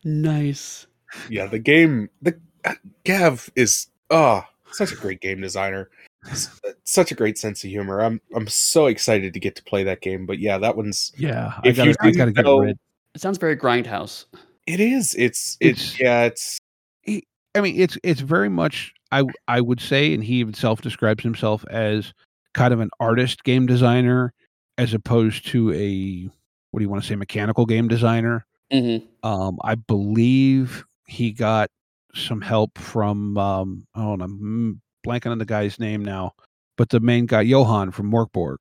[0.04, 0.88] Nice.
[1.30, 5.90] yeah the game the uh, gav is oh such a great game designer
[6.32, 9.64] S- uh, such a great sense of humor i'm i'm so excited to get to
[9.64, 12.46] play that game but yeah that one's Yeah, If I you gotta, I gotta get
[12.46, 12.80] know- it read.
[13.16, 14.26] It sounds very grindhouse.
[14.68, 16.60] it is it's it's, It's- yeah it's
[17.56, 21.24] I mean, it's it's very much I w- I would say, and he himself describes
[21.24, 22.14] himself as
[22.54, 24.34] kind of an artist game designer,
[24.78, 26.30] as opposed to a
[26.72, 28.46] what do you want to say, mechanical game designer.
[28.72, 29.28] Mm-hmm.
[29.28, 31.70] Um, I believe he got
[32.14, 36.34] some help from um, oh, and I'm blanking on the guy's name now,
[36.78, 38.58] but the main guy Johan from Morkborg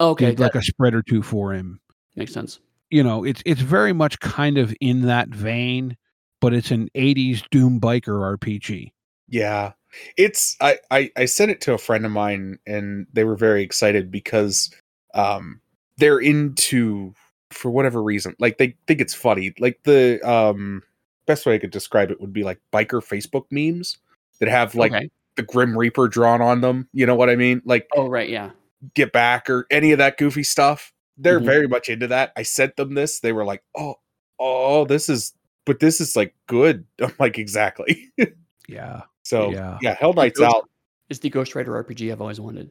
[0.00, 1.80] Okay, did like that a spread or two for him.
[2.16, 2.60] makes sense.
[2.90, 5.96] You know, it's it's very much kind of in that vein,
[6.40, 8.92] but it's an '80s Doom biker RPG.
[9.28, 9.72] yeah
[10.16, 13.62] it's I, I I sent it to a friend of mine and they were very
[13.62, 14.70] excited because
[15.14, 15.60] um
[15.98, 17.14] they're into
[17.50, 20.82] for whatever reason like they think it's funny like the um
[21.26, 23.98] best way I could describe it would be like biker Facebook memes
[24.40, 25.10] that have like okay.
[25.36, 26.88] the Grim Reaper drawn on them.
[26.92, 27.62] You know what I mean?
[27.64, 28.50] Like Oh right, yeah.
[28.94, 30.92] Get Back or any of that goofy stuff.
[31.16, 31.46] They're Mhm.
[31.46, 32.32] very much into that.
[32.36, 33.20] I sent them this.
[33.20, 33.94] They were like, "Oh,
[34.38, 35.32] oh, this is,
[35.64, 38.12] but this is like good." I'm like, exactly.
[38.68, 39.02] Yeah.
[39.26, 39.78] So Yeah.
[39.82, 40.70] yeah, Hell Knight's Ghost- out.
[41.08, 42.70] It's the Ghost Rider RPG I've always wanted.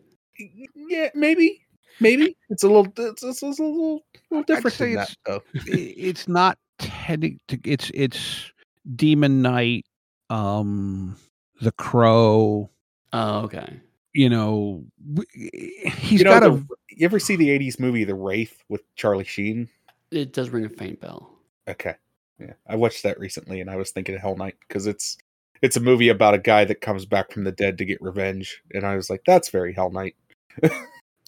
[0.76, 1.62] Yeah, maybe,
[2.02, 5.10] maybe it's a little, it's, it's, it's a little, little different say than that.
[5.10, 5.42] it's- Though.
[5.68, 8.52] It's not tending to it's it's
[8.98, 9.86] demon knight
[10.30, 11.16] um
[11.62, 12.70] the crow
[13.14, 13.80] Oh, okay.
[14.14, 14.84] you know
[15.14, 18.82] w- he's you know, got a you ever see the '80s movie The Wraith with
[18.98, 19.70] Charlie Sheen?
[20.12, 21.32] It does ring a faint bell.
[21.70, 21.96] Okay.
[22.40, 22.54] Yeah.
[22.68, 25.18] I watched that recently and I was thinking of Hell Knight because it's
[25.66, 28.62] it's a movie about a guy that comes back from the dead to get revenge.
[28.72, 30.16] And I was like, that's very Hell Knight.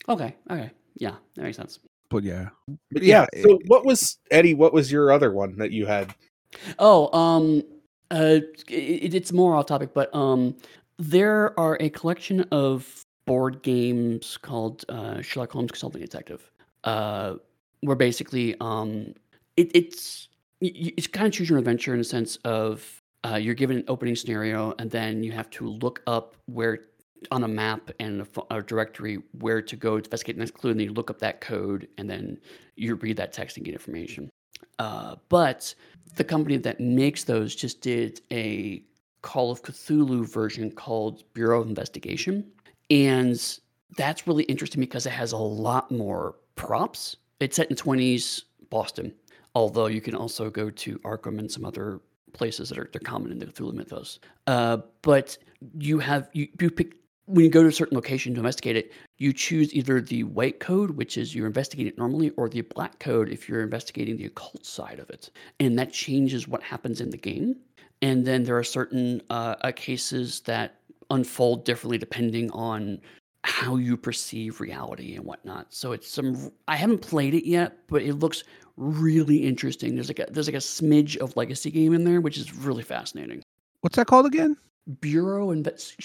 [0.08, 0.72] Okay, okay.
[0.96, 1.80] Yeah, that makes sense.
[2.10, 2.50] but yeah
[2.92, 6.14] But Yeah, yeah, so what was Eddie, what was your other one that you had?
[6.80, 7.64] Oh, um,
[8.12, 8.40] uh,
[8.70, 10.56] it, it's more off topic, but um,
[10.98, 16.50] there are a collection of board games called uh, Sherlock Holmes Consulting Detective,
[16.86, 17.34] uh,
[17.82, 19.14] where basically um,
[19.58, 20.30] it, it's
[20.62, 23.56] y- y- it's kind of choose your own adventure in the sense of uh, you're
[23.56, 26.80] given an opening scenario and then you have to look up where
[27.32, 30.72] on a map and a, a directory where to go to investigate the next clue,
[30.72, 32.38] and then you look up that code and then
[32.76, 34.30] you read that text and get information.
[34.80, 35.74] Uh, but
[36.16, 38.84] the company that makes those just did a
[39.24, 42.46] Call of Cthulhu version called Bureau of Investigation.
[42.90, 43.42] And
[43.98, 47.18] that's really interesting because it has a lot more props.
[47.40, 49.14] It's set in 20s Boston,
[49.56, 52.00] although you can also go to Arkham and some other
[52.34, 54.20] places that are they're common in the Cthulhu mythos.
[54.48, 55.38] Uh, but
[55.80, 56.96] you have you, you pick
[57.28, 60.62] when you go to a certain location to investigate it, you choose either the white
[60.62, 64.26] code, which is you're investigating it normally, or the black code if you're investigating the
[64.26, 65.30] occult side of it.
[65.60, 67.58] And that changes what happens in the game.
[68.02, 70.76] And then there are certain uh, uh, cases that
[71.10, 73.02] unfold differently depending on
[73.48, 75.74] how you perceive reality and whatnot.
[75.74, 78.44] So it's some I haven't played it yet, but it looks
[78.76, 79.96] really interesting.
[79.96, 82.84] There's like a there's like a smidge of legacy game in there, which is really
[82.84, 83.42] fascinating.
[83.82, 84.58] what's that called again
[85.00, 85.96] Bureau Invest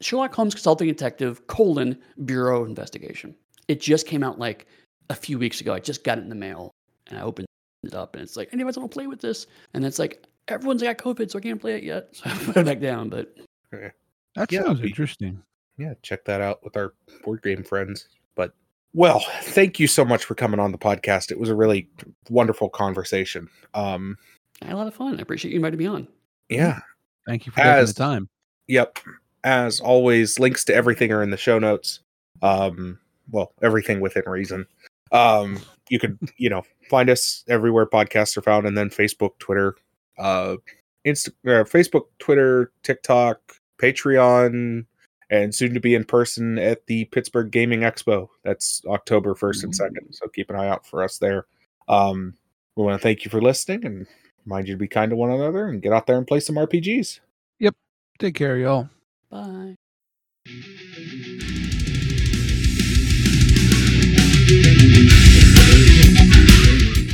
[0.00, 3.34] Sherlock Holmes Consulting Detective colon Bureau Investigation.
[3.68, 4.66] It just came out like
[5.08, 5.72] a few weeks ago.
[5.72, 6.70] I just got it in the mail
[7.06, 7.46] and I opened
[7.84, 9.46] it up and it's like, anybody want to play with this?
[9.72, 12.08] And it's like everyone's got COVID, so I can't play it yet.
[12.14, 13.08] So I put it back down.
[13.08, 13.34] But
[13.70, 15.42] that Yeah, sounds interesting
[15.82, 16.94] Yeah, check that out with our
[17.24, 18.06] board game friends.
[18.36, 18.54] But
[18.94, 21.32] well, thank you so much for coming on the podcast.
[21.32, 21.88] It was a really
[22.30, 23.48] wonderful conversation.
[23.74, 24.16] Um,
[24.62, 25.18] I had a lot of fun.
[25.18, 26.08] I appreciate you inviting me on.
[26.48, 26.78] yeah,
[27.26, 28.28] thank you for taking the time
[28.68, 29.00] Yep.
[29.42, 31.98] As always, links to everything are in the show notes.
[32.42, 34.66] Um, well, everything within reason.
[35.10, 39.74] Um, you could, you know, find us everywhere podcasts are found, and then Facebook, Twitter,
[40.16, 40.56] uh,
[41.04, 43.40] Insta, uh, Facebook, Twitter, TikTok,
[43.80, 44.86] Patreon,
[45.32, 48.28] and soon to be in person at the Pittsburgh Gaming Expo.
[48.44, 50.12] That's October first and second.
[50.12, 51.46] So keep an eye out for us there.
[51.88, 52.34] Um,
[52.76, 54.06] we want to thank you for listening and
[54.44, 56.56] remind you to be kind to one another and get out there and play some
[56.56, 57.20] RPGs.
[57.60, 57.74] Yep.
[58.18, 58.90] Take care y'all
[59.30, 59.76] Bye.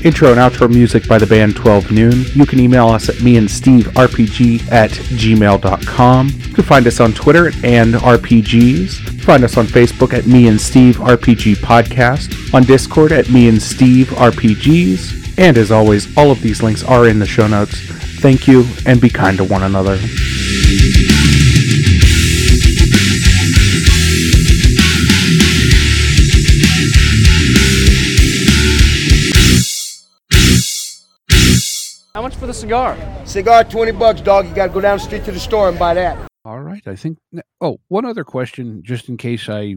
[0.05, 2.25] Intro and outro music by the band 12 Noon.
[2.35, 6.29] You can email us at me and Steve RPG at gmail.com.
[6.29, 9.23] You can find us on Twitter at and RPGs.
[9.23, 12.55] Find us on Facebook at me and Steve RPG Podcast.
[12.55, 15.37] On Discord at me and Steve RPGs.
[15.39, 17.75] And as always, all of these links are in the show notes.
[18.21, 19.99] Thank you and be kind to one another.
[32.49, 33.27] How much the cigar?
[33.27, 34.49] Cigar, 20 bucks, dog.
[34.49, 36.17] You gotta go down the street to the store and buy that.
[36.47, 37.19] all right i think
[37.61, 39.75] oh one other question just in case i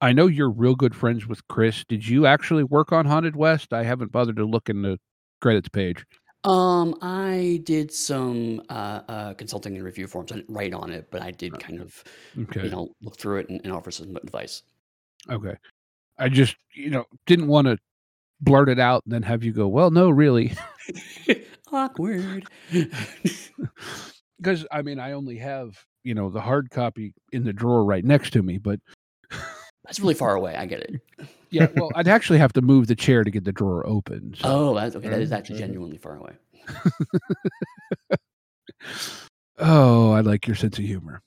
[0.00, 3.72] i know you're real good friends with chris did you actually work on haunted west
[3.72, 4.96] i haven't bothered to look in the
[5.40, 6.04] credits page
[6.44, 10.30] Um, I did some uh, uh, consulting and review forms.
[10.30, 12.04] I didn't write on it, but I did kind of,
[12.42, 14.62] okay you know, look through it and, and offer some advice.
[15.28, 15.56] Okay.
[16.18, 17.76] I just, you know, didn't want to
[18.40, 20.52] blurt it out and then have you go, well, no, really.
[21.72, 22.44] Awkward.
[24.38, 28.04] Because, I mean, I only have, you know, the hard copy in the drawer right
[28.04, 28.58] next to me.
[28.58, 28.80] But
[29.84, 30.56] That's really far away.
[30.56, 31.00] I get it.
[31.50, 34.34] yeah, well, I'd actually have to move the chair to get the drawer open.
[34.36, 34.48] So.
[34.48, 35.08] Oh, that's okay.
[35.08, 35.58] That is actually Mhm.
[35.60, 36.32] genuinely far away.
[39.58, 41.22] Oh, I like your sense of humor.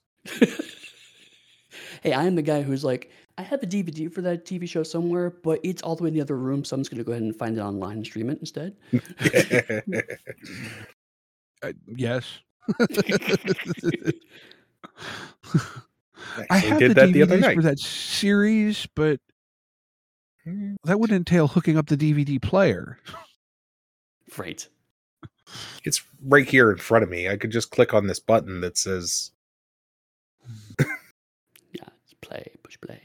[2.02, 4.84] hey, I am the guy who's like, I have a DVD for that TV show
[4.84, 7.03] somewhere, but it's all the way in the other room, so I'm just going to
[7.03, 8.76] go ahead and find it online and stream it instead.
[11.64, 12.26] Uh, yes.
[12.80, 12.94] I
[16.49, 17.56] I have did the that the other night.
[17.56, 19.20] for that series, but
[20.48, 22.99] Mm, that would entail hooking up the DVD player.
[24.38, 24.68] right.
[25.84, 27.28] It's right here in front of me.
[27.30, 29.32] I could just click on this button that says
[30.80, 32.65] Yeah, it's play, play.